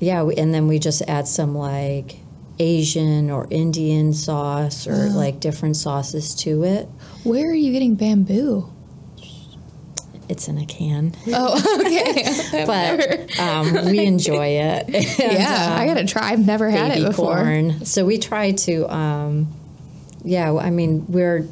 yeah, 0.00 0.22
we, 0.22 0.34
and 0.34 0.52
then 0.52 0.66
we 0.66 0.78
just 0.78 1.02
add 1.02 1.28
some 1.28 1.54
like 1.54 2.16
Asian 2.58 3.30
or 3.30 3.46
Indian 3.50 4.12
sauce 4.12 4.86
or 4.86 5.10
like 5.10 5.40
different 5.40 5.76
sauces 5.76 6.34
to 6.36 6.64
it. 6.64 6.88
Where 7.22 7.50
are 7.50 7.54
you 7.54 7.72
getting 7.72 7.94
bamboo? 7.94 8.70
It's 10.28 10.46
in 10.46 10.58
a 10.58 10.64
can, 10.64 11.12
Oh, 11.26 11.80
okay. 11.80 12.64
but 12.66 13.38
um, 13.40 13.90
we 13.90 13.98
enjoy 14.06 14.46
it. 14.46 14.86
And, 15.20 15.32
yeah, 15.32 15.74
I 15.76 15.82
um, 15.82 15.94
gotta 15.94 16.06
try. 16.06 16.30
I've 16.30 16.46
never 16.46 16.70
had 16.70 16.92
it 16.92 16.94
baby 16.94 17.06
before. 17.06 17.34
corn. 17.34 17.84
So 17.84 18.04
we 18.06 18.18
try 18.18 18.52
to, 18.52 18.94
um, 18.94 19.48
yeah. 20.22 20.54
I 20.54 20.70
mean, 20.70 21.04
we're 21.08 21.48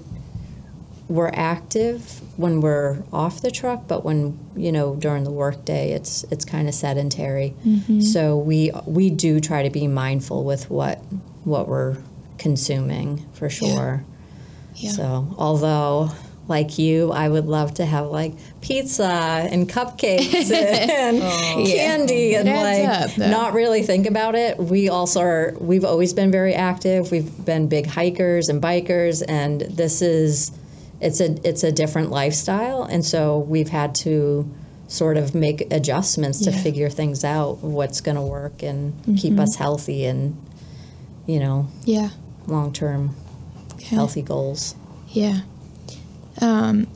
we're 1.09 1.31
active 1.33 2.21
when 2.39 2.61
we're 2.61 3.03
off 3.13 3.41
the 3.41 3.51
truck, 3.51 3.89
but 3.89 4.05
when 4.05 4.39
you 4.55 4.71
know 4.71 4.95
during 4.95 5.25
the 5.25 5.31
workday, 5.31 5.93
it's 5.93 6.25
it's 6.25 6.45
kind 6.45 6.69
of 6.69 6.75
sedentary. 6.75 7.55
Mm-hmm. 7.67 8.01
So 8.01 8.37
we 8.37 8.71
we 8.87 9.11
do 9.11 9.41
try 9.41 9.63
to 9.63 9.71
be 9.71 9.87
mindful 9.87 10.45
with 10.45 10.71
what 10.71 10.99
what 11.45 11.67
we're 11.67 11.97
consuming 12.37 13.27
for 13.33 13.49
sure. 13.49 14.05
Yeah. 14.77 14.91
So 14.91 15.35
although. 15.39 16.11
Like 16.49 16.79
you, 16.79 17.13
I 17.13 17.29
would 17.29 17.45
love 17.45 17.75
to 17.75 17.85
have 17.85 18.07
like 18.07 18.33
pizza 18.63 19.05
and 19.05 19.69
cupcakes 19.69 20.51
and 20.51 21.21
candy 21.67 22.37
and 22.37 22.49
like 22.49 22.89
up, 22.89 23.19
not 23.19 23.53
really 23.53 23.83
think 23.83 24.07
about 24.07 24.35
it. 24.35 24.57
We 24.57 24.89
also 24.89 25.21
are, 25.21 25.55
we've 25.61 25.85
always 25.85 26.15
been 26.15 26.33
very 26.33 26.55
active. 26.55 27.11
We've 27.11 27.45
been 27.45 27.69
big 27.69 27.85
hikers 27.85 28.49
and 28.49 28.63
bikers, 28.63 29.23
and 29.29 29.61
this 29.61 30.01
is, 30.01 30.58
it's 31.01 31.21
a, 31.21 31.37
it's 31.49 31.63
a 31.65 31.73
different 31.73 32.11
lifestyle. 32.11 32.83
And 32.85 33.05
so 33.05 33.39
we've 33.39 33.69
had 33.69 33.95
to 33.97 34.49
sort 34.89 35.17
of 35.17 35.35
make 35.35 35.73
adjustments 35.73 36.41
to 36.41 36.51
Yeah. 36.51 36.63
figure 36.63 36.89
things 36.91 37.23
out, 37.25 37.63
what's 37.63 38.01
going 38.01 38.17
to 38.17 38.23
work 38.23 38.63
and 38.63 38.95
keep 39.19 39.33
Mm-hmm. 39.35 39.41
us 39.41 39.55
healthy 39.57 40.05
and, 40.07 40.37
you 41.27 41.39
know, 41.41 41.69
Yeah. 41.85 42.11
long 42.47 42.73
term 42.73 43.15
Okay. 43.75 43.95
healthy 43.95 44.23
goals. 44.23 44.75
Yeah. 45.11 45.41
Um, 46.41 46.87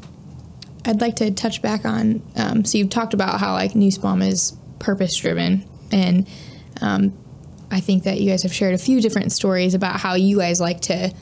I'd 0.85 1.01
like 1.01 1.17
to 1.17 1.31
touch 1.31 1.63
back 1.63 1.85
on. 1.85 2.23
Um, 2.37 2.65
so 2.65 2.79
you've 2.79 2.91
talked 2.91 3.15
about 3.15 3.39
how 3.41 3.53
like 3.53 3.75
Nussbaum 3.77 4.23
is 4.23 4.55
purpose 4.79 5.15
driven, 5.17 5.65
and 5.93 6.27
um, 6.81 7.13
I 7.71 7.81
think 7.81 8.03
that 8.05 8.21
you 8.21 8.31
guys 8.31 8.43
have 8.43 8.53
shared 8.53 8.75
a 8.75 8.79
few 8.79 9.01
different 9.01 9.31
stories 9.33 9.75
about 9.75 10.01
how 10.01 10.15
you 10.15 10.39
guys 10.39 10.61
like 10.61 10.81
to 10.83 11.13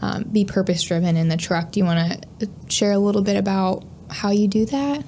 um, 0.00 0.24
be 0.24 0.44
purpose 0.44 0.82
driven 0.82 1.16
in 1.16 1.28
the 1.28 1.36
truck. 1.36 1.72
Do 1.72 1.80
you 1.80 1.86
want 1.86 2.26
to 2.40 2.48
share 2.68 2.92
a 2.92 2.98
little 2.98 3.22
bit 3.22 3.36
about 3.36 3.84
how 4.10 4.30
you 4.30 4.46
do 4.48 4.66
that? 4.66 5.04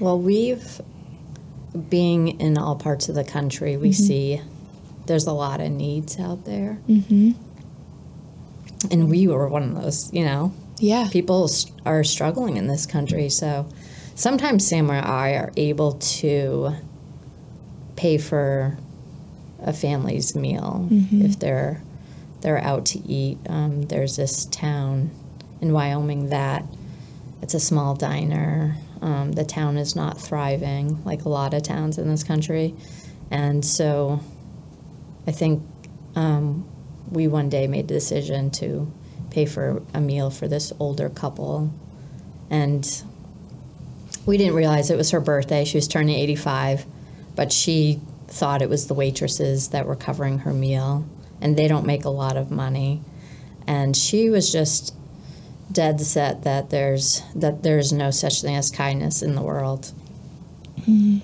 Well, 0.00 0.18
we've, 0.18 0.80
being 1.88 2.40
in 2.40 2.56
all 2.56 2.76
parts 2.76 3.08
of 3.08 3.14
the 3.14 3.24
country, 3.24 3.76
we 3.76 3.92
see 3.92 4.40
there's 5.06 5.26
a 5.26 5.32
lot 5.32 5.60
of 5.60 5.70
needs 5.72 6.18
out 6.18 6.44
there. 6.44 6.78
Mm-hmm. 6.88 7.32
And 8.92 9.10
we 9.10 9.26
were 9.26 9.48
one 9.48 9.64
of 9.64 9.82
those, 9.82 10.12
you 10.12 10.24
know, 10.24 10.52
Yeah. 10.78 11.08
people 11.10 11.50
are 11.84 12.04
struggling 12.04 12.56
in 12.56 12.68
this 12.68 12.86
country. 12.86 13.28
So 13.28 13.68
sometimes 14.14 14.66
Sam 14.66 14.88
or 14.90 14.94
I 14.94 15.32
are 15.32 15.52
able 15.56 15.94
to 15.94 16.74
pay 17.96 18.18
for 18.18 18.78
a 19.60 19.72
family's 19.72 20.34
meal 20.34 20.88
if 21.12 21.38
they're 21.38 21.82
they're 22.40 22.58
out 22.58 22.86
to 22.86 23.00
eat. 23.00 23.38
Um, 23.48 23.82
there's 23.82 24.16
this 24.16 24.44
town 24.46 25.10
in 25.60 25.72
Wyoming 25.72 26.28
that 26.28 26.64
it's 27.42 27.54
a 27.54 27.60
small 27.60 27.94
diner. 27.94 28.76
Um, 29.02 29.32
the 29.32 29.44
town 29.44 29.76
is 29.76 29.96
not 29.96 30.20
thriving 30.20 31.02
like 31.04 31.24
a 31.24 31.28
lot 31.28 31.54
of 31.54 31.62
towns 31.62 31.98
in 31.98 32.08
this 32.08 32.24
country, 32.24 32.74
and 33.30 33.64
so 33.64 34.20
I 35.26 35.32
think 35.32 35.62
um, 36.14 36.68
we 37.10 37.28
one 37.28 37.48
day 37.48 37.66
made 37.66 37.88
the 37.88 37.94
decision 37.94 38.50
to 38.52 38.90
pay 39.30 39.46
for 39.46 39.82
a 39.94 40.00
meal 40.00 40.30
for 40.30 40.48
this 40.48 40.72
older 40.78 41.08
couple, 41.08 41.72
and 42.50 43.02
we 44.26 44.36
didn't 44.36 44.54
realize 44.54 44.90
it 44.90 44.96
was 44.96 45.10
her 45.10 45.20
birthday. 45.20 45.64
She 45.64 45.76
was 45.76 45.88
turning 45.88 46.16
85, 46.16 46.86
but 47.34 47.52
she 47.52 48.00
thought 48.28 48.62
it 48.62 48.68
was 48.68 48.86
the 48.86 48.94
waitresses 48.94 49.68
that 49.68 49.86
were 49.86 49.96
covering 49.96 50.38
her 50.40 50.52
meal, 50.52 51.04
and 51.40 51.56
they 51.56 51.66
don't 51.68 51.86
make 51.86 52.04
a 52.04 52.10
lot 52.10 52.36
of 52.36 52.50
money. 52.50 53.00
And 53.66 53.96
she 53.96 54.30
was 54.30 54.50
just 54.52 54.94
dead 55.70 56.00
set 56.00 56.44
that 56.44 56.70
there's 56.70 57.22
that 57.34 57.62
there's 57.62 57.92
no 57.92 58.10
such 58.10 58.40
thing 58.42 58.56
as 58.56 58.70
kindness 58.70 59.22
in 59.22 59.34
the 59.34 59.42
world. 59.42 59.92
And 60.86 61.20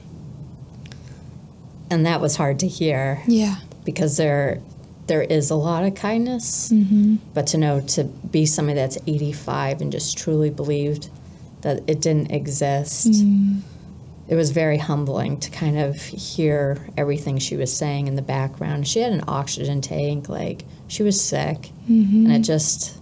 that 2.06 2.20
was 2.20 2.36
hard 2.36 2.58
to 2.60 2.68
hear 2.68 3.22
Yeah. 3.26 3.56
because 3.84 4.16
there 4.16 4.60
there 5.06 5.22
is 5.22 5.50
a 5.50 5.54
lot 5.54 5.84
of 5.84 5.94
kindness, 5.94 6.70
Mm-hmm. 6.72 7.16
but 7.34 7.46
to 7.48 7.58
know 7.58 7.80
to 7.80 8.04
be 8.04 8.46
somebody 8.46 8.76
that's 8.78 8.96
85 9.06 9.82
and 9.82 9.92
just 9.92 10.16
truly 10.16 10.48
believed 10.48 11.10
that 11.60 11.82
it 11.86 12.00
didn't 12.00 12.30
exist, 12.30 13.08
Mm-hmm. 13.10 13.58
It 14.28 14.34
was 14.36 14.50
very 14.52 14.78
humbling 14.78 15.38
to 15.40 15.50
kind 15.50 15.78
of 15.78 16.00
hear 16.02 16.78
everything 16.96 17.38
she 17.38 17.56
was 17.56 17.74
saying 17.76 18.06
in 18.06 18.16
the 18.16 18.22
background. 18.22 18.88
She 18.88 19.00
had 19.00 19.12
an 19.12 19.24
oxygen 19.28 19.80
tank, 19.80 20.28
like 20.28 20.64
she 20.88 21.02
was 21.02 21.20
sick, 21.20 21.70
Mm-hmm. 21.90 22.26
and 22.26 22.34
it 22.36 22.40
just. 22.40 22.98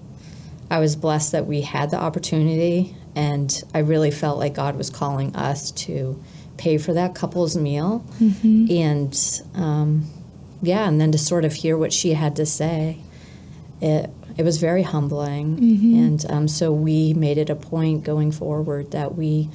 I 0.71 0.79
was 0.81 0.97
blessed 0.97 1.33
that 1.33 1.47
we 1.47 1.61
had 1.61 1.91
the 1.91 1.99
opportunity 1.99 2.97
and 3.15 3.63
I 3.75 3.81
really 3.81 4.11
felt 4.11 4.39
like 4.39 4.55
God 4.55 4.75
was 4.77 4.89
calling 4.89 5.37
us 5.37 5.71
to 5.73 6.19
pay 6.57 6.79
for 6.79 6.95
that 6.95 7.15
couple's 7.15 7.55
meal. 7.55 8.03
And 8.71 9.15
um, 9.55 10.07
yeah, 10.63 10.89
and 10.89 10.99
then 10.99 11.13
to 11.13 11.19
sort 11.19 11.45
of 11.45 11.53
hear 11.53 11.77
what 11.77 11.93
she 11.93 12.15
had 12.15 12.37
to 12.37 12.47
say, 12.47 13.01
it, 13.83 14.09
it 14.39 14.45
was 14.45 14.57
very 14.57 14.83
humbling. 14.83 15.59
And 15.99 16.25
um, 16.31 16.49
so 16.49 16.73
we 16.73 17.13
made 17.13 17.37
it 17.37 17.51
a 17.51 17.55
point 17.57 18.03
going 18.03 18.33
forward 18.33 18.93
that 18.93 19.15
we 19.15 19.51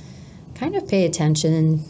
kind 0.57 0.75
of 0.75 0.87
pay 0.87 1.05
attention 1.05 1.83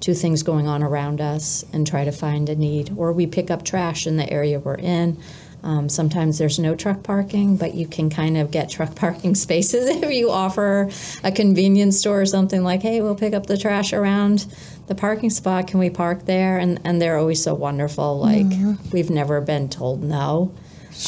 to 0.00 0.14
things 0.14 0.42
going 0.42 0.66
on 0.66 0.82
around 0.82 1.20
us 1.20 1.64
and 1.72 1.86
try 1.86 2.04
to 2.04 2.12
find 2.12 2.48
a 2.48 2.54
need. 2.54 2.92
Or 2.96 3.12
we 3.12 3.26
pick 3.26 3.50
up 3.50 3.64
trash 3.64 4.06
in 4.06 4.16
the 4.16 4.30
area 4.30 4.58
we're 4.58 4.74
in. 4.74 5.18
Um, 5.62 5.90
sometimes 5.90 6.38
there's 6.38 6.58
no 6.58 6.74
truck 6.74 7.02
parking, 7.02 7.56
but 7.56 7.74
you 7.74 7.86
can 7.86 8.08
kind 8.08 8.38
of 8.38 8.50
get 8.50 8.70
truck 8.70 8.94
parking 8.96 9.34
spaces 9.34 9.88
if 9.88 10.10
you 10.10 10.30
offer 10.30 10.90
a 11.22 11.30
convenience 11.30 11.98
store 11.98 12.22
or 12.22 12.26
something 12.26 12.62
like, 12.62 12.82
hey, 12.82 13.02
we'll 13.02 13.14
pick 13.14 13.34
up 13.34 13.46
the 13.46 13.58
trash 13.58 13.92
around 13.92 14.46
the 14.86 14.94
parking 14.94 15.30
spot. 15.30 15.66
Can 15.66 15.78
we 15.78 15.90
park 15.90 16.24
there? 16.24 16.58
And, 16.58 16.80
and 16.84 17.00
they're 17.00 17.18
always 17.18 17.42
so 17.42 17.54
wonderful. 17.54 18.18
Like, 18.18 18.46
we've 18.92 19.10
never 19.10 19.40
been 19.40 19.68
told 19.68 20.02
no. 20.02 20.54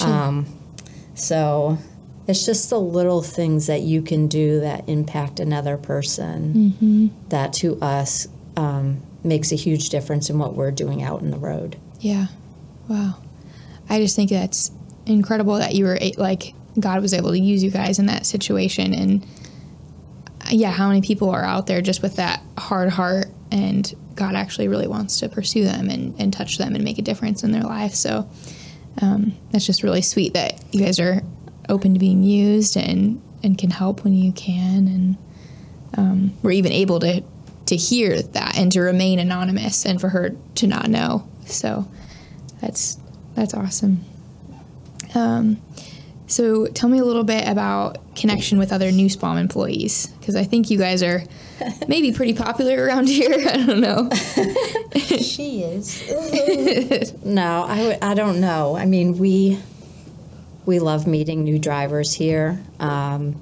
Um, 0.02 0.46
so 1.14 1.78
it's 2.26 2.46
just 2.46 2.70
the 2.70 2.80
little 2.80 3.22
things 3.22 3.66
that 3.66 3.80
you 3.80 4.02
can 4.02 4.28
do 4.28 4.60
that 4.60 4.88
impact 4.88 5.40
another 5.40 5.76
person 5.76 7.10
that 7.28 7.52
to 7.54 7.80
us 7.80 8.28
um, 8.56 9.02
makes 9.24 9.52
a 9.52 9.56
huge 9.56 9.88
difference 9.88 10.30
in 10.30 10.38
what 10.38 10.54
we're 10.54 10.70
doing 10.70 11.02
out 11.02 11.20
in 11.22 11.30
the 11.30 11.38
road. 11.38 11.76
Yeah. 12.00 12.26
Wow. 12.88 13.16
I 13.88 14.00
just 14.00 14.16
think 14.16 14.30
that's 14.30 14.70
incredible 15.06 15.56
that 15.56 15.74
you 15.74 15.84
were 15.84 15.98
like 16.16 16.54
God 16.78 17.02
was 17.02 17.12
able 17.12 17.30
to 17.30 17.38
use 17.38 17.62
you 17.62 17.70
guys 17.70 17.98
in 17.98 18.06
that 18.06 18.24
situation 18.24 18.94
and 18.94 19.26
uh, 20.40 20.48
yeah, 20.50 20.70
how 20.70 20.88
many 20.88 21.02
people 21.02 21.30
are 21.30 21.44
out 21.44 21.66
there 21.66 21.82
just 21.82 22.02
with 22.02 22.16
that 22.16 22.42
hard 22.56 22.90
heart 22.90 23.26
and 23.50 23.92
God 24.14 24.34
actually 24.34 24.68
really 24.68 24.86
wants 24.86 25.20
to 25.20 25.28
pursue 25.28 25.64
them 25.64 25.88
and, 25.88 26.14
and 26.20 26.32
touch 26.32 26.58
them 26.58 26.74
and 26.74 26.84
make 26.84 26.98
a 26.98 27.02
difference 27.02 27.42
in 27.42 27.52
their 27.52 27.62
life. 27.62 27.94
So 27.94 28.28
um, 29.00 29.34
that's 29.50 29.66
just 29.66 29.82
really 29.82 30.02
sweet 30.02 30.34
that 30.34 30.62
you 30.72 30.84
guys 30.84 31.00
are 31.00 31.22
open 31.68 31.94
to 31.94 32.00
being 32.00 32.22
used 32.22 32.76
and, 32.76 33.20
and 33.42 33.56
can 33.58 33.70
help 33.70 34.04
when 34.04 34.14
you 34.14 34.32
can. 34.32 34.86
And 34.88 35.16
um, 35.96 36.32
we're 36.42 36.52
even 36.52 36.72
able 36.72 37.00
to, 37.00 37.22
to 37.66 37.76
hear 37.76 38.20
that 38.22 38.56
and 38.58 38.70
to 38.72 38.80
remain 38.80 39.18
anonymous 39.18 39.84
and 39.86 40.00
for 40.00 40.08
her 40.08 40.36
to 40.56 40.66
not 40.66 40.88
know. 40.88 41.26
So 41.46 41.86
that's 42.60 42.98
that's 43.34 43.54
awesome. 43.54 44.04
Um, 45.14 45.60
so 46.26 46.66
tell 46.66 46.88
me 46.88 46.98
a 46.98 47.04
little 47.04 47.24
bit 47.24 47.46
about 47.48 48.14
connection 48.14 48.58
with 48.58 48.72
other 48.72 48.90
Nussbaum 48.90 49.36
employees 49.36 50.06
because 50.18 50.36
I 50.36 50.44
think 50.44 50.70
you 50.70 50.78
guys 50.78 51.02
are 51.02 51.22
maybe 51.88 52.12
pretty 52.12 52.32
popular 52.34 52.82
around 52.84 53.08
here. 53.08 53.34
I 53.48 53.56
don't 53.66 53.80
know. 53.80 54.08
She 55.18 55.62
is. 55.62 56.02
No, 57.24 57.64
I, 57.66 57.76
w- 57.76 57.98
I 58.02 58.14
don't 58.14 58.40
know. 58.40 58.76
I 58.76 58.84
mean, 58.84 59.16
we 59.18 59.58
we 60.64 60.78
love 60.78 61.06
meeting 61.06 61.44
new 61.44 61.58
drivers 61.58 62.14
here, 62.14 62.60
um, 62.78 63.40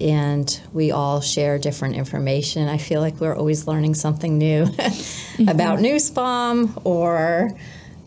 and 0.00 0.60
we 0.72 0.90
all 0.90 1.20
share 1.20 1.58
different 1.58 1.96
information. 1.96 2.68
I 2.68 2.78
feel 2.78 3.00
like 3.00 3.20
we're 3.20 3.36
always 3.36 3.66
learning 3.66 3.94
something 3.94 4.38
new 4.38 4.66
about 5.48 5.80
Nussbaum 5.80 6.78
or 6.84 7.52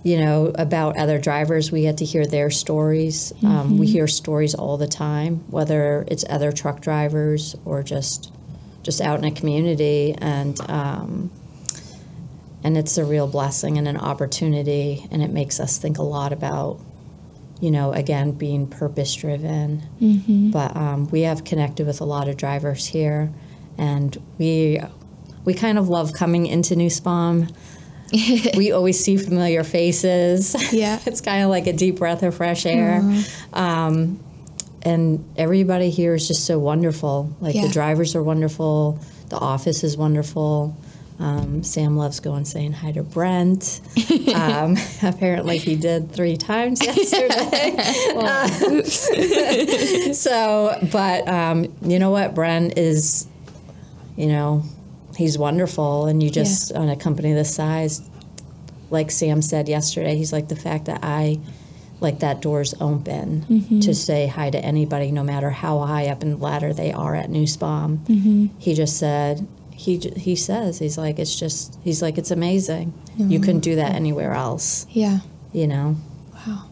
you 0.04 0.18
know 0.18 0.52
about 0.56 0.98
other 0.98 1.18
drivers. 1.18 1.72
We 1.72 1.82
get 1.82 1.98
to 1.98 2.06
hear 2.06 2.26
their 2.26 2.52
stories. 2.52 3.34
Um, 3.43 3.78
we 3.78 3.88
hear 3.88 4.08
stories 4.08 4.54
all 4.54 4.78
the 4.78 4.88
time, 4.88 5.38
whether 5.50 6.06
it's 6.08 6.26
other 6.30 6.52
truck 6.52 6.82
drivers 6.82 7.56
or 7.66 7.82
just 7.82 8.32
just 8.84 9.02
out 9.02 9.20
in 9.20 9.26
a 9.26 9.32
community 9.32 10.16
and. 10.18 10.60
Um, 10.70 11.32
and 12.64 12.80
it's 12.80 12.98
a 12.98 13.06
real 13.06 13.28
blessing 13.28 13.78
and 13.78 13.88
an 13.88 13.96
opportunity 13.96 15.06
and 15.12 15.22
it 15.22 15.30
makes 15.30 15.60
us 15.60 15.78
think 15.78 16.00
a 16.00 16.02
lot 16.02 16.34
about 16.34 16.80
you 17.62 17.72
know 17.72 17.91
again 17.93 18.32
being 18.32 18.68
purpose 18.68 19.14
driven 19.16 19.82
but 20.51 20.76
um, 20.76 21.08
we 21.10 21.22
have 21.22 21.43
connected 21.45 21.88
with 21.88 22.01
a 22.01 22.06
lot 22.06 22.28
of 22.28 22.36
drivers 22.38 22.86
here 22.88 23.32
and 23.78 24.22
we 24.38 24.80
we 25.45 25.53
kind 25.53 25.78
of 25.78 25.88
love 25.89 26.12
coming 26.12 26.47
into 26.47 26.76
Nussbaum. 26.76 27.47
we 28.58 28.72
always 28.72 28.99
see 28.99 29.16
familiar 29.18 29.64
faces. 29.64 30.56
Yeah. 30.74 30.99
it's 31.06 31.22
kind 31.22 31.43
of 31.43 31.49
like 31.51 31.68
a 31.68 31.74
deep 31.74 31.97
breath 31.97 32.24
of 32.24 32.36
fresh 32.36 32.66
air. 32.66 33.01
Um, 33.53 34.20
and 34.82 35.24
everybody 35.38 35.91
here 35.91 36.16
is 36.16 36.28
just 36.28 36.45
so 36.45 36.58
wonderful. 36.58 37.36
Like 37.39 37.53
Yeah. 37.56 37.68
the 37.68 37.74
drivers 37.74 38.16
are 38.16 38.24
wonderful. 38.24 38.99
The 39.30 39.38
office 39.38 39.84
is 39.84 39.95
wonderful 39.97 40.76
um, 41.18 41.63
Sam 41.63 41.95
loves 41.95 42.20
going 42.20 42.43
saying 42.45 42.74
hi 42.74 42.91
to 42.91 43.03
Brent. 43.03 43.80
Um, 44.34 44.76
apparently, 45.03 45.57
he 45.57 45.76
did 45.76 46.11
three 46.11 46.36
times 46.36 46.86
yesterday. 46.86 47.72
so, 50.13 50.78
but 50.91 51.28
um, 51.28 51.74
you 51.82 51.99
know 51.99 52.11
what? 52.11 52.36
Brent 52.36 52.78
is, 52.78 53.28
you 54.18 54.28
know, 54.28 54.63
he's 55.16 55.38
wonderful, 55.38 56.07
and 56.07 56.22
you 56.22 56.30
just 56.30 56.74
on 56.74 56.89
a 56.89 56.97
company 56.97 57.32
this 57.34 57.55
size, 57.55 58.01
like 58.89 59.09
Sam 59.09 59.41
said 59.41 59.70
yesterday, 59.70 60.18
he's 60.18 60.34
like 60.34 60.49
the 60.49 60.55
fact 60.57 60.86
that 60.86 60.99
I. 61.03 61.39
Like 62.01 62.20
that 62.20 62.41
door's 62.41 62.74
open 62.82 63.80
to 63.80 63.95
say 63.95 64.28
hi 64.28 64.49
to 64.49 64.59
anybody, 64.59 65.11
no 65.11 65.24
matter 65.24 65.49
how 65.49 65.80
high 65.80 66.07
up 66.07 66.24
in 66.24 66.32
the 66.32 66.38
ladder 66.38 66.74
they 66.74 66.91
are 66.91 67.16
at 67.16 67.30
Nussbaum. 67.30 68.03
He 68.59 68.74
just 68.74 68.99
said, 68.99 69.47
he 69.76 69.97
he 70.15 70.36
says 70.36 70.80
he's 70.80 70.97
like 70.97 71.19
it's 71.19 71.38
just 71.38 71.78
he's 71.84 72.01
like 72.01 72.17
it's 72.17 72.32
amazing. 72.32 72.93
You 73.17 73.39
couldn't 73.39 73.61
do 73.61 73.76
that 73.76 73.93
anywhere 73.93 74.34
else, 74.34 74.86
Yeah. 74.89 75.19
you 75.53 75.67
know. 75.67 75.95
Wow. 76.34 76.69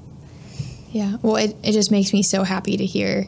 Yeah. 0.91 1.15
Well, 1.21 1.37
it, 1.37 1.55
it 1.63 1.71
just 1.71 1.89
makes 1.89 2.11
me 2.11 2.21
so 2.21 2.43
happy 2.43 2.75
to 2.77 2.85
hear 2.85 3.27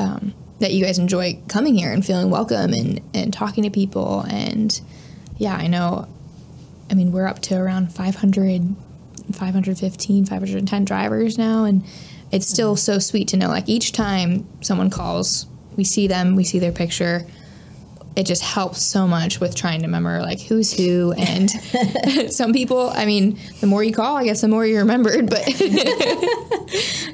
um, 0.00 0.34
that 0.58 0.72
you 0.72 0.84
guys 0.84 0.98
enjoy 0.98 1.38
coming 1.48 1.74
here 1.76 1.92
and 1.92 2.04
feeling 2.04 2.28
welcome 2.28 2.72
and, 2.72 3.00
and 3.14 3.32
talking 3.32 3.62
to 3.64 3.70
people. 3.70 4.22
And 4.28 4.78
yeah, 5.38 5.54
I 5.54 5.68
know, 5.68 6.08
I 6.90 6.94
mean, 6.94 7.12
we're 7.12 7.26
up 7.28 7.38
to 7.42 7.54
around 7.56 7.92
500, 7.92 8.74
515, 9.32 10.26
510 10.26 10.84
drivers 10.84 11.38
now. 11.38 11.64
And 11.64 11.84
it's 12.32 12.46
still 12.48 12.74
so 12.76 12.98
sweet 12.98 13.28
to 13.28 13.36
know, 13.36 13.48
like, 13.48 13.68
each 13.68 13.92
time 13.92 14.46
someone 14.60 14.90
calls, 14.90 15.46
we 15.76 15.84
see 15.84 16.06
them, 16.08 16.34
we 16.36 16.44
see 16.44 16.58
their 16.58 16.72
picture. 16.72 17.24
It 18.16 18.24
just 18.26 18.42
helps 18.42 18.82
so 18.82 19.06
much 19.06 19.38
with 19.40 19.54
trying 19.54 19.80
to 19.80 19.86
remember 19.86 20.20
like 20.20 20.40
who's 20.40 20.72
who 20.72 21.12
and 21.12 21.50
some 22.32 22.52
people 22.52 22.90
I 22.90 23.06
mean 23.06 23.38
the 23.60 23.66
more 23.66 23.84
you 23.84 23.92
call 23.92 24.16
I 24.16 24.24
guess 24.24 24.40
the 24.40 24.48
more 24.48 24.66
you're 24.66 24.80
remembered 24.80 25.30
but 25.30 25.38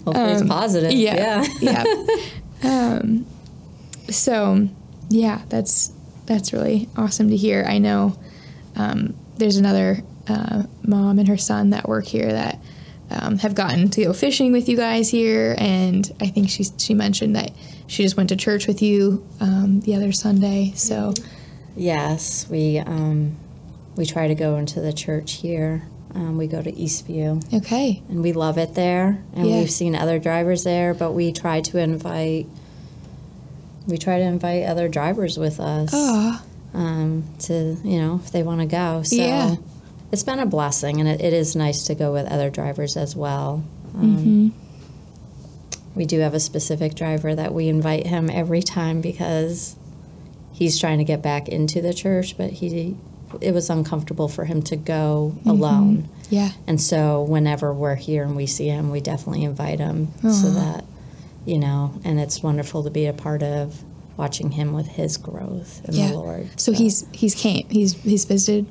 Hopefully 0.04 0.32
it's 0.32 0.46
positive. 0.46 0.90
Um, 0.90 0.96
yeah, 0.96 1.44
Yeah. 1.60 1.84
yeah. 2.62 2.62
um, 2.98 3.26
so, 4.08 4.68
yeah, 5.08 5.42
that's 5.48 5.92
that's 6.26 6.52
really 6.52 6.88
awesome 6.96 7.30
to 7.30 7.36
hear. 7.36 7.64
I 7.68 7.78
know 7.78 8.16
um, 8.76 9.14
there's 9.36 9.56
another 9.56 9.98
uh, 10.28 10.64
mom 10.82 11.18
and 11.18 11.28
her 11.28 11.36
son 11.36 11.70
that 11.70 11.88
work 11.88 12.04
here 12.04 12.30
that 12.32 12.58
um, 13.10 13.38
have 13.38 13.54
gotten 13.54 13.88
to 13.90 14.04
go 14.04 14.12
fishing 14.12 14.52
with 14.52 14.68
you 14.68 14.76
guys 14.76 15.08
here, 15.08 15.54
and 15.58 16.10
I 16.20 16.26
think 16.28 16.50
she 16.50 16.64
she 16.78 16.94
mentioned 16.94 17.36
that 17.36 17.50
she 17.86 18.02
just 18.02 18.16
went 18.16 18.28
to 18.30 18.36
church 18.36 18.66
with 18.66 18.82
you 18.82 19.26
um, 19.40 19.80
the 19.80 19.94
other 19.94 20.12
Sunday. 20.12 20.72
So, 20.74 21.14
Yes, 21.76 22.48
we 22.48 22.78
um, 22.78 23.36
we 23.96 24.06
try 24.06 24.28
to 24.28 24.34
go 24.34 24.56
into 24.56 24.80
the 24.80 24.92
church 24.92 25.34
here. 25.34 25.82
Um, 26.14 26.38
we 26.38 26.46
go 26.46 26.62
to 26.62 26.72
Eastview, 26.72 27.52
okay, 27.52 28.02
and 28.08 28.22
we 28.22 28.32
love 28.32 28.56
it 28.56 28.74
there. 28.74 29.22
And 29.34 29.46
Yeah. 29.48 29.58
we've 29.58 29.70
seen 29.70 29.94
other 29.94 30.18
drivers 30.18 30.64
there, 30.64 30.94
but 30.94 31.12
we 31.12 31.32
try 31.32 31.60
to 31.60 31.78
invite 31.78 32.46
we 33.86 33.98
try 33.98 34.18
to 34.18 34.24
invite 34.24 34.64
other 34.64 34.88
drivers 34.88 35.38
with 35.38 35.60
us 35.60 35.90
oh, 35.92 36.42
um, 36.74 37.24
to 37.40 37.76
you 37.84 38.00
know 38.00 38.20
if 38.24 38.32
they 38.32 38.42
want 38.42 38.60
to 38.62 38.66
go. 38.66 39.02
So 39.02 39.16
Yeah. 39.16 39.56
it's 40.10 40.22
been 40.24 40.38
a 40.38 40.46
blessing, 40.46 40.98
and 41.00 41.08
it, 41.08 41.20
it 41.20 41.32
is 41.34 41.54
nice 41.54 41.84
to 41.84 41.94
go 41.94 42.12
with 42.12 42.26
other 42.28 42.48
drivers 42.48 42.96
as 42.96 43.14
well. 43.14 43.62
Um, 43.94 44.54
We 45.96 46.04
do 46.04 46.20
have 46.20 46.34
a 46.34 46.40
specific 46.40 46.94
driver 46.94 47.34
that 47.34 47.52
we 47.54 47.68
invite 47.68 48.06
him 48.06 48.30
every 48.30 48.62
time 48.62 49.00
because 49.00 49.76
he's 50.52 50.78
trying 50.78 50.98
to 50.98 51.04
get 51.04 51.22
back 51.22 51.48
into 51.48 51.80
the 51.80 51.94
church, 51.94 52.36
but 52.36 52.50
he 52.50 52.96
it 53.40 53.52
was 53.52 53.68
uncomfortable 53.68 54.28
for 54.28 54.44
him 54.44 54.62
to 54.62 54.76
go 54.76 55.34
mm-hmm. 55.38 55.50
alone. 55.50 56.08
yeah, 56.30 56.50
And 56.66 56.80
so 56.80 57.22
whenever 57.22 57.72
we're 57.72 57.96
here 57.96 58.22
and 58.22 58.36
we 58.36 58.46
see 58.46 58.68
him, 58.68 58.90
we 58.90 59.00
definitely 59.00 59.42
invite 59.42 59.80
him 59.80 60.12
so 60.22 60.50
that 60.50 60.84
you 61.44 61.58
know, 61.58 61.94
and 62.04 62.18
it's 62.20 62.42
wonderful 62.42 62.82
to 62.82 62.90
be 62.90 63.06
a 63.06 63.12
part 63.12 63.42
of 63.42 63.82
watching 64.16 64.50
him 64.50 64.72
with 64.72 64.86
his 64.86 65.16
growth 65.16 65.80
in 65.88 65.94
yeah. 65.94 66.08
the 66.08 66.14
Lord. 66.14 66.60
So 66.60 66.72
he's 66.72 67.06
he's 67.12 67.34
came 67.34 67.66
he's 67.68 67.94
he's 68.02 68.24
visited 68.24 68.66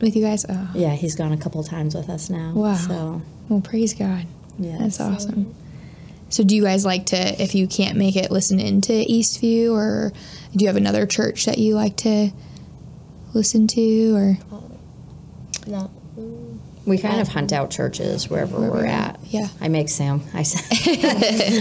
with 0.00 0.16
you 0.16 0.24
guys. 0.24 0.46
Oh, 0.48 0.70
yeah, 0.74 0.94
he's 0.94 1.14
gone 1.14 1.32
a 1.32 1.36
couple 1.36 1.62
times 1.64 1.94
with 1.94 2.08
us 2.08 2.30
now. 2.30 2.52
Wow. 2.52 2.74
So 2.74 3.22
well, 3.48 3.60
praise 3.60 3.94
God. 3.94 4.26
yeah. 4.58 4.78
That's 4.78 5.00
awesome. 5.00 5.54
So 6.30 6.44
do 6.44 6.54
you 6.54 6.62
guys 6.62 6.84
like 6.84 7.06
to, 7.06 7.42
if 7.42 7.54
you 7.54 7.66
can't 7.66 7.98
make 7.98 8.16
it, 8.16 8.30
listen 8.30 8.60
into 8.60 8.92
Eastview, 8.92 9.72
or 9.72 10.12
do 10.52 10.62
you 10.62 10.68
have 10.68 10.76
another 10.76 11.04
church 11.04 11.44
that 11.44 11.58
you 11.58 11.74
like 11.74 11.96
to 11.98 12.30
listen 13.34 13.66
to, 13.68 14.14
or 14.14 14.38
No. 15.66 15.90
We 16.86 16.98
kind 16.98 17.20
of 17.20 17.28
hunt 17.28 17.52
out 17.52 17.70
churches 17.70 18.30
wherever 18.30 18.58
we're 18.58 18.86
at. 18.86 19.20
Yeah. 19.24 19.48
I 19.60 19.68
make 19.68 19.88
Sam. 19.88 20.22
I, 20.32 20.40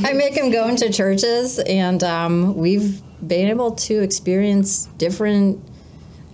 I 0.05 0.13
make 0.13 0.33
him 0.33 0.49
go 0.49 0.67
into 0.67 0.91
churches, 0.91 1.59
and 1.59 2.03
um, 2.03 2.55
we've 2.55 3.01
been 3.27 3.49
able 3.49 3.71
to 3.71 4.01
experience 4.01 4.85
different 4.97 5.61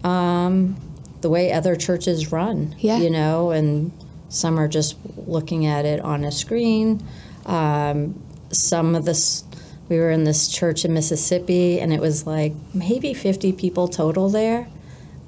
um, 0.04 0.78
the 1.22 1.30
way 1.30 1.52
other 1.52 1.76
churches 1.76 2.32
run. 2.32 2.76
Yeah. 2.78 2.98
You 3.00 3.10
know, 3.10 3.52
and 3.52 3.92
some 4.30 4.60
are 4.60 4.68
just 4.68 4.98
looking 5.18 5.66
at 5.66 5.86
it 5.86 6.00
on 6.02 6.24
a 6.24 6.32
screen. 6.32 7.04
Um, 7.46 8.22
some 8.56 8.96
of 8.96 9.06
this. 9.06 9.44
We 9.88 9.98
were 9.98 10.10
in 10.10 10.24
this 10.24 10.48
church 10.48 10.84
in 10.84 10.94
Mississippi, 10.94 11.80
and 11.80 11.94
it 11.94 12.02
was 12.02 12.26
like 12.26 12.54
maybe 12.74 13.14
50 13.14 13.54
people 13.54 13.88
total 13.88 14.30
there, 14.30 14.68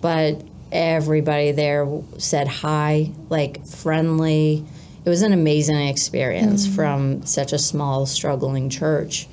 but 0.02 0.42
everybody 0.72 1.52
there 1.52 1.88
said 2.18 2.48
hi, 2.48 3.12
like 3.30 3.66
friendly. 3.68 4.66
It 5.06 5.10
was 5.10 5.22
an 5.22 5.32
amazing 5.32 5.88
experience 5.88 6.68
from 6.76 7.26
such 7.26 7.54
a 7.54 7.60
small, 7.60 8.06
struggling 8.06 8.70
church. 8.70 9.28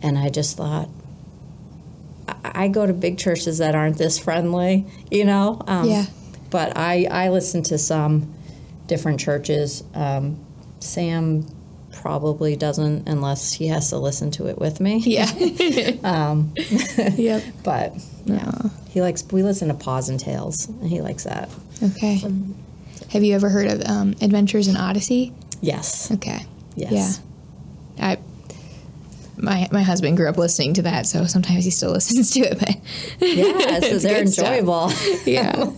And 0.00 0.16
I 0.16 0.30
just 0.30 0.56
thought, 0.56 0.88
I, 2.28 2.64
I 2.64 2.68
go 2.68 2.86
to 2.86 2.92
big 2.92 3.18
churches 3.18 3.58
that 3.58 3.74
aren't 3.74 3.98
this 3.98 4.18
friendly, 4.18 4.86
you 5.10 5.24
know? 5.24 5.60
Um, 5.66 5.88
Yeah. 5.88 6.06
But 6.50 6.78
I, 6.78 7.06
I 7.10 7.28
listen 7.28 7.62
to 7.64 7.76
some 7.76 8.32
different 8.86 9.20
churches. 9.20 9.84
Um, 9.92 10.38
Sam 10.80 11.46
probably 12.00 12.56
doesn't 12.56 13.08
unless 13.08 13.52
he 13.52 13.66
has 13.68 13.90
to 13.90 13.98
listen 13.98 14.30
to 14.32 14.46
it 14.46 14.58
with 14.58 14.80
me. 14.80 14.98
yeah, 14.98 15.30
Um, 16.04 16.54
yep, 17.16 17.42
but 17.64 17.92
yeah, 18.24 18.52
he 18.90 19.00
likes. 19.00 19.24
We 19.30 19.42
listen 19.42 19.68
to 19.68 19.74
Paws 19.74 20.08
and 20.08 20.18
Tales, 20.18 20.68
and 20.68 20.88
he 20.88 21.00
likes 21.00 21.24
that. 21.24 21.48
okay. 21.82 22.20
Have 23.10 23.24
you 23.24 23.34
ever 23.34 23.48
heard 23.48 23.66
of 23.70 23.82
um, 23.88 24.14
Adventures 24.20 24.68
in 24.68 24.76
Odyssey? 24.76 25.32
Yes. 25.60 26.10
Okay, 26.12 26.44
Yes. 26.76 27.20
yeah. 27.96 28.06
I 28.12 28.18
my 29.36 29.68
my 29.72 29.82
husband 29.82 30.16
grew 30.16 30.28
up 30.28 30.36
listening 30.36 30.74
to 30.74 30.82
that, 30.82 31.06
so 31.06 31.24
sometimes 31.26 31.64
he 31.64 31.70
still 31.70 31.90
listens 31.98 32.30
to 32.32 32.40
it. 32.40 32.58
But 32.58 32.76
Yeah. 33.20 33.80
so 33.80 33.98
they're 33.98 34.24
good 34.24 34.32
stuff. 34.32 34.48
enjoyable. 34.48 34.92
Yeah. 35.26 35.70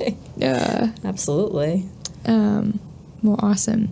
uh, 0.43 0.89
Absolutely. 1.05 1.85
Um, 2.27 2.81
well, 3.23 3.39
awesome. 3.43 3.91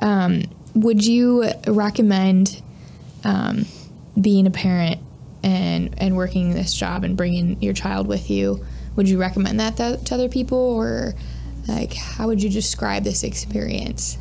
Um, 0.00 0.44
would 0.74 1.04
you 1.04 1.50
recommend 1.66 2.62
um, 3.24 3.66
being 4.20 4.46
a 4.46 4.50
parent 4.50 5.00
and 5.42 5.94
and 5.98 6.16
working 6.16 6.54
this 6.54 6.74
job 6.74 7.04
and 7.04 7.16
bringing 7.16 7.60
your 7.62 7.72
child 7.74 8.06
with 8.06 8.30
you? 8.30 8.64
Would 8.96 9.08
you 9.08 9.18
recommend 9.18 9.60
that 9.60 9.76
to, 9.78 9.98
to 10.04 10.14
other 10.14 10.28
people, 10.28 10.58
or 10.58 11.14
like 11.68 11.94
how 11.94 12.26
would 12.26 12.42
you 12.42 12.50
describe 12.50 13.04
this 13.04 13.22
experience? 13.22 14.18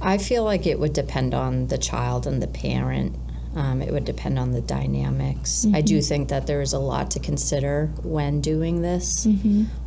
I 0.00 0.18
feel 0.18 0.44
like 0.44 0.66
it 0.66 0.78
would 0.78 0.92
depend 0.92 1.34
on 1.34 1.66
the 1.68 1.78
child 1.78 2.26
and 2.26 2.42
the 2.42 2.46
parent. 2.46 3.16
Um, 3.56 3.82
it 3.82 3.92
would 3.92 4.04
depend 4.04 4.38
on 4.38 4.52
the 4.52 4.60
dynamics. 4.60 5.66
I 5.74 5.80
do 5.80 6.00
think 6.02 6.28
that 6.28 6.46
there 6.46 6.60
is 6.60 6.74
a 6.74 6.78
lot 6.78 7.10
to 7.12 7.18
consider 7.18 7.86
when 8.02 8.40
doing 8.40 8.82
this. 8.82 9.26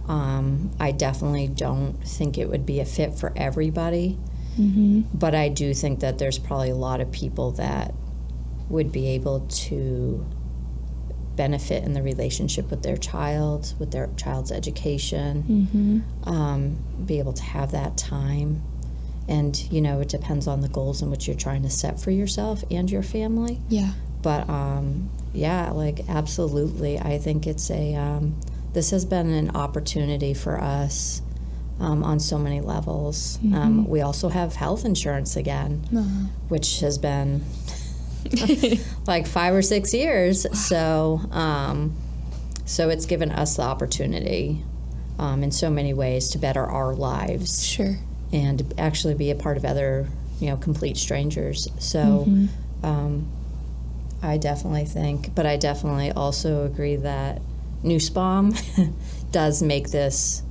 Um, 0.09 0.71
I 0.79 0.91
definitely 0.91 1.47
don't 1.47 1.93
think 2.05 2.37
it 2.37 2.49
would 2.49 2.65
be 2.65 2.79
a 2.81 2.85
fit 2.85 3.15
for 3.15 3.31
everybody, 3.35 4.17
but 5.13 5.33
I 5.35 5.49
do 5.49 5.73
think 5.73 5.99
that 6.01 6.17
there's 6.17 6.37
probably 6.37 6.69
a 6.69 6.75
lot 6.75 7.01
of 7.01 7.11
people 7.11 7.51
that 7.51 7.93
would 8.69 8.91
be 8.91 9.07
able 9.09 9.41
to 9.47 10.25
benefit 11.35 11.83
in 11.83 11.93
the 11.93 12.01
relationship 12.01 12.69
with 12.69 12.83
their 12.83 12.97
child, 12.97 13.73
with 13.79 13.91
their 13.91 14.09
child's 14.17 14.51
education, 14.51 16.03
um, 16.25 16.77
be 17.05 17.19
able 17.19 17.33
to 17.33 17.43
have 17.43 17.71
that 17.71 17.97
time. 17.97 18.61
And, 19.27 19.57
you 19.71 19.81
know, 19.81 20.01
it 20.01 20.09
depends 20.09 20.47
on 20.47 20.61
the 20.61 20.67
goals 20.67 21.01
in 21.01 21.09
which 21.09 21.27
you're 21.27 21.37
trying 21.37 21.63
to 21.63 21.69
set 21.69 21.99
for 21.99 22.11
yourself 22.11 22.63
and 22.69 22.91
your 22.91 23.03
family. 23.03 23.59
Yeah. 23.69 23.93
But 24.21 24.49
um, 24.49 25.09
yeah, 25.33 25.71
like 25.71 26.01
absolutely. 26.09 26.99
I 26.99 27.17
think 27.17 27.47
it's 27.47 27.71
a, 27.71 27.95
um, 27.95 28.39
this 28.73 28.91
has 28.91 29.05
been 29.05 29.29
an 29.31 29.55
opportunity 29.55 30.33
for 30.33 30.59
us 30.59 31.21
um, 31.81 32.03
on 32.03 32.19
so 32.19 32.37
many 32.37 32.61
levels. 32.61 33.39
Um, 33.53 33.87
we 33.87 34.01
also 34.01 34.29
have 34.29 34.53
health 34.55 34.85
insurance 34.85 35.35
again, 35.35 35.83
Uh, 35.93 36.27
which 36.47 36.79
has 36.81 36.97
been 36.99 37.43
like 39.07 39.25
five 39.25 39.53
or 39.53 39.63
six 39.63 39.93
years. 39.93 40.45
So, 40.57 41.21
um, 41.31 41.95
so 42.65 42.89
it's 42.89 43.07
given 43.07 43.31
us 43.31 43.55
the 43.55 43.63
opportunity 43.63 44.63
um, 45.17 45.43
in 45.43 45.51
so 45.51 45.69
many 45.69 45.93
ways 45.93 46.29
to 46.29 46.37
better 46.37 46.63
our 46.63 46.93
lives 46.93 47.65
sure. 47.65 47.97
and 48.31 48.73
actually 48.77 49.15
be 49.15 49.31
a 49.31 49.35
part 49.35 49.57
of 49.57 49.65
other, 49.65 50.07
you 50.39 50.47
know, 50.47 50.57
complete 50.57 50.97
strangers. 50.97 51.67
So, 51.79 52.27
um, 52.83 53.27
I 54.23 54.37
definitely 54.37 54.85
think, 54.85 55.33
but 55.33 55.47
I 55.47 55.57
definitely 55.57 56.11
also 56.11 56.63
agree 56.63 56.97
that 56.97 57.41
Nussbaum 57.81 58.53
does 59.31 59.63
make 59.63 59.89
this 59.89 60.43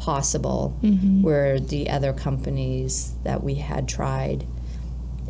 possible, 0.00 0.76
mm-hmm. 0.82 1.22
where 1.22 1.60
the 1.60 1.90
other 1.90 2.12
companies 2.12 3.12
that 3.22 3.44
we 3.44 3.56
had 3.56 3.86
tried, 3.86 4.46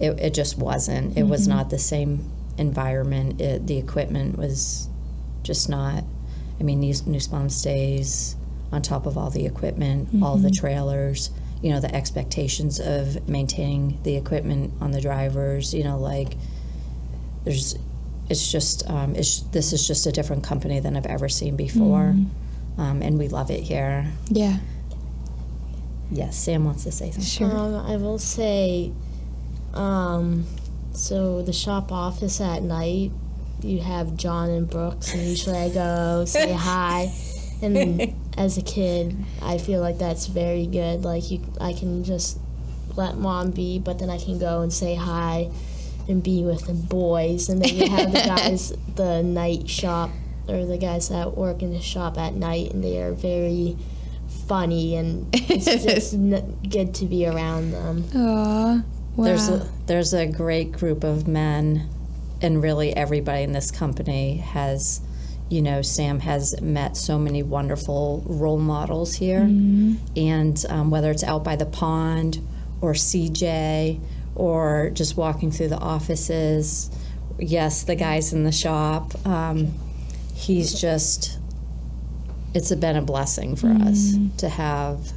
it, 0.01 0.18
it 0.18 0.33
just 0.33 0.57
wasn't. 0.57 1.18
It 1.18 1.25
was 1.25 1.43
mm-hmm. 1.43 1.59
not 1.59 1.71
the 1.71 1.79
same 1.79 2.31
environment. 2.57 3.41
It, 3.41 3.66
the 3.66 3.77
equipment 3.77 4.39
was 4.39 4.89
just 5.43 5.68
not. 5.68 6.05
I 6.59 6.62
mean, 6.62 6.81
new 6.81 6.95
Nussbaum 7.07 7.51
stays 7.51 8.37
on 8.71 8.83
top 8.83 9.07
of 9.07 9.18
all 9.18 9.31
the 9.31 9.45
equipment, 9.45 10.23
all 10.23 10.37
the 10.37 10.49
mm-hmm. 10.49 10.61
trailers, 10.61 11.31
you 11.62 11.71
know, 11.71 11.81
the 11.81 11.93
expectations 11.95 12.79
of 12.79 13.29
maintaining 13.29 14.01
the 14.05 14.16
equipment 14.16 14.73
on 14.81 14.93
the 14.93 15.01
drivers, 15.01 15.75
you 15.75 15.83
know, 15.83 15.99
like 15.99 16.37
there's, 17.45 17.77
it's 18.29 18.51
just, 18.53 18.89
um, 18.89 19.16
it's, 19.16 19.41
this 19.41 19.73
is 19.73 19.87
just 19.87 20.07
a 20.07 20.12
different 20.12 20.45
company 20.45 20.79
than 20.79 20.97
I've 20.97 21.07
ever 21.07 21.29
seen 21.29 21.57
before. 21.57 22.14
Um, 22.81 23.03
and 23.03 23.18
we 23.18 23.28
love 23.28 23.51
it 23.51 23.61
here. 23.61 24.11
Yeah. 24.28 24.57
Yes, 26.11 26.37
Sam 26.37 26.64
wants 26.64 26.85
to 26.85 26.93
say 26.93 27.11
something. 27.11 27.22
Sure. 27.22 27.55
Um, 27.55 27.74
I 27.74 27.97
will 27.97 28.18
say, 28.18 28.91
um, 29.74 30.47
so 30.93 31.43
the 31.43 31.53
shop 31.53 31.93
office 31.93 32.41
at 32.41 32.62
night, 32.62 33.12
you 33.62 33.81
have 33.81 34.16
John 34.16 34.49
and 34.49 34.68
Brooks, 34.68 35.12
and 35.12 35.22
usually 35.22 35.59
I 35.59 35.68
go 35.68 36.24
say 36.24 36.53
hi. 36.59 37.12
And 37.61 38.14
as 38.39 38.57
a 38.57 38.62
kid, 38.62 39.14
I 39.43 39.59
feel 39.59 39.83
like 39.83 39.99
that's 39.99 40.26
very 40.26 40.66
good. 40.66 41.05
Like 41.05 41.31
you, 41.31 41.45
I 41.61 41.74
can 41.74 42.03
just 42.03 42.39
let 42.97 43.18
mom 43.18 43.51
be, 43.51 43.78
but 43.78 43.99
then 43.99 44.09
I 44.09 44.16
can 44.16 44.39
go 44.39 44.62
and 44.62 44.72
say 44.72 44.95
hi 44.95 45.51
and 46.09 46.22
be 46.22 46.43
with 46.45 46.66
the 46.66 46.72
boys. 46.72 47.51
And 47.51 47.62
then 47.62 47.74
you 47.74 47.91
have 47.91 48.11
the 48.11 48.20
guys, 48.26 48.72
the 48.97 49.22
night 49.22 49.68
shop, 49.68 50.11
or 50.51 50.66
the 50.66 50.78
guys 50.78 51.09
that 51.09 51.36
work 51.36 51.62
in 51.62 51.72
the 51.72 51.80
shop 51.80 52.18
at 52.18 52.34
night, 52.34 52.72
and 52.72 52.82
they 52.82 53.01
are 53.01 53.12
very 53.12 53.76
funny, 54.46 54.96
and 54.96 55.26
it's 55.32 55.64
just 55.84 56.14
n- 56.14 56.59
good 56.68 56.94
to 56.96 57.07
be 57.07 57.26
around 57.26 57.72
them. 57.72 58.05
Aw. 58.14 58.82
Wow. 59.16 59.24
There's 59.24 59.48
a, 59.48 59.68
there's 59.86 60.14
a 60.14 60.26
great 60.26 60.72
group 60.72 61.05
of 61.05 61.26
men, 61.26 61.88
and 62.42 62.62
really 62.62 62.94
everybody 62.96 63.42
in 63.42 63.53
this 63.53 63.70
company 63.70 64.36
has, 64.38 65.01
you 65.48 65.61
know, 65.62 65.82
Sam 65.82 66.20
has 66.20 66.61
met 66.61 66.96
so 66.96 67.18
many 67.18 67.42
wonderful 67.42 68.22
role 68.26 68.59
models 68.59 69.14
here, 69.14 69.42
and 70.16 70.64
um, 70.68 70.90
whether 70.90 71.11
it's 71.11 71.24
out 71.24 71.44
by 71.44 71.57
the 71.57 71.66
pond 71.66 72.38
or 72.80 72.92
CJ 72.92 74.01
or 74.36 74.90
just 74.94 75.16
walking 75.16 75.51
through 75.51 75.68
the 75.68 75.78
offices, 75.78 76.90
yes, 77.38 77.82
the 77.82 77.96
guys 77.96 78.32
in 78.32 78.44
the 78.44 78.53
shop. 78.53 79.14
Um, 79.26 79.74
he's 80.41 80.78
just, 80.80 81.38
it's 82.55 82.74
been 82.74 82.97
a 82.97 83.03
blessing 83.03 83.57
for 83.57 83.68
us 83.68 84.14
mm. 84.14 84.36
to 84.38 84.49
have 84.49 85.12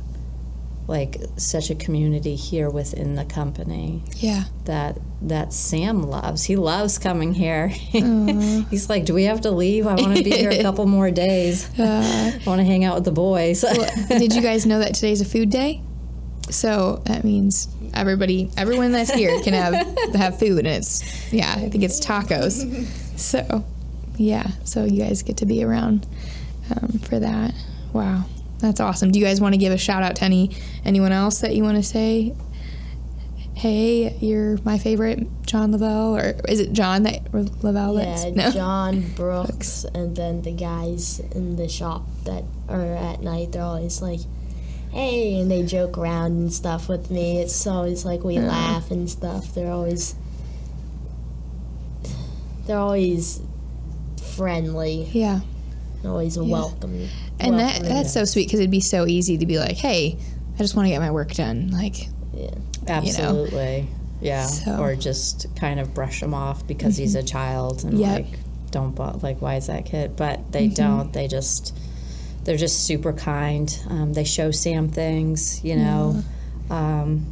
like 0.88 1.17
such 1.38 1.69
a 1.69 1.76
community 1.76 2.36
here 2.36 2.69
within 2.69 3.15
the 3.15 3.24
company 3.26 4.03
yeah. 4.17 4.43
that 4.65 4.99
that 5.21 5.53
Sam 5.53 6.03
loves. 6.03 6.43
He 6.43 6.55
loves 6.55 6.97
coming 6.97 7.34
here. 7.34 7.67
He's 7.69 8.89
like, 8.89 9.05
"Do 9.05 9.13
we 9.13 9.24
have 9.24 9.41
to 9.41 9.51
leave? 9.51 9.88
I 9.88 9.95
want 9.95 10.17
to 10.17 10.24
be 10.24 10.32
here 10.32 10.49
a 10.49 10.61
couple 10.61 10.86
more 10.86 11.11
days. 11.11 11.69
I 11.80 12.39
want 12.45 12.59
to 12.59 12.65
hang 12.65 12.84
out 12.84 12.95
with 12.95 13.05
the 13.05 13.11
boys." 13.11 13.63
Did 14.09 14.34
you 14.34 14.41
guys 14.41 14.65
know 14.65 14.80
that 14.80 14.95
today's 14.95 15.21
a 15.21 15.26
food 15.26 15.49
day? 15.49 15.82
So 16.49 17.01
that 17.05 17.24
means 17.24 17.69
everybody, 17.93 18.51
everyone 18.57 18.91
that's 18.91 19.13
here 19.13 19.41
can 19.41 19.53
have 19.53 20.15
have 20.15 20.38
food, 20.38 20.59
and 20.59 20.67
it's 20.67 21.32
yeah, 21.32 21.53
I 21.55 21.69
think 21.69 21.84
it's 21.84 21.99
tacos. 22.01 22.86
So 23.17 23.63
yeah, 24.24 24.47
so 24.63 24.86
you 24.86 25.01
guys 25.03 25.21
get 25.24 25.38
to 25.38 25.45
be 25.45 25.63
around 25.63 26.07
um, 26.71 26.99
for 26.99 27.19
that. 27.19 27.53
Wow, 27.93 28.24
that's 28.59 28.80
awesome. 28.80 29.11
Do 29.11 29.19
you 29.19 29.26
guys 29.26 29.39
want 29.41 29.53
to 29.53 29.57
give 29.59 29.74
a 29.74 29.78
shout 29.78 30.01
out 30.03 30.15
to 30.17 30.24
any 30.24 30.55
anyone 30.86 31.11
else 31.11 31.39
that 31.41 31.55
you 31.55 31.63
want 31.63 31.78
to 31.78 31.84
say 31.84 32.34
hey, 33.55 34.17
you're 34.19 34.57
my 34.65 34.80
favorite 34.80 35.28
John 35.45 35.71
Lavelle, 35.71 36.17
or 36.17 36.34
is 36.49 36.59
it 36.59 36.74
John 36.74 37.03
that 37.03 37.32
Lavelle? 37.34 37.99
Yeah, 37.99 38.32
no. 38.32 38.51
John 38.51 39.01
Brooks, 39.15 39.86
and 39.93 40.15
then 40.15 40.41
the 40.41 40.51
guys 40.51 41.19
in 41.19 41.55
the 41.55 41.69
shop 41.69 42.01
that 42.26 42.43
are 42.67 42.82
at 42.95 43.21
night, 43.21 43.51
they're 43.51 43.61
always 43.61 44.01
like, 44.01 44.21
"Hey," 44.91 45.39
and 45.39 45.51
they 45.51 45.63
joke 45.63 45.97
around 45.99 46.32
and 46.32 46.51
stuff 46.51 46.89
with 46.89 47.11
me. 47.11 47.39
It's 47.41 47.65
always 47.67 48.03
like 48.05 48.24
we 48.24 48.36
Yeah. 48.36 48.47
laugh 48.47 48.89
and 48.89 49.07
stuff. 49.09 49.53
They're 49.53 49.71
always, 49.71 50.15
they're 52.65 52.80
always 52.80 53.39
friendly, 54.38 55.09
Yeah, 55.11 55.39
and 56.01 56.05
always 56.11 56.38
welcome. 56.38 57.07
and 57.39 57.59
that 57.59 57.81
that's 57.84 58.13
so 58.13 58.25
sweet 58.25 58.47
because 58.47 58.59
it'd 58.59 58.71
be 58.71 58.79
so 58.79 59.05
easy 59.07 59.38
to 59.38 59.45
be 59.45 59.57
like, 59.59 59.77
hey, 59.77 60.17
I 60.55 60.57
just 60.57 60.75
want 60.75 60.86
to 60.88 60.89
get 60.91 60.99
my 60.99 61.11
work 61.11 61.31
done. 61.34 61.71
Like, 61.71 62.07
yeah. 62.34 62.49
Absolutely. 62.88 63.88
Yeah. 64.21 64.45
So- 64.45 64.71
Mm-hmm. 64.71 64.81
Or 64.81 64.95
just 64.95 65.47
kind 65.55 65.79
of 65.79 65.93
brush 65.93 66.21
him 66.21 66.34
off 66.34 66.65
because 66.67 66.95
he's 66.97 67.15
a 67.15 67.23
child 67.23 67.84
and 67.84 67.97
Yep. 67.99 68.11
like 68.25 68.39
don't 68.71 68.95
bo- 68.95 69.19
like 69.21 69.41
why 69.41 69.55
is 69.55 69.67
that 69.67 69.86
kid? 69.86 70.15
But 70.15 70.51
they 70.51 70.65
Mm-hmm. 70.67 70.73
don't. 70.75 71.13
They 71.13 71.27
just 71.27 71.75
they're 72.43 72.57
just 72.57 72.86
super 72.86 73.13
kind. 73.13 73.77
Um, 73.89 74.13
they 74.13 74.23
show 74.25 74.51
Sam 74.51 74.89
things, 74.89 75.63
you 75.63 75.75
know. 75.77 76.21
Um, 76.69 77.25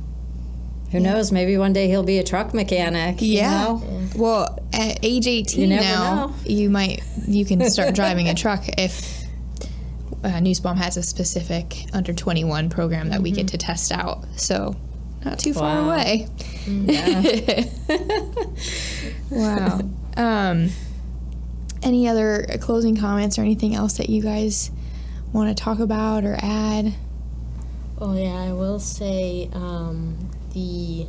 who 0.91 0.99
knows? 0.99 1.31
Maybe 1.31 1.57
one 1.57 1.73
day 1.73 1.87
he'll 1.87 2.03
be 2.03 2.17
a 2.17 2.23
truck 2.23 2.53
mechanic. 2.53 3.21
you 3.21 3.35
yeah. 3.37 3.49
know? 3.63 3.83
Well, 4.15 4.59
at 4.73 4.99
age 5.03 5.27
18 5.27 5.61
You 5.61 5.67
now, 5.79 6.27
know. 6.27 6.35
you 6.45 6.69
might 6.69 7.03
you 7.27 7.45
can 7.45 7.69
start 7.69 7.93
driving 8.01 8.29
a 8.29 8.33
truck 8.33 8.63
if 8.77 9.23
uh, 10.23 10.39
Nussbaum 10.39 10.77
has 10.77 10.97
a 10.97 11.03
specific 11.03 11.85
under 11.93 12.13
21 12.13 12.69
program 12.69 13.09
that 13.09 13.21
we 13.21 13.31
get 13.31 13.47
to 13.49 13.57
test 13.57 13.91
out. 13.91 14.23
So, 14.35 14.75
not 15.25 15.39
too 15.39 15.53
far 15.53 15.77
Mm-hmm. 15.77 15.87
Wow. 15.87 15.93
away. 15.93 16.27
Yeah. 19.31 19.77
Wow. 19.77 19.81
um, 20.17 20.69
any 21.81 22.07
other 22.07 22.45
closing 22.59 22.95
comments 22.95 23.37
or 23.39 23.41
anything 23.41 23.73
else 23.75 23.93
that 23.97 24.09
you 24.09 24.21
guys 24.21 24.69
want 25.33 25.55
to 25.55 25.63
talk 25.63 25.79
about 25.79 26.23
or 26.23 26.37
add? 26.41 26.93
Oh 27.99 28.15
yeah, 28.15 28.35
I 28.35 28.51
will 28.53 28.79
say 28.79 29.49
um, 29.53 30.17
the 30.53 31.07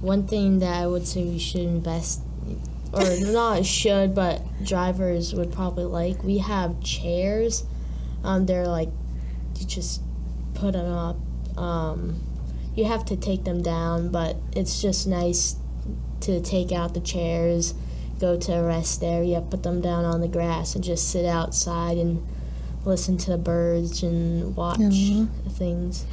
one 0.00 0.26
thing 0.26 0.58
that 0.60 0.74
I 0.74 0.86
would 0.86 1.06
say 1.06 1.22
we 1.24 1.38
should 1.38 1.60
invest, 1.62 2.20
or 2.94 3.32
not 3.32 3.64
should, 3.64 4.14
but 4.14 4.42
drivers 4.64 5.34
would 5.34 5.52
probably 5.52 5.84
like. 5.84 6.22
We 6.22 6.38
have 6.38 6.80
chairs. 6.80 7.64
Um, 8.22 8.46
they're 8.46 8.66
like 8.66 8.88
you 9.58 9.66
just 9.66 10.00
put 10.54 10.72
them 10.72 10.92
up. 10.92 11.16
Um, 11.58 12.20
you 12.74 12.84
have 12.84 13.04
to 13.06 13.16
take 13.16 13.44
them 13.44 13.62
down, 13.62 14.10
but 14.10 14.36
it's 14.52 14.82
just 14.82 15.06
nice 15.06 15.56
to 16.20 16.40
take 16.40 16.72
out 16.72 16.94
the 16.94 17.00
chairs, 17.00 17.74
go 18.18 18.38
to 18.38 18.52
a 18.52 18.62
rest 18.64 19.02
area, 19.02 19.40
put 19.40 19.62
them 19.62 19.80
down 19.80 20.04
on 20.04 20.20
the 20.20 20.28
grass, 20.28 20.74
and 20.74 20.82
just 20.82 21.10
sit 21.10 21.24
outside 21.24 21.98
and 21.98 22.26
listen 22.84 23.16
to 23.16 23.30
the 23.30 23.38
birds 23.38 24.02
and 24.02 24.56
watch 24.56 24.80
Aw. 24.80 25.26
things. 25.50 26.04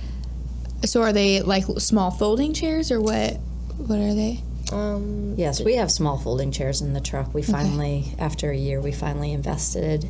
So, 0.85 1.01
are 1.01 1.13
they 1.13 1.41
like 1.41 1.65
small 1.77 2.11
folding 2.11 2.53
chairs 2.53 2.91
or 2.91 2.99
what? 2.99 3.37
What 3.77 3.99
are 3.99 4.13
they? 4.13 4.43
Um, 4.71 5.35
Yes, 5.37 5.61
we 5.61 5.75
have 5.75 5.91
small 5.91 6.17
folding 6.17 6.51
chairs 6.51 6.81
in 6.81 6.93
the 6.93 7.01
truck. 7.01 7.33
We 7.33 7.41
finally, 7.41 8.13
after 8.19 8.51
a 8.51 8.55
year, 8.57 8.81
we 8.81 8.91
finally 8.91 9.31
invested 9.31 10.09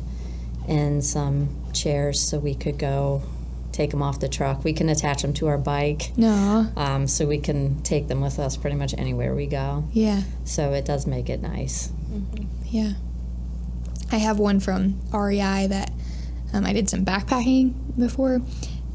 in 0.68 1.02
some 1.02 1.48
chairs 1.72 2.20
so 2.20 2.38
we 2.38 2.54
could 2.54 2.78
go 2.78 3.22
take 3.72 3.90
them 3.90 4.02
off 4.02 4.20
the 4.20 4.28
truck. 4.28 4.64
We 4.64 4.72
can 4.72 4.88
attach 4.88 5.22
them 5.22 5.32
to 5.34 5.46
our 5.48 5.58
bike, 5.58 6.12
No. 6.16 6.66
um, 6.76 7.06
so 7.06 7.26
we 7.26 7.38
can 7.38 7.80
take 7.82 8.08
them 8.08 8.20
with 8.20 8.38
us 8.38 8.56
pretty 8.56 8.76
much 8.76 8.94
anywhere 8.98 9.34
we 9.34 9.46
go. 9.46 9.84
Yeah. 9.92 10.22
So 10.44 10.72
it 10.72 10.84
does 10.84 11.06
make 11.06 11.30
it 11.30 11.40
nice. 11.40 11.90
Yeah. 12.66 12.92
I 14.10 14.16
have 14.18 14.38
one 14.38 14.60
from 14.60 15.00
REI 15.12 15.68
that 15.68 15.90
um, 16.52 16.66
I 16.66 16.72
did 16.74 16.90
some 16.90 17.04
backpacking 17.04 17.74
before. 17.98 18.42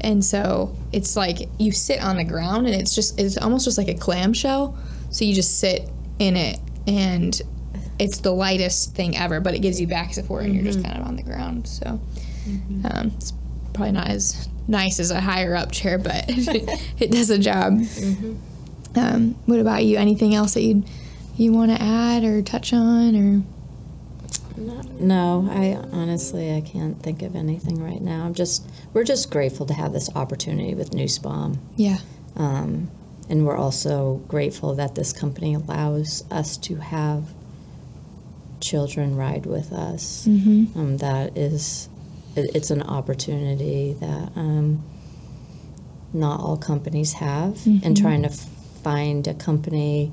And 0.00 0.24
so 0.24 0.76
it's 0.92 1.16
like 1.16 1.48
you 1.58 1.72
sit 1.72 2.00
on 2.00 2.16
the 2.18 2.24
ground 2.24 2.66
and 2.66 2.74
it's 2.76 2.94
just, 2.94 3.18
it's 3.18 3.36
almost 3.36 3.64
just 3.64 3.78
like 3.78 3.88
a 3.88 3.94
clamshell. 3.94 4.78
So 5.10 5.24
you 5.24 5.34
just 5.34 5.58
sit 5.58 5.88
in 6.18 6.36
it 6.36 6.60
and 6.86 7.40
it's 7.98 8.20
the 8.20 8.32
lightest 8.32 8.94
thing 8.94 9.16
ever, 9.16 9.40
but 9.40 9.54
it 9.54 9.60
gives 9.60 9.80
you 9.80 9.86
back 9.86 10.14
support 10.14 10.44
and 10.44 10.54
you're 10.54 10.64
just 10.64 10.82
kind 10.84 10.98
of 10.98 11.06
on 11.06 11.16
the 11.16 11.22
ground. 11.22 11.66
So 11.66 12.00
um, 12.84 13.12
it's 13.16 13.32
probably 13.74 13.92
not 13.92 14.08
as 14.08 14.48
nice 14.68 15.00
as 15.00 15.10
a 15.10 15.20
higher 15.20 15.54
up 15.54 15.72
chair, 15.72 15.98
but 15.98 16.24
it 16.28 17.10
does 17.10 17.30
a 17.30 17.38
job. 17.38 17.80
Um, 18.96 19.34
what 19.46 19.58
about 19.58 19.84
you? 19.84 19.96
Anything 19.96 20.34
else 20.34 20.54
that 20.54 20.62
you 20.62 20.84
you 21.36 21.52
want 21.52 21.70
to 21.70 21.80
add 21.80 22.24
or 22.24 22.42
touch 22.42 22.72
on 22.72 23.14
or? 23.16 23.42
No, 25.00 25.48
I 25.50 25.76
honestly 25.92 26.54
I 26.54 26.60
can't 26.60 27.00
think 27.00 27.22
of 27.22 27.36
anything 27.36 27.82
right 27.82 28.00
now. 28.00 28.24
I'm 28.24 28.34
just 28.34 28.68
we're 28.92 29.04
just 29.04 29.30
grateful 29.30 29.66
to 29.66 29.74
have 29.74 29.92
this 29.92 30.10
opportunity 30.16 30.74
with 30.74 30.92
Nussbaum. 30.94 31.60
Yeah. 31.76 31.98
Um, 32.36 32.90
and 33.28 33.46
we're 33.46 33.56
also 33.56 34.16
grateful 34.28 34.74
that 34.76 34.94
this 34.94 35.12
company 35.12 35.54
allows 35.54 36.24
us 36.30 36.56
to 36.58 36.76
have 36.76 37.24
children 38.60 39.16
ride 39.16 39.46
with 39.46 39.72
us. 39.72 40.26
Mm-hmm. 40.26 40.78
Um, 40.78 40.96
that 40.98 41.36
is, 41.36 41.88
it, 42.36 42.50
it's 42.54 42.70
an 42.70 42.82
opportunity 42.82 43.94
that 44.00 44.32
um, 44.36 44.82
not 46.12 46.40
all 46.40 46.56
companies 46.56 47.12
have. 47.14 47.64
And 47.66 47.96
trying 47.96 48.22
to 48.22 48.30
f- 48.30 48.48
find 48.82 49.26
a 49.28 49.34
company 49.34 50.12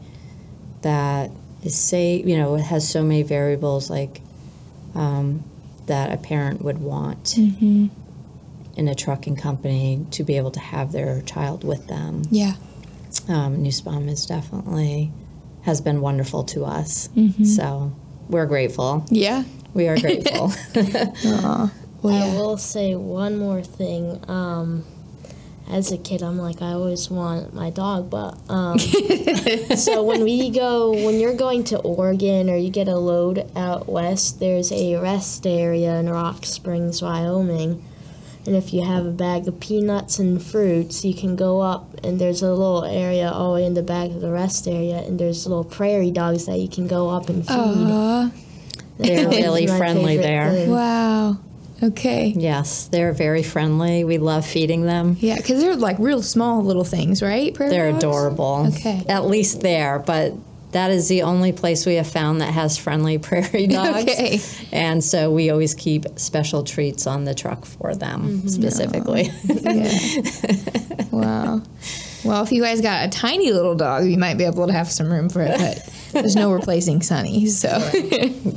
that 0.81 1.31
is 1.63 1.75
safe, 1.75 2.25
you 2.27 2.37
know, 2.37 2.55
it 2.55 2.61
has 2.61 2.87
so 2.87 3.01
many 3.01 3.23
variables 3.23 3.89
like 3.89 4.21
um, 4.93 5.43
that 5.87 6.11
a 6.11 6.17
parent 6.17 6.61
would 6.61 6.77
want 6.79 7.23
Mm-hmm. 7.37 7.87
in 8.75 8.87
a 8.87 8.93
trucking 8.95 9.37
company 9.37 10.05
to 10.11 10.23
be 10.23 10.37
able 10.37 10.51
to 10.51 10.59
have 10.59 10.91
their 10.91 11.21
child 11.21 11.63
with 11.63 11.87
them. 11.87 12.23
Yeah. 12.29 12.53
Um, 13.27 13.63
Nussbaum 13.63 14.07
is 14.09 14.25
definitely 14.25 15.11
has 15.63 15.81
been 15.81 16.01
wonderful 16.01 16.43
to 16.43 16.63
us. 16.65 17.09
Mm-hmm. 17.15 17.43
So 17.43 17.95
we're 18.29 18.45
grateful. 18.45 19.05
Yeah. 19.09 19.43
We 19.73 19.87
are 19.87 19.97
grateful. 19.97 20.51
Aw. 20.75 21.71
Well, 22.01 22.13
I 22.13 22.35
will 22.35 22.57
say 22.57 22.95
one 22.95 23.37
more 23.37 23.63
thing. 23.63 24.23
Um, 24.29 24.85
as 25.69 25.91
a 25.91 25.97
kid, 25.97 26.21
I'm 26.21 26.37
like, 26.37 26.61
I 26.61 26.73
always 26.73 27.09
want 27.09 27.53
my 27.53 27.71
dog, 27.71 28.11
but 28.11 28.37
um, 28.49 28.77
so 29.75 30.03
when 30.03 30.23
we 30.23 30.51
go, 30.51 30.91
when 30.91 31.19
you're 31.19 31.35
going 31.35 31.63
to 31.65 31.79
Oregon 31.79 32.49
or 32.49 32.55
you 32.55 32.69
get 32.69 32.87
a 32.87 32.95
load 32.95 33.49
out 33.55 33.89
west, 33.89 34.39
there's 34.39 34.71
a 34.71 34.97
rest 34.97 35.47
area 35.47 35.95
in 35.95 36.07
Rock 36.07 36.45
Springs, 36.45 37.01
Wyoming. 37.01 37.83
And 38.47 38.55
if 38.55 38.73
you 38.73 38.83
have 38.83 39.05
a 39.05 39.11
bag 39.11 39.47
of 39.47 39.59
peanuts 39.59 40.19
and 40.19 40.41
fruits, 40.41 41.03
you 41.03 41.13
can 41.15 41.35
go 41.35 41.61
up 41.61 41.95
and 42.03 42.19
there's 42.21 42.41
a 42.43 42.49
little 42.49 42.83
area 42.85 43.29
all 43.31 43.53
the 43.53 43.61
way 43.61 43.65
in 43.65 43.73
the 43.73 43.81
back 43.83 44.09
of 44.11 44.21
the 44.21 44.29
rest 44.31 44.67
area, 44.67 44.97
and 44.97 45.19
there's 45.19 45.47
little 45.47 45.63
prairie 45.63 46.11
dogs 46.11 46.45
that 46.45 46.57
you 46.59 46.67
can 46.67 46.87
go 46.87 47.09
up 47.09 47.27
and 47.29 47.45
feed. 47.47 47.55
Aw. 47.55 48.31
They're 48.99 49.27
really 49.29 49.65
friendly 49.67 50.17
there. 50.17 50.51
thing. 50.51 50.69
Wow. 50.71 51.37
Okay. 51.83 52.27
yes, 52.37 52.87
they're 52.87 53.11
very 53.11 53.43
friendly. 53.43 54.03
We 54.05 54.17
love 54.17 54.45
feeding 54.45 54.83
them. 54.85 55.17
Yeah, 55.19 55.35
because 55.35 55.59
they're 55.61 55.75
like 55.75 55.97
real 55.99 56.21
small 56.21 56.63
little 56.63 56.85
things, 56.85 57.21
right? 57.21 57.53
Prairie 57.53 57.69
They're 57.71 57.91
dogs? 57.91 58.03
adorable. 58.03 58.67
Okay. 58.69 59.03
At 59.09 59.25
least 59.25 59.59
there, 59.61 59.99
but 59.99 60.33
that 60.75 60.91
is 60.91 61.07
the 61.07 61.21
only 61.21 61.53
place 61.53 61.85
we 61.85 61.95
have 61.95 62.07
found 62.07 62.41
that 62.41 62.53
has 62.53 62.77
friendly 62.77 63.17
prairie 63.27 63.65
dogs. 63.79 64.03
Okay. 64.03 64.41
And 64.73 65.01
so 65.01 65.31
we 65.31 65.49
always 65.49 65.73
keep 65.73 66.03
special 66.19 66.63
treats 66.65 67.07
on 67.07 67.23
the 67.23 67.33
truck 67.33 67.65
for 67.65 67.95
them 67.95 68.47
specifically. 68.49 69.31
Yeah. 69.65 71.05
wow. 71.11 71.61
Well, 72.23 72.43
if 72.43 72.51
you 72.51 72.61
guys 72.61 72.81
got 72.81 73.05
a 73.05 73.09
tiny 73.09 73.51
little 73.51 73.75
dog, 73.75 74.05
you 74.05 74.17
might 74.17 74.37
be 74.37 74.43
able 74.43 74.67
to 74.67 74.73
have 74.73 74.91
some 74.91 75.09
room 75.11 75.29
for 75.29 75.41
it, 75.41 75.57
but 75.57 75.89
there's 76.11 76.35
no 76.35 76.51
replacing 76.51 77.01
Sunny. 77.01 77.47
So 77.47 77.69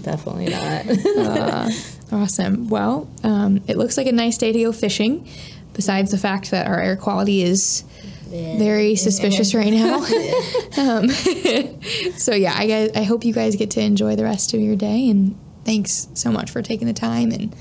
Definitely 0.03 0.49
not. 0.49 1.73
awesome. 2.12 2.69
Well, 2.69 3.09
um, 3.23 3.62
it 3.69 3.77
looks 3.77 3.97
like 3.97 4.07
a 4.07 4.12
nice 4.12 4.39
day 4.39 4.53
to 4.53 4.59
go 4.64 4.73
fishing. 4.73 5.27
Besides 5.75 6.11
the 6.11 6.19
fact 6.19 6.51
that 6.51 6.66
our 6.66 6.81
air 6.81 6.97
quality 6.97 7.43
is 7.43 7.85
Yeah. 8.29 8.59
very 8.59 8.95
suspicious 8.97 9.55
right 9.55 9.72
now. 9.72 9.97
um, 10.79 11.09
so 12.16 12.35
yeah, 12.35 12.55
I 12.57 12.66
guys, 12.66 12.91
I 12.95 13.03
hope 13.03 13.24
you 13.24 13.33
guys 13.33 13.57
get 13.57 13.70
to 13.72 13.81
enjoy 13.81 14.16
the 14.16 14.24
rest 14.24 14.55
of 14.55 14.61
your 14.61 14.76
day, 14.76 15.09
and 15.09 15.39
thanks 15.64 16.09
so 16.14 16.31
much 16.31 16.51
for 16.51 16.62
taking 16.62 16.87
the 16.87 16.93
time 16.93 17.33
and 17.33 17.57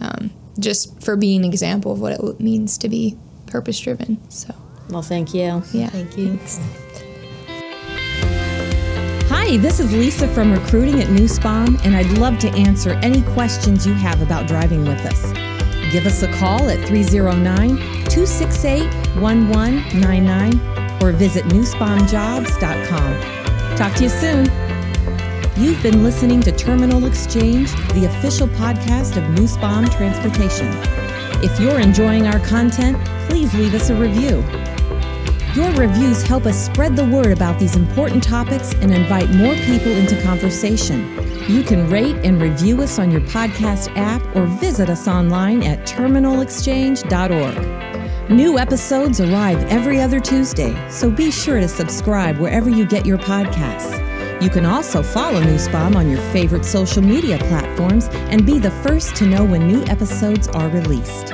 um, 0.00 0.30
just 0.58 1.02
for 1.02 1.16
being 1.16 1.44
an 1.44 1.50
example 1.50 1.92
of 1.92 2.00
what 2.00 2.12
it 2.12 2.40
means 2.40 2.78
to 2.78 2.88
be 2.88 3.16
purpose 3.46 3.78
driven. 3.80 4.18
So 4.30 4.54
well, 4.90 5.02
thank 5.02 5.34
you. 5.34 5.62
yeah, 5.72 5.88
Thank 5.88 6.16
you. 6.18 6.38
Hi, 9.28 9.56
this 9.56 9.80
is 9.80 9.92
Lisa 9.92 10.28
from 10.28 10.52
recruiting 10.52 11.00
at 11.00 11.08
Nussbaum, 11.08 11.78
and 11.84 11.96
I'd 11.96 12.18
love 12.18 12.38
to 12.40 12.48
answer 12.50 12.90
any 13.02 13.22
questions 13.32 13.86
you 13.86 13.94
have 13.94 14.22
about 14.22 14.46
driving 14.46 14.84
with 14.84 15.00
us. 15.06 15.32
Give 15.92 16.06
us 16.06 16.22
a 16.22 16.32
call 16.34 16.68
at 16.70 16.86
309 16.86 17.76
268 17.76 19.01
1199 19.20 21.02
or 21.02 21.12
visit 21.12 21.44
nussbaumjobs.com. 21.46 23.76
Talk 23.76 23.94
to 23.96 24.04
you 24.04 24.08
soon. 24.08 24.46
You've 25.56 25.82
been 25.82 26.02
listening 26.02 26.40
to 26.42 26.52
Terminal 26.52 27.04
Exchange, 27.04 27.70
the 27.92 28.06
official 28.06 28.48
podcast 28.48 29.16
of 29.16 29.38
Nussbaum 29.38 29.88
Transportation. 29.90 30.68
If 31.44 31.60
you're 31.60 31.80
enjoying 31.80 32.26
our 32.26 32.40
content, 32.40 32.96
please 33.28 33.52
leave 33.54 33.74
us 33.74 33.90
a 33.90 33.94
review. 33.94 34.42
Your 35.54 35.70
reviews 35.72 36.22
help 36.22 36.46
us 36.46 36.64
spread 36.64 36.96
the 36.96 37.04
word 37.04 37.32
about 37.32 37.58
these 37.58 37.76
important 37.76 38.22
topics 38.22 38.72
and 38.74 38.92
invite 38.92 39.28
more 39.30 39.54
people 39.56 39.92
into 39.92 40.20
conversation. 40.22 41.00
You 41.46 41.62
can 41.62 41.90
rate 41.90 42.16
and 42.24 42.40
review 42.40 42.80
us 42.80 42.98
on 42.98 43.10
your 43.10 43.20
podcast 43.20 43.94
app 43.96 44.22
or 44.34 44.46
visit 44.46 44.88
us 44.88 45.06
online 45.06 45.62
at 45.62 45.86
terminalexchange.org. 45.86 47.91
New 48.30 48.56
episodes 48.56 49.20
arrive 49.20 49.58
every 49.64 50.00
other 50.00 50.20
Tuesday, 50.20 50.72
so 50.88 51.10
be 51.10 51.28
sure 51.30 51.58
to 51.58 51.66
subscribe 51.66 52.38
wherever 52.38 52.70
you 52.70 52.86
get 52.86 53.04
your 53.04 53.18
podcasts. 53.18 54.00
You 54.40 54.48
can 54.48 54.64
also 54.64 55.02
follow 55.02 55.40
Nussbaum 55.40 55.96
on 55.96 56.08
your 56.08 56.20
favorite 56.30 56.64
social 56.64 57.02
media 57.02 57.36
platforms 57.38 58.06
and 58.30 58.46
be 58.46 58.60
the 58.60 58.70
first 58.70 59.16
to 59.16 59.26
know 59.26 59.44
when 59.44 59.66
new 59.66 59.82
episodes 59.86 60.46
are 60.46 60.68
released. 60.68 61.28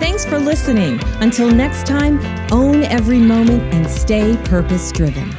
Thanks 0.00 0.24
for 0.24 0.40
listening. 0.40 0.98
Until 1.20 1.48
next 1.48 1.86
time, 1.86 2.18
own 2.52 2.82
every 2.82 3.18
moment 3.18 3.62
and 3.72 3.88
stay 3.88 4.36
purpose 4.44 4.90
driven. 4.90 5.30